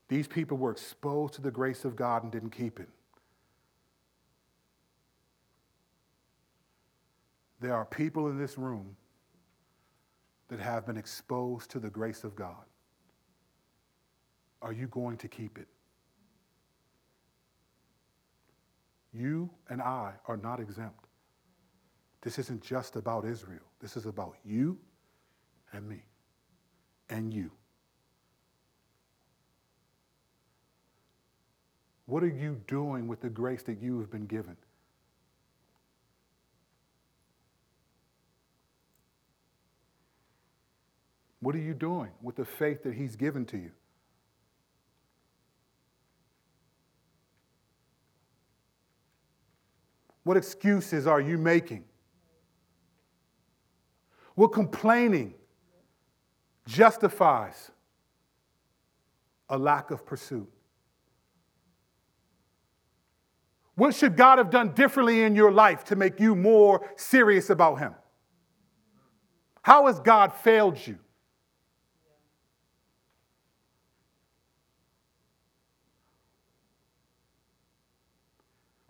These 0.07 0.27
people 0.27 0.57
were 0.57 0.71
exposed 0.71 1.33
to 1.33 1.41
the 1.41 1.51
grace 1.51 1.83
of 1.83 1.95
God 1.95 2.23
and 2.23 2.31
didn't 2.31 2.51
keep 2.51 2.79
it. 2.79 2.89
There 7.59 7.73
are 7.73 7.85
people 7.85 8.27
in 8.27 8.37
this 8.37 8.57
room 8.57 8.95
that 10.47 10.59
have 10.59 10.85
been 10.85 10.97
exposed 10.97 11.71
to 11.71 11.79
the 11.79 11.89
grace 11.89 12.23
of 12.23 12.35
God. 12.35 12.63
Are 14.61 14.71
you 14.71 14.87
going 14.87 15.17
to 15.17 15.27
keep 15.27 15.57
it? 15.57 15.67
You 19.13 19.49
and 19.69 19.81
I 19.81 20.13
are 20.27 20.37
not 20.37 20.59
exempt. 20.59 21.05
This 22.21 22.39
isn't 22.39 22.61
just 22.61 22.95
about 22.95 23.25
Israel. 23.25 23.61
This 23.79 23.95
is 23.95 24.05
about 24.05 24.35
you 24.45 24.77
and 25.71 25.87
me 25.87 26.03
and 27.09 27.33
you. 27.33 27.51
What 32.05 32.23
are 32.23 32.27
you 32.27 32.61
doing 32.67 33.07
with 33.07 33.21
the 33.21 33.29
grace 33.29 33.63
that 33.63 33.81
you 33.81 33.99
have 33.99 34.09
been 34.09 34.25
given? 34.25 34.55
What 41.41 41.55
are 41.55 41.59
you 41.59 41.73
doing 41.73 42.09
with 42.21 42.35
the 42.35 42.45
faith 42.45 42.83
that 42.83 42.93
He's 42.93 43.15
given 43.15 43.45
to 43.47 43.57
you? 43.57 43.71
What 50.27 50.35
excuses 50.35 51.07
are 51.07 51.21
you 51.21 51.37
making? 51.37 51.85
What 54.35 54.49
complaining 54.49 55.35
justifies 56.67 57.71
a 59.47 59.57
lack 59.57 59.89
of 59.89 60.05
pursuit? 60.05 60.51
What 63.75 63.95
should 63.95 64.17
God 64.17 64.37
have 64.37 64.49
done 64.49 64.73
differently 64.73 65.23
in 65.23 65.33
your 65.33 65.49
life 65.49 65.85
to 65.85 65.95
make 65.95 66.19
you 66.19 66.35
more 66.35 66.85
serious 66.97 67.49
about 67.49 67.79
Him? 67.79 67.95
How 69.61 69.87
has 69.87 70.01
God 70.01 70.33
failed 70.33 70.77
you? 70.85 70.99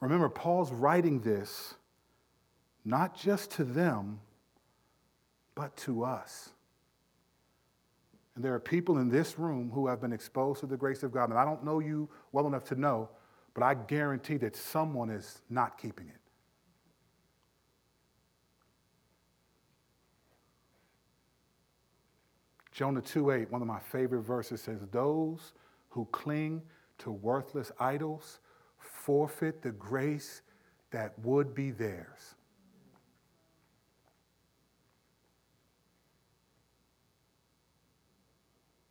Remember, 0.08 0.30
Paul's 0.30 0.72
writing 0.72 1.22
this 1.22 1.76
not 2.86 3.16
just 3.16 3.52
to 3.52 3.64
them, 3.64 4.20
but 5.56 5.76
to 5.78 6.04
us. 6.04 6.50
And 8.36 8.44
there 8.44 8.54
are 8.54 8.60
people 8.60 9.00
in 9.00 9.10
this 9.10 9.38
room 9.38 9.72
who 9.74 9.88
have 9.88 10.00
been 10.00 10.14
exposed 10.14 10.62
to 10.62 10.68
the 10.68 10.78
grace 10.78 11.04
of 11.04 11.12
God. 11.12 11.30
And 11.30 11.38
I 11.38 11.44
don't 11.44 11.64
know 11.66 11.80
you 11.80 12.10
well 12.32 12.48
enough 12.48 12.64
to 12.66 12.76
know 12.76 13.10
but 13.58 13.66
I 13.66 13.74
guarantee 13.74 14.38
that 14.38 14.56
someone 14.56 15.10
is 15.10 15.42
not 15.50 15.80
keeping 15.80 16.08
it. 16.10 16.22
Jonah 22.72 23.02
2:8, 23.02 23.50
one 23.50 23.64
of 23.64 23.68
my 23.68 23.80
favorite 23.80 24.22
verses 24.22 24.62
says, 24.62 24.86
Those 24.92 25.54
who 25.90 26.06
cling 26.12 26.62
to 27.00 27.12
worthless 27.12 27.72
idols 27.80 28.42
forfeit 28.88 29.62
the 29.62 29.72
grace 29.72 30.42
that 30.92 31.18
would 31.20 31.54
be 31.54 31.72
theirs. 31.72 32.36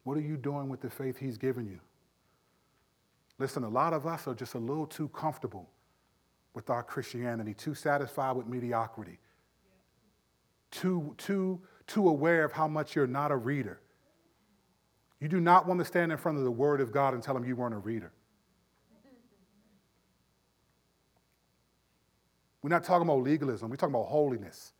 What 0.05 0.17
are 0.17 0.23
you 0.23 0.37
doing 0.37 0.69
with 0.69 0.81
the 0.81 0.91
faith 0.91 1.19
he's 1.19 1.37
given 1.37 1.67
you? 1.67 1.81
Listen, 3.39 3.65
a 3.65 3.69
lot 3.69 3.93
of 3.93 4.07
us 4.07 4.29
are 4.29 4.35
just 4.35 4.55
a 4.55 4.59
little 4.59 4.87
too 4.87 5.09
comfortable 5.09 5.69
with 6.55 6.71
our 6.71 6.83
Christianity, 6.83 7.53
too 7.53 7.75
satisfied 7.75 8.37
with 8.37 8.47
mediocrity, 8.47 9.19
too, 10.71 11.15
too, 11.19 11.61
too 11.87 12.09
aware 12.09 12.45
of 12.45 12.53
how 12.53 12.69
much 12.69 12.95
you're 12.95 13.07
not 13.07 13.31
a 13.31 13.37
reader. 13.37 13.81
You 15.21 15.29
do 15.29 15.41
not 15.41 15.67
want 15.67 15.81
to 15.81 15.85
stand 15.85 16.13
in 16.13 16.19
front 16.19 16.39
of 16.39 16.45
the 16.45 16.51
Word 16.51 16.81
of 16.81 16.93
God 16.93 17.15
and 17.15 17.23
tell 17.23 17.35
them 17.35 17.45
you 17.45 17.57
weren't 17.57 17.75
a 17.75 17.79
reader. 17.79 18.13
We're 22.67 22.71
not 22.71 22.83
talking 22.83 23.07
about 23.09 23.23
legalism, 23.23 23.71
we're 23.71 23.77
talking 23.77 23.95
about 23.95 24.09
holiness. 24.09 24.73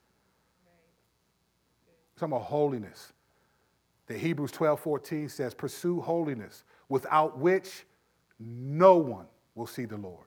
We're 2.17 2.19
talking 2.19 2.33
about 2.33 2.47
holiness. 2.47 3.13
The 4.09 4.19
Hebrews 4.19 4.51
12 4.51 4.81
14 4.81 5.29
says, 5.29 5.55
Pursue 5.55 6.01
holiness, 6.01 6.65
without 6.89 7.39
which 7.39 7.87
no 8.41 8.97
one 8.97 9.27
will 9.55 9.69
see 9.69 9.85
the 9.85 9.99
Lord. 9.99 10.27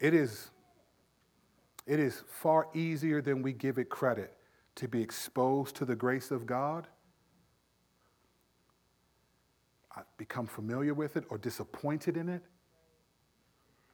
It 0.00 0.14
is, 0.14 0.48
It 1.86 2.00
is 2.00 2.22
far 2.26 2.68
easier 2.72 3.20
than 3.20 3.42
we 3.42 3.52
give 3.52 3.76
it 3.76 3.90
credit 3.90 4.32
to 4.76 4.88
be 4.88 5.02
exposed 5.02 5.76
to 5.76 5.84
the 5.84 5.94
grace 5.94 6.30
of 6.30 6.46
God, 6.46 6.86
become 10.16 10.46
familiar 10.46 10.94
with 10.94 11.16
it 11.16 11.24
or 11.28 11.38
disappointed 11.38 12.16
in 12.16 12.28
it, 12.28 12.42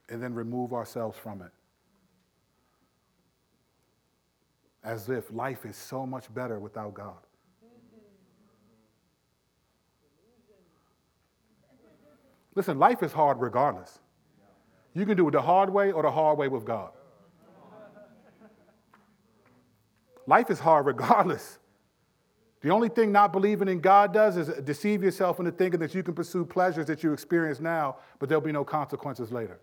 and 0.09 0.21
then 0.21 0.33
remove 0.33 0.73
ourselves 0.73 1.17
from 1.17 1.41
it. 1.41 1.51
As 4.83 5.09
if 5.09 5.31
life 5.31 5.65
is 5.65 5.75
so 5.75 6.05
much 6.05 6.33
better 6.33 6.59
without 6.59 6.93
God. 6.93 7.17
Listen, 12.55 12.79
life 12.79 13.03
is 13.03 13.11
hard 13.11 13.39
regardless. 13.39 13.99
You 14.93 15.05
can 15.05 15.15
do 15.15 15.27
it 15.27 15.31
the 15.31 15.41
hard 15.41 15.69
way 15.69 15.91
or 15.91 16.03
the 16.03 16.11
hard 16.11 16.37
way 16.37 16.47
with 16.47 16.65
God. 16.65 16.91
Life 20.25 20.49
is 20.49 20.59
hard 20.59 20.85
regardless. 20.87 21.58
The 22.61 22.69
only 22.69 22.89
thing 22.89 23.11
not 23.11 23.31
believing 23.31 23.69
in 23.69 23.79
God 23.79 24.13
does 24.13 24.35
is 24.35 24.49
deceive 24.63 25.01
yourself 25.01 25.39
into 25.39 25.51
thinking 25.51 25.79
that 25.79 25.95
you 25.95 26.03
can 26.03 26.13
pursue 26.13 26.43
pleasures 26.43 26.85
that 26.87 27.03
you 27.03 27.13
experience 27.13 27.59
now, 27.59 27.97
but 28.19 28.27
there'll 28.27 28.41
be 28.41 28.51
no 28.51 28.65
consequences 28.65 29.31
later. 29.31 29.59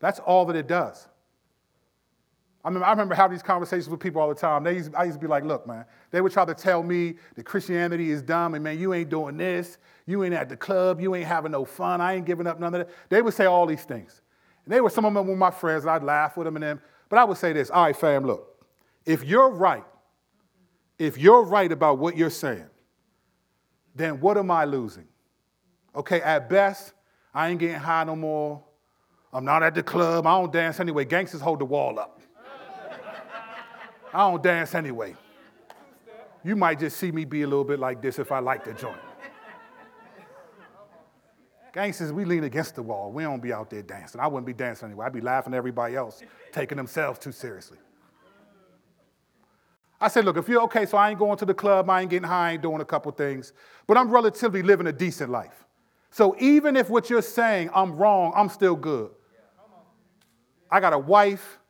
That's 0.00 0.18
all 0.18 0.46
that 0.46 0.56
it 0.56 0.66
does. 0.66 1.06
I 2.64 2.68
remember, 2.68 2.86
I 2.86 2.90
remember 2.90 3.14
having 3.14 3.34
these 3.34 3.42
conversations 3.42 3.88
with 3.88 4.00
people 4.00 4.22
all 4.22 4.28
the 4.28 4.34
time. 4.36 4.62
They 4.62 4.74
used, 4.74 4.94
I 4.94 5.04
used 5.04 5.18
to 5.18 5.20
be 5.20 5.28
like, 5.28 5.44
look, 5.44 5.66
man, 5.66 5.84
they 6.12 6.20
would 6.20 6.32
try 6.32 6.44
to 6.44 6.54
tell 6.54 6.82
me 6.82 7.16
that 7.34 7.44
Christianity 7.44 8.10
is 8.10 8.22
dumb 8.22 8.54
and, 8.54 8.62
man, 8.62 8.78
you 8.78 8.94
ain't 8.94 9.10
doing 9.10 9.36
this. 9.36 9.78
You 10.06 10.22
ain't 10.22 10.34
at 10.34 10.48
the 10.48 10.56
club. 10.56 11.00
You 11.00 11.14
ain't 11.16 11.26
having 11.26 11.52
no 11.52 11.64
fun. 11.64 12.00
I 12.00 12.14
ain't 12.14 12.24
giving 12.24 12.46
up 12.46 12.60
none 12.60 12.72
of 12.74 12.86
that. 12.86 12.94
They 13.08 13.20
would 13.20 13.34
say 13.34 13.46
all 13.46 13.66
these 13.66 13.82
things. 13.82 14.22
And 14.64 14.72
they 14.72 14.80
were, 14.80 14.90
some 14.90 15.04
of 15.04 15.12
them 15.12 15.26
were 15.26 15.36
my 15.36 15.50
friends, 15.50 15.82
and 15.82 15.90
I'd 15.90 16.04
laugh 16.04 16.36
with 16.36 16.44
them 16.44 16.56
and 16.56 16.62
them. 16.62 16.80
But 17.08 17.18
I 17.18 17.24
would 17.24 17.36
say 17.36 17.52
this 17.52 17.68
all 17.68 17.84
right, 17.84 17.96
fam, 17.96 18.24
look, 18.24 18.64
if 19.04 19.24
you're 19.24 19.50
right, 19.50 19.84
if 21.02 21.18
you're 21.18 21.42
right 21.42 21.70
about 21.70 21.98
what 21.98 22.16
you're 22.16 22.30
saying, 22.30 22.68
then 23.94 24.20
what 24.20 24.38
am 24.38 24.50
I 24.50 24.64
losing? 24.64 25.08
Okay, 25.96 26.20
at 26.22 26.48
best, 26.48 26.92
I 27.34 27.48
ain't 27.48 27.58
getting 27.58 27.76
high 27.76 28.04
no 28.04 28.14
more. 28.14 28.62
I'm 29.32 29.44
not 29.44 29.62
at 29.62 29.74
the 29.74 29.82
club. 29.82 30.26
I 30.26 30.38
don't 30.38 30.52
dance 30.52 30.78
anyway. 30.78 31.04
Gangsters 31.04 31.40
hold 31.40 31.58
the 31.58 31.64
wall 31.64 31.98
up. 31.98 32.20
I 34.14 34.30
don't 34.30 34.42
dance 34.42 34.74
anyway. 34.74 35.16
You 36.44 36.54
might 36.54 36.78
just 36.78 36.98
see 36.98 37.10
me 37.10 37.24
be 37.24 37.42
a 37.42 37.46
little 37.46 37.64
bit 37.64 37.80
like 37.80 38.00
this 38.00 38.18
if 38.18 38.30
I 38.30 38.38
like 38.38 38.64
the 38.64 38.72
joint. 38.72 39.00
Gangsters, 41.72 42.12
we 42.12 42.24
lean 42.24 42.44
against 42.44 42.76
the 42.76 42.82
wall. 42.82 43.10
We 43.10 43.22
don't 43.22 43.42
be 43.42 43.52
out 43.52 43.70
there 43.70 43.82
dancing. 43.82 44.20
I 44.20 44.26
wouldn't 44.26 44.46
be 44.46 44.52
dancing 44.52 44.90
anyway. 44.90 45.06
I'd 45.06 45.12
be 45.12 45.22
laughing 45.22 45.54
at 45.54 45.56
everybody 45.56 45.96
else, 45.96 46.22
taking 46.52 46.76
themselves 46.76 47.18
too 47.18 47.32
seriously. 47.32 47.78
I 50.02 50.08
said, 50.08 50.24
look, 50.24 50.36
if 50.36 50.48
you're 50.48 50.62
okay, 50.62 50.84
so 50.84 50.98
I 50.98 51.10
ain't 51.10 51.18
going 51.20 51.38
to 51.38 51.44
the 51.44 51.54
club, 51.54 51.88
I 51.88 52.00
ain't 52.00 52.10
getting 52.10 52.28
high, 52.28 52.48
I 52.48 52.52
ain't 52.54 52.62
doing 52.62 52.80
a 52.80 52.84
couple 52.84 53.12
things, 53.12 53.52
but 53.86 53.96
I'm 53.96 54.10
relatively 54.10 54.60
living 54.60 54.88
a 54.88 54.92
decent 54.92 55.30
life. 55.30 55.64
So 56.10 56.34
even 56.40 56.76
if 56.76 56.90
what 56.90 57.08
you're 57.08 57.22
saying 57.22 57.70
I'm 57.72 57.94
wrong, 57.94 58.32
I'm 58.34 58.48
still 58.48 58.74
good. 58.74 59.12
I 60.68 60.80
got 60.80 60.92
a 60.92 60.98
wife 60.98 61.60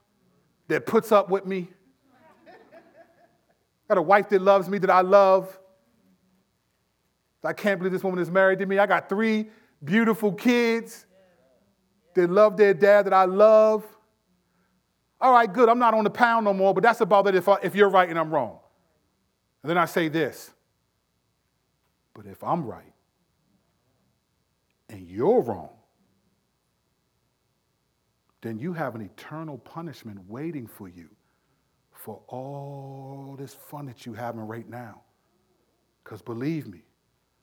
that 0.68 0.86
puts 0.86 1.12
up 1.12 1.28
with 1.28 1.44
me. 1.44 1.68
I 2.48 2.52
got 3.88 3.98
a 3.98 4.02
wife 4.02 4.30
that 4.30 4.40
loves 4.40 4.66
me, 4.66 4.78
that 4.78 4.90
I 4.90 5.02
love. 5.02 5.58
I 7.44 7.52
can't 7.52 7.78
believe 7.78 7.92
this 7.92 8.02
woman 8.02 8.18
is 8.18 8.30
married 8.30 8.60
to 8.60 8.66
me. 8.66 8.78
I 8.78 8.86
got 8.86 9.10
three 9.10 9.50
beautiful 9.84 10.32
kids 10.32 11.04
that 12.14 12.30
love 12.30 12.56
their 12.56 12.72
dad 12.72 13.04
that 13.06 13.12
I 13.12 13.26
love. 13.26 13.84
All 15.22 15.32
right, 15.32 15.50
good. 15.50 15.68
I'm 15.68 15.78
not 15.78 15.94
on 15.94 16.02
the 16.02 16.10
pound 16.10 16.44
no 16.44 16.52
more, 16.52 16.74
but 16.74 16.82
that's 16.82 17.00
about 17.00 17.28
it 17.28 17.36
if, 17.36 17.48
I, 17.48 17.58
if 17.62 17.76
you're 17.76 17.88
right 17.88 18.08
and 18.08 18.18
I'm 18.18 18.30
wrong. 18.30 18.58
And 19.62 19.70
then 19.70 19.78
I 19.78 19.86
say 19.86 20.08
this 20.08 20.50
but 22.14 22.26
if 22.26 22.42
I'm 22.44 22.64
right 22.64 22.92
and 24.88 25.08
you're 25.08 25.40
wrong, 25.40 25.70
then 28.42 28.58
you 28.58 28.72
have 28.72 28.94
an 28.94 29.00
eternal 29.00 29.58
punishment 29.58 30.18
waiting 30.28 30.66
for 30.66 30.88
you 30.88 31.08
for 31.92 32.20
all 32.26 33.36
this 33.38 33.54
fun 33.54 33.86
that 33.86 34.04
you're 34.04 34.16
having 34.16 34.40
right 34.40 34.68
now. 34.68 35.02
Because 36.02 36.20
believe 36.20 36.66
me, 36.66 36.82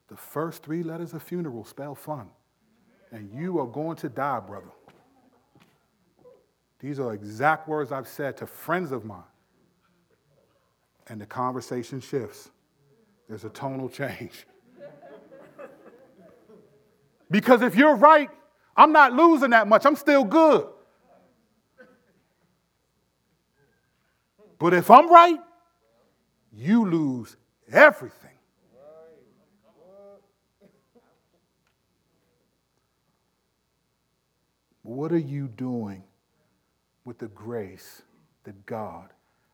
the 0.10 0.18
first 0.18 0.64
three 0.64 0.84
letters 0.84 1.14
of 1.14 1.24
funeral 1.24 1.64
spell 1.64 1.96
fun. 1.96 2.28
And 3.12 3.32
you 3.34 3.60
are 3.60 3.66
going 3.66 3.96
to 3.98 4.10
die, 4.10 4.40
brother. 4.40 4.70
These 6.80 7.00
are 7.00 7.14
exact 7.14 7.68
words 7.68 7.92
I've 7.92 8.08
said 8.08 8.38
to 8.38 8.48
friends 8.48 8.92
of 8.92 9.04
mine. 9.04 9.24
And 11.08 11.20
the 11.20 11.26
conversation 11.26 12.00
shifts. 12.00 12.50
There's 13.28 13.44
a 13.44 13.50
tonal 13.50 13.90
change. 13.90 14.46
because 17.32 17.62
if 17.62 17.76
you're 17.76 17.96
right, 17.96 18.30
I'm 18.78 18.94
not 18.94 19.14
losing 19.14 19.50
that 19.50 19.68
much. 19.68 19.86
I'm 19.86 19.96
still 19.96 20.24
good. 20.24 20.68
But 24.58 24.74
if 24.74 24.92
I'm 24.92 25.12
right, 25.12 25.40
you 26.54 26.90
lose 26.90 27.36
everything. 27.72 28.30
What 34.82 35.12
are 35.12 35.18
you 35.18 35.48
doing 35.48 36.04
with 37.10 37.18
the 37.18 37.28
grace 37.30 38.04
that 38.44 38.68
God 38.68 39.10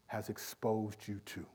has 0.07 0.27
exposed 0.27 1.07
you 1.07 1.21
to? 1.25 1.45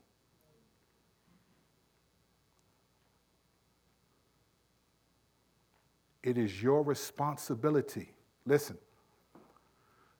It 6.23 6.39
is 6.39 6.59
your 6.59 6.81
responsibility. 6.81 8.15
Listen, 8.47 8.79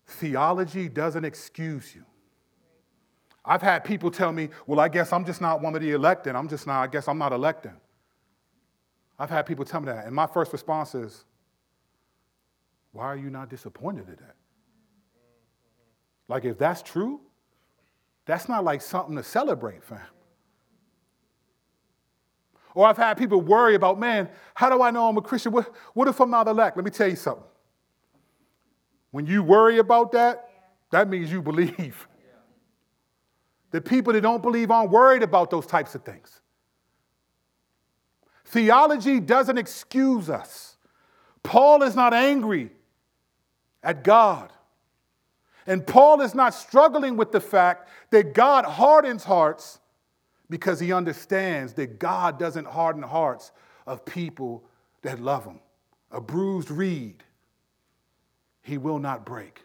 theology 0.06 0.88
doesn't 0.88 1.26
excuse 1.26 1.96
you. 1.96 2.06
I've 3.44 3.64
had 3.64 3.84
people 3.84 4.12
tell 4.12 4.32
me, 4.32 4.50
well, 4.68 4.80
I 4.80 4.88
guess 4.88 5.12
I'm 5.12 5.26
just 5.26 5.42
not 5.42 5.64
one 5.64 5.74
of 5.74 5.82
the 5.82 5.90
elected. 5.94 6.36
I'm 6.36 6.48
just 6.48 6.68
not, 6.68 6.84
I 6.84 6.88
guess 6.88 7.08
I'm 7.08 7.18
not 7.18 7.34
elected. 7.34 7.72
I've 9.18 9.32
had 9.32 9.48
people 9.48 9.66
tell 9.66 9.80
me 9.80 9.88
that. 9.88 10.06
And 10.06 10.14
my 10.14 10.28
first 10.28 10.54
response 10.54 10.94
is, 10.94 11.26
why 12.92 13.06
are 13.06 13.18
you 13.18 13.32
not 13.32 13.50
disappointed 13.50 14.08
at 14.08 14.20
that? 14.20 14.36
Like, 16.32 16.46
if 16.46 16.58
that's 16.58 16.82
true, 16.82 17.20
that's 18.26 18.48
not 18.48 18.64
like 18.64 18.82
something 18.82 19.18
to 19.18 19.24
celebrate, 19.24 19.84
fam. 19.84 20.00
Or 22.74 22.88
I've 22.88 22.96
had 22.96 23.18
people 23.18 23.42
worry 23.42 23.76
about, 23.76 24.00
man, 24.00 24.30
how 24.54 24.70
do 24.70 24.82
I 24.82 24.92
know 24.92 25.10
I'm 25.10 25.18
a 25.18 25.22
Christian? 25.22 25.52
What, 25.52 25.76
what 25.94 26.08
if 26.08 26.22
I'm 26.22 26.30
not 26.30 26.48
elect? 26.48 26.78
Let 26.78 26.86
me 26.86 26.92
tell 26.92 27.10
you 27.10 27.18
something. 27.18 27.44
When 29.12 29.26
you 29.26 29.44
worry 29.44 29.80
about 29.80 30.14
that, 30.14 30.48
that 30.92 31.10
means 31.10 31.30
you 31.30 31.42
believe. 31.42 32.08
The 33.72 33.82
people 33.82 34.14
that 34.14 34.22
don't 34.22 34.42
believe 34.42 34.72
aren't 34.72 34.90
worried 34.90 35.24
about 35.24 35.50
those 35.50 35.66
types 35.66 35.96
of 35.96 36.06
things. 36.06 36.40
Theology 38.46 39.20
doesn't 39.20 39.58
excuse 39.58 40.30
us. 40.30 40.78
Paul 41.44 41.84
is 41.84 41.94
not 41.94 42.14
angry 42.14 42.72
at 43.84 44.06
God. 44.06 44.54
And 45.68 45.86
Paul 45.86 46.22
is 46.22 46.34
not 46.34 46.54
struggling 46.54 47.18
with 47.18 47.32
the 47.32 47.40
fact 47.40 47.90
that 48.10 48.34
God 48.34 48.66
hardens 48.66 49.24
hearts 49.24 49.80
because 50.50 50.80
he 50.80 50.92
understands 50.92 51.74
that 51.74 52.00
God 52.00 52.38
doesn't 52.40 52.66
harden 52.66 53.04
hearts 53.04 53.52
of 53.88 54.06
people 54.06 54.64
that 55.02 55.20
love 55.20 55.46
him. 55.46 55.60
A 56.12 56.20
bruised 56.20 56.70
reed, 56.70 57.24
he 58.62 58.78
will 58.78 59.00
not 59.00 59.26
break. 59.26 59.64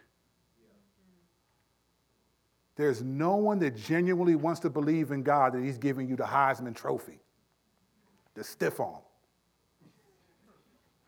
There's 2.77 3.01
no 3.01 3.35
one 3.35 3.59
that 3.59 3.75
genuinely 3.75 4.35
wants 4.35 4.59
to 4.61 4.69
believe 4.69 5.11
in 5.11 5.23
God 5.23 5.53
that 5.53 5.63
he's 5.63 5.79
giving 5.79 6.07
you 6.07 6.15
the 6.15 6.23
Heisman 6.23 6.75
Trophy, 6.75 7.19
the 8.35 8.43
stiff 8.43 8.79
arm. 8.79 9.01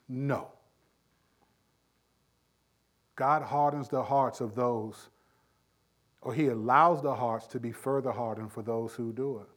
No. 0.07 0.49
God 3.19 3.41
hardens 3.41 3.89
the 3.89 4.01
hearts 4.01 4.39
of 4.39 4.55
those, 4.55 5.09
or 6.21 6.33
He 6.33 6.47
allows 6.47 7.01
the 7.01 7.13
hearts 7.13 7.47
to 7.47 7.59
be 7.59 7.73
further 7.73 8.13
hardened 8.13 8.49
for 8.49 8.61
those 8.61 8.93
who 8.93 9.11
do 9.11 9.39
it, 9.39 9.49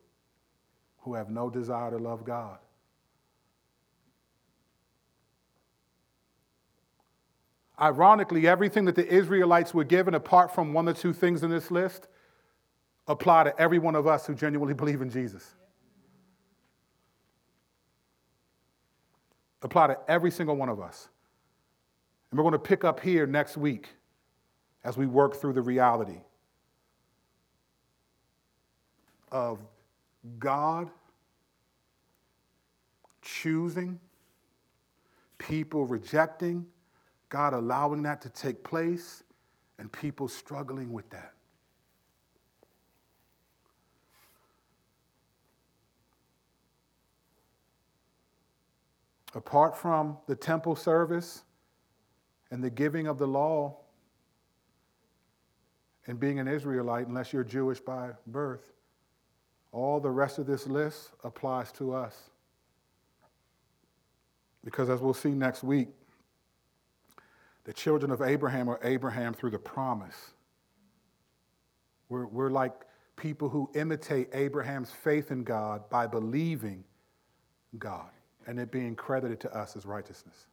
who 1.02 1.14
have 1.14 1.30
no 1.30 1.48
desire 1.48 1.92
to 1.92 1.96
love 1.96 2.24
God. 2.24 2.58
Ironically, 7.80 8.48
everything 8.48 8.84
that 8.86 8.96
the 8.96 9.06
Israelites 9.06 9.72
were 9.72 9.84
given, 9.84 10.14
apart 10.14 10.52
from 10.52 10.72
one 10.72 10.88
or 10.88 10.92
two 10.92 11.12
things 11.12 11.44
in 11.44 11.50
this 11.50 11.70
list, 11.70 12.08
apply 13.06 13.44
to 13.44 13.60
every 13.60 13.78
one 13.78 13.94
of 13.94 14.08
us 14.08 14.26
who 14.26 14.34
genuinely 14.34 14.74
believe 14.74 15.02
in 15.02 15.08
Jesus. 15.08 15.54
Apply 19.62 19.86
to 19.86 19.98
every 20.08 20.32
single 20.32 20.56
one 20.56 20.68
of 20.68 20.80
us. 20.80 21.08
And 22.32 22.38
we're 22.38 22.44
going 22.44 22.52
to 22.52 22.58
pick 22.58 22.82
up 22.82 22.98
here 22.98 23.26
next 23.26 23.58
week 23.58 23.90
as 24.84 24.96
we 24.96 25.04
work 25.04 25.36
through 25.36 25.52
the 25.52 25.60
reality 25.60 26.16
of 29.30 29.58
God 30.38 30.88
choosing, 33.20 34.00
people 35.36 35.84
rejecting, 35.84 36.64
God 37.28 37.52
allowing 37.52 38.02
that 38.04 38.22
to 38.22 38.30
take 38.30 38.64
place, 38.64 39.22
and 39.78 39.92
people 39.92 40.26
struggling 40.26 40.90
with 40.90 41.10
that. 41.10 41.34
Apart 49.34 49.76
from 49.76 50.16
the 50.26 50.34
temple 50.34 50.76
service 50.76 51.42
and 52.52 52.62
the 52.62 52.70
giving 52.70 53.06
of 53.06 53.16
the 53.16 53.26
law 53.26 53.74
and 56.06 56.20
being 56.20 56.38
an 56.38 56.46
Israelite, 56.46 57.06
unless 57.06 57.32
you're 57.32 57.44
Jewish 57.44 57.80
by 57.80 58.10
birth, 58.26 58.60
all 59.72 60.00
the 60.00 60.10
rest 60.10 60.38
of 60.38 60.46
this 60.46 60.66
list 60.66 61.12
applies 61.24 61.72
to 61.72 61.94
us. 61.94 62.14
Because 64.62 64.90
as 64.90 65.00
we'll 65.00 65.14
see 65.14 65.30
next 65.30 65.64
week, 65.64 65.88
the 67.64 67.72
children 67.72 68.12
of 68.12 68.20
Abraham 68.20 68.68
are 68.68 68.78
Abraham 68.82 69.32
through 69.32 69.50
the 69.50 69.58
promise. 69.58 70.32
We're, 72.10 72.26
we're 72.26 72.50
like 72.50 72.74
people 73.16 73.48
who 73.48 73.70
imitate 73.74 74.28
Abraham's 74.34 74.90
faith 74.90 75.30
in 75.30 75.42
God 75.42 75.88
by 75.88 76.06
believing 76.06 76.84
God 77.78 78.10
and 78.46 78.58
it 78.58 78.70
being 78.70 78.94
credited 78.94 79.40
to 79.40 79.56
us 79.56 79.74
as 79.74 79.86
righteousness. 79.86 80.48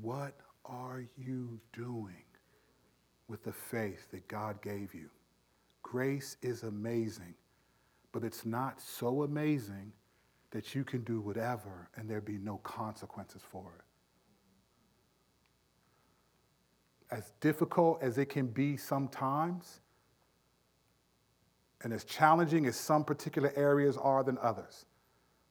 What 0.00 0.34
are 0.64 1.04
you 1.16 1.60
doing 1.72 2.24
with 3.28 3.44
the 3.44 3.52
faith 3.52 4.10
that 4.10 4.28
God 4.28 4.60
gave 4.62 4.94
you? 4.94 5.10
Grace 5.82 6.36
is 6.42 6.64
amazing, 6.64 7.34
but 8.12 8.24
it's 8.24 8.44
not 8.44 8.80
so 8.80 9.22
amazing 9.22 9.92
that 10.50 10.74
you 10.74 10.84
can 10.84 11.02
do 11.02 11.20
whatever 11.20 11.88
and 11.96 12.08
there 12.08 12.20
be 12.20 12.38
no 12.38 12.56
consequences 12.58 13.42
for 13.50 13.72
it. 13.78 13.84
As 17.14 17.32
difficult 17.40 18.02
as 18.02 18.18
it 18.18 18.28
can 18.28 18.48
be 18.48 18.76
sometimes, 18.76 19.80
and 21.82 21.92
as 21.92 22.04
challenging 22.04 22.66
as 22.66 22.74
some 22.74 23.04
particular 23.04 23.52
areas 23.54 23.96
are 23.96 24.24
than 24.24 24.38
others, 24.38 24.86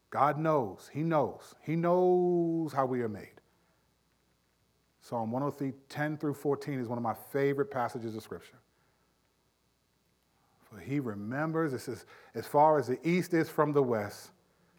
God 0.09 0.37
knows, 0.37 0.89
He 0.91 1.01
knows, 1.01 1.55
He 1.61 1.75
knows 1.75 2.73
how 2.73 2.85
we 2.85 3.01
are 3.01 3.09
made. 3.09 3.34
Psalm 5.07 5.31
103, 5.31 5.71
10 5.87 6.17
through 6.17 6.33
14 6.33 6.79
is 6.79 6.87
one 6.87 6.97
of 6.97 7.03
my 7.03 7.13
favorite 7.13 7.69
passages 7.69 8.15
of 8.15 8.23
Scripture. 8.23 8.57
For 10.63 10.79
he 10.79 10.99
remembers, 10.99 11.71
this 11.71 11.87
is 11.87 12.07
as 12.33 12.47
far 12.47 12.79
as 12.79 12.87
the 12.87 12.97
east 13.07 13.35
is 13.35 13.47
from 13.47 13.71
the 13.71 13.83
west, 13.83 14.31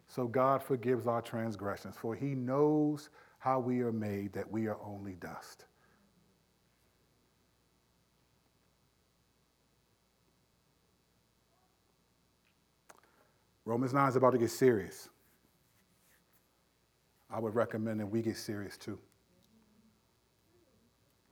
so 0.09 0.27
God 0.27 0.61
forgives 0.61 1.07
our 1.07 1.21
transgressions. 1.21 1.95
For 1.95 2.13
he 2.13 2.35
knows 2.35 3.07
how 3.39 3.61
we 3.61 3.79
are 3.79 3.93
made, 3.93 4.33
that 4.33 4.51
we 4.51 4.67
are 4.67 4.77
only 4.83 5.13
dust. 5.13 5.63
Romans 13.63 13.93
9 13.93 14.09
is 14.09 14.17
about 14.17 14.31
to 14.31 14.37
get 14.37 14.51
serious. 14.51 15.07
I 17.31 17.39
would 17.39 17.55
recommend 17.55 18.01
that 18.01 18.07
we 18.07 18.21
get 18.21 18.35
serious 18.35 18.75
too. 18.75 18.99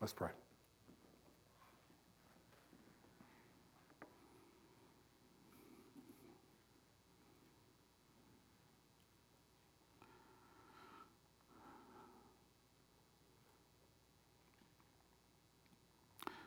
Let's 0.06 0.14
pray. 0.14 0.30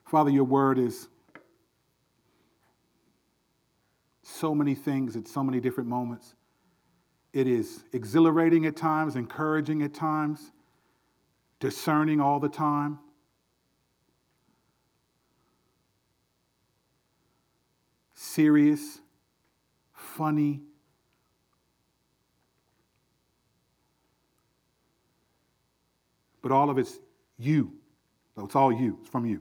Father, 0.07 0.31
your 0.31 0.45
word 0.45 0.79
is 0.79 1.09
so 4.23 4.55
many 4.55 4.77
things 4.77 5.17
at 5.17 5.27
so 5.27 5.43
many 5.43 5.59
different 5.59 5.89
moments. 5.89 6.37
It 7.33 7.49
is 7.49 7.83
exhilarating 7.93 8.67
at 8.67 8.77
times, 8.77 9.17
encouraging 9.17 9.83
at 9.83 9.95
times, 9.95 10.53
discerning 11.59 12.21
all 12.21 12.39
the 12.39 12.49
time. 12.49 13.01
Serious, 18.29 19.01
funny, 19.95 20.61
but 26.43 26.53
all 26.53 26.69
of 26.69 26.77
it's 26.77 26.99
you. 27.39 27.73
So 28.37 28.45
it's 28.45 28.55
all 28.55 28.71
you, 28.71 28.99
it's 29.01 29.09
from 29.09 29.25
you. 29.25 29.41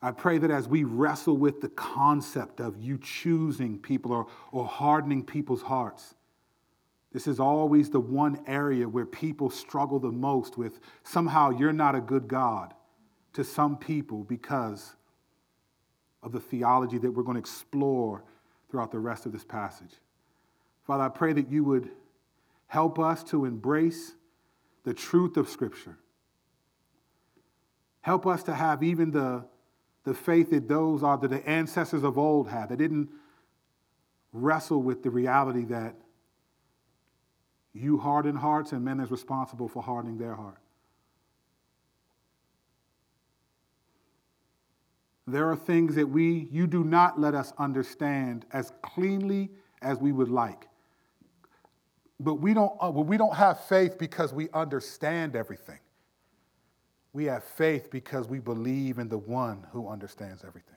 I 0.00 0.10
pray 0.10 0.38
that 0.38 0.50
as 0.50 0.66
we 0.66 0.84
wrestle 0.84 1.36
with 1.36 1.60
the 1.60 1.68
concept 1.68 2.60
of 2.60 2.78
you 2.78 2.96
choosing 2.96 3.78
people 3.78 4.10
or, 4.10 4.26
or 4.52 4.64
hardening 4.64 5.22
people's 5.22 5.62
hearts, 5.62 6.14
this 7.12 7.26
is 7.26 7.38
always 7.38 7.90
the 7.90 8.00
one 8.00 8.40
area 8.46 8.88
where 8.88 9.04
people 9.04 9.50
struggle 9.50 9.98
the 9.98 10.10
most 10.10 10.56
with 10.56 10.80
somehow 11.02 11.50
you're 11.50 11.74
not 11.74 11.94
a 11.94 12.00
good 12.00 12.26
God 12.26 12.72
to 13.34 13.44
some 13.44 13.76
people 13.76 14.24
because 14.24 14.94
of 16.22 16.32
the 16.32 16.40
theology 16.40 16.98
that 16.98 17.10
we're 17.10 17.22
going 17.22 17.36
to 17.36 17.40
explore 17.40 18.22
throughout 18.70 18.90
the 18.90 18.98
rest 18.98 19.26
of 19.26 19.32
this 19.32 19.44
passage. 19.44 19.92
Father, 20.86 21.04
I 21.04 21.08
pray 21.08 21.32
that 21.32 21.50
you 21.50 21.64
would 21.64 21.90
help 22.66 22.98
us 22.98 23.22
to 23.24 23.44
embrace 23.44 24.14
the 24.84 24.94
truth 24.94 25.36
of 25.36 25.48
Scripture. 25.48 25.96
Help 28.00 28.26
us 28.26 28.42
to 28.44 28.54
have 28.54 28.82
even 28.82 29.10
the 29.10 29.44
the 30.04 30.14
faith 30.14 30.50
that 30.50 30.68
those 30.68 31.02
are 31.02 31.16
that 31.18 31.28
the 31.28 31.48
ancestors 31.48 32.02
of 32.02 32.18
old 32.18 32.48
had. 32.48 32.68
They 32.68 32.76
didn't 32.76 33.08
wrestle 34.32 34.82
with 34.82 35.02
the 35.02 35.10
reality 35.10 35.64
that 35.66 35.94
you 37.72 37.98
harden 37.98 38.36
hearts 38.36 38.72
and 38.72 38.84
men 38.84 39.00
is 39.00 39.10
responsible 39.10 39.68
for 39.68 39.82
hardening 39.82 40.18
their 40.18 40.34
heart. 40.34 40.58
There 45.26 45.48
are 45.48 45.56
things 45.56 45.94
that 45.94 46.08
we 46.08 46.48
you 46.50 46.66
do 46.66 46.82
not 46.82 47.20
let 47.20 47.34
us 47.34 47.52
understand 47.58 48.44
as 48.52 48.72
cleanly 48.82 49.50
as 49.80 49.98
we 49.98 50.12
would 50.12 50.28
like. 50.28 50.68
But 52.18 52.34
we 52.34 52.54
don't, 52.54 52.72
uh, 52.80 52.90
well, 52.90 53.04
we 53.04 53.16
don't 53.16 53.34
have 53.34 53.64
faith 53.64 53.98
because 53.98 54.32
we 54.32 54.48
understand 54.50 55.34
everything. 55.34 55.78
We 57.12 57.24
have 57.26 57.44
faith 57.44 57.90
because 57.90 58.28
we 58.28 58.38
believe 58.38 58.98
in 58.98 59.08
the 59.08 59.18
one 59.18 59.66
who 59.72 59.88
understands 59.88 60.44
everything. 60.44 60.76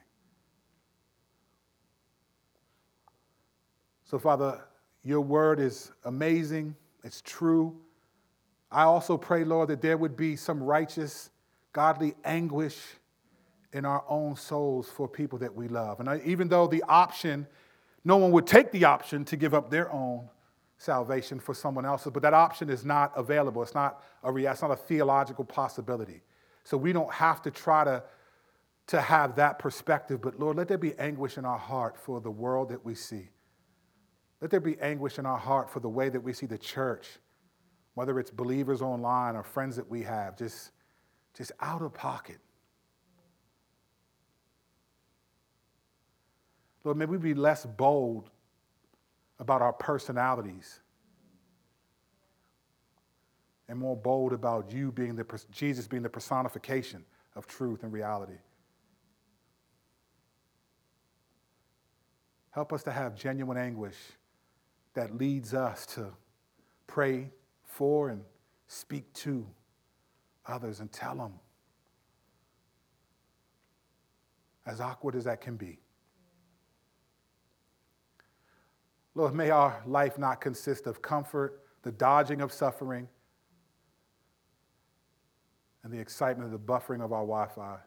So, 4.04 4.18
Father, 4.18 4.64
your 5.02 5.20
word 5.20 5.60
is 5.60 5.90
amazing, 6.04 6.76
it's 7.02 7.22
true. 7.22 7.76
I 8.70 8.82
also 8.82 9.16
pray, 9.16 9.44
Lord, 9.44 9.68
that 9.68 9.80
there 9.80 9.96
would 9.96 10.16
be 10.16 10.36
some 10.36 10.62
righteous, 10.62 11.30
godly 11.72 12.14
anguish 12.24 12.76
in 13.72 13.84
our 13.84 14.04
own 14.08 14.36
souls 14.36 14.88
for 14.88 15.08
people 15.08 15.38
that 15.38 15.54
we 15.54 15.68
love. 15.68 16.00
And 16.00 16.22
even 16.22 16.48
though 16.48 16.66
the 16.66 16.82
option, 16.88 17.46
no 18.04 18.16
one 18.16 18.30
would 18.32 18.46
take 18.46 18.72
the 18.72 18.84
option 18.84 19.24
to 19.26 19.36
give 19.36 19.54
up 19.54 19.70
their 19.70 19.92
own 19.92 20.28
salvation 20.78 21.40
for 21.40 21.54
someone 21.54 21.84
else's, 21.84 22.12
but 22.12 22.22
that 22.22 22.34
option 22.34 22.68
is 22.70 22.84
not 22.84 23.12
available. 23.16 23.62
It's 23.62 23.74
not 23.74 24.02
a, 24.22 24.34
it's 24.34 24.62
not 24.62 24.70
a 24.70 24.76
theological 24.76 25.44
possibility. 25.44 26.22
So 26.64 26.76
we 26.76 26.92
don't 26.92 27.12
have 27.12 27.42
to 27.42 27.50
try 27.50 27.84
to, 27.84 28.02
to 28.88 29.00
have 29.00 29.36
that 29.36 29.58
perspective. 29.58 30.20
But 30.20 30.38
Lord, 30.38 30.56
let 30.56 30.68
there 30.68 30.78
be 30.78 30.94
anguish 30.98 31.38
in 31.38 31.44
our 31.44 31.58
heart 31.58 31.96
for 31.96 32.20
the 32.20 32.30
world 32.30 32.68
that 32.70 32.84
we 32.84 32.94
see. 32.94 33.28
Let 34.40 34.50
there 34.50 34.60
be 34.60 34.78
anguish 34.80 35.18
in 35.18 35.26
our 35.26 35.38
heart 35.38 35.70
for 35.70 35.80
the 35.80 35.88
way 35.88 36.08
that 36.08 36.20
we 36.20 36.32
see 36.32 36.46
the 36.46 36.58
church, 36.58 37.08
whether 37.94 38.20
it's 38.20 38.30
believers 38.30 38.82
online 38.82 39.34
or 39.34 39.42
friends 39.42 39.76
that 39.76 39.88
we 39.88 40.02
have, 40.02 40.36
just, 40.36 40.72
just 41.36 41.52
out 41.60 41.82
of 41.82 41.94
pocket. 41.94 42.38
Lord, 46.86 46.98
may 46.98 47.06
we 47.06 47.18
be 47.18 47.34
less 47.34 47.66
bold 47.66 48.30
about 49.40 49.60
our 49.60 49.72
personalities 49.72 50.78
and 53.68 53.76
more 53.76 53.96
bold 53.96 54.32
about 54.32 54.70
you 54.70 54.92
being 54.92 55.16
the 55.16 55.26
Jesus 55.50 55.88
being 55.88 56.04
the 56.04 56.08
personification 56.08 57.04
of 57.34 57.48
truth 57.48 57.82
and 57.82 57.92
reality. 57.92 58.38
Help 62.52 62.72
us 62.72 62.84
to 62.84 62.92
have 62.92 63.16
genuine 63.16 63.58
anguish 63.58 63.96
that 64.94 65.18
leads 65.18 65.54
us 65.54 65.86
to 65.86 66.12
pray 66.86 67.32
for 67.64 68.10
and 68.10 68.22
speak 68.68 69.12
to 69.12 69.44
others 70.46 70.78
and 70.78 70.92
tell 70.92 71.16
them 71.16 71.32
as 74.64 74.80
awkward 74.80 75.16
as 75.16 75.24
that 75.24 75.40
can 75.40 75.56
be. 75.56 75.80
Lord, 79.16 79.34
may 79.34 79.48
our 79.48 79.82
life 79.86 80.18
not 80.18 80.42
consist 80.42 80.86
of 80.86 81.00
comfort, 81.00 81.62
the 81.82 81.90
dodging 81.90 82.42
of 82.42 82.52
suffering, 82.52 83.08
and 85.82 85.90
the 85.90 85.98
excitement 85.98 86.44
of 86.44 86.52
the 86.52 86.72
buffering 86.72 87.02
of 87.02 87.14
our 87.14 87.22
Wi 87.22 87.46
Fi. 87.48 87.78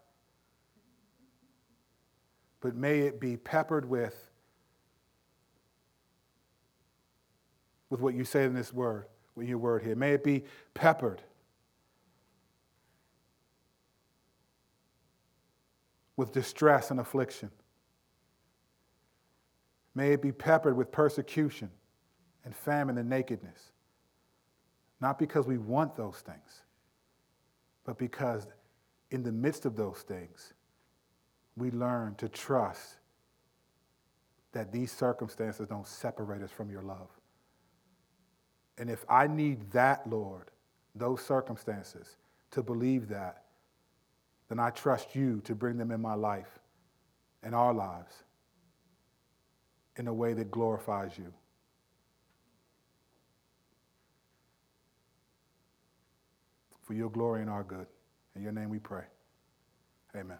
But 2.61 2.75
may 2.75 3.01
it 3.01 3.19
be 3.19 3.37
peppered 3.37 3.87
with, 3.87 4.31
with 7.91 8.01
what 8.01 8.15
you 8.15 8.23
say 8.23 8.45
in 8.45 8.55
this 8.55 8.73
word, 8.73 9.05
with 9.35 9.47
your 9.47 9.59
word 9.59 9.83
here. 9.83 9.95
May 9.95 10.13
it 10.13 10.23
be 10.23 10.45
peppered 10.73 11.21
with 16.17 16.31
distress 16.33 16.89
and 16.89 16.99
affliction. 16.99 17.51
May 19.99 20.13
it 20.13 20.21
be 20.21 20.31
peppered 20.31 20.77
with 20.77 20.93
persecution 20.93 21.69
and 22.45 22.55
famine 22.55 22.97
and 22.97 23.09
nakedness. 23.09 23.73
Not 25.01 25.19
because 25.19 25.45
we 25.45 25.57
want 25.57 25.93
those 25.97 26.19
things, 26.19 26.61
but 27.83 27.97
because 27.97 28.47
in 29.11 29.23
the 29.23 29.31
midst 29.33 29.65
of 29.65 29.75
those 29.75 29.97
things, 29.97 30.53
we 31.57 31.69
learn 31.71 32.15
to 32.15 32.29
trust 32.29 32.99
that 34.53 34.71
these 34.71 34.89
circumstances 34.89 35.67
don't 35.67 35.85
separate 35.85 36.43
us 36.43 36.51
from 36.51 36.71
your 36.71 36.81
love. 36.81 37.09
And 38.77 38.89
if 38.89 39.03
I 39.09 39.27
need 39.27 39.69
that, 39.71 40.09
Lord, 40.09 40.49
those 40.95 41.21
circumstances, 41.21 42.15
to 42.51 42.63
believe 42.63 43.09
that, 43.09 43.43
then 44.47 44.61
I 44.61 44.69
trust 44.69 45.13
you 45.13 45.41
to 45.41 45.55
bring 45.55 45.75
them 45.75 45.91
in 45.91 45.99
my 45.99 46.15
life, 46.15 46.57
in 47.43 47.53
our 47.53 47.73
lives, 47.73 48.23
in 49.99 50.07
a 50.07 50.13
way 50.13 50.33
that 50.33 50.49
glorifies 50.49 51.11
you. 51.17 51.31
For 56.81 56.93
your 56.93 57.11
glory 57.11 57.41
and 57.41 57.49
our 57.49 57.63
good. 57.63 57.85
In 58.35 58.41
your 58.41 58.53
name 58.53 58.69
we 58.69 58.79
pray. 58.79 59.03
Amen. 60.15 60.39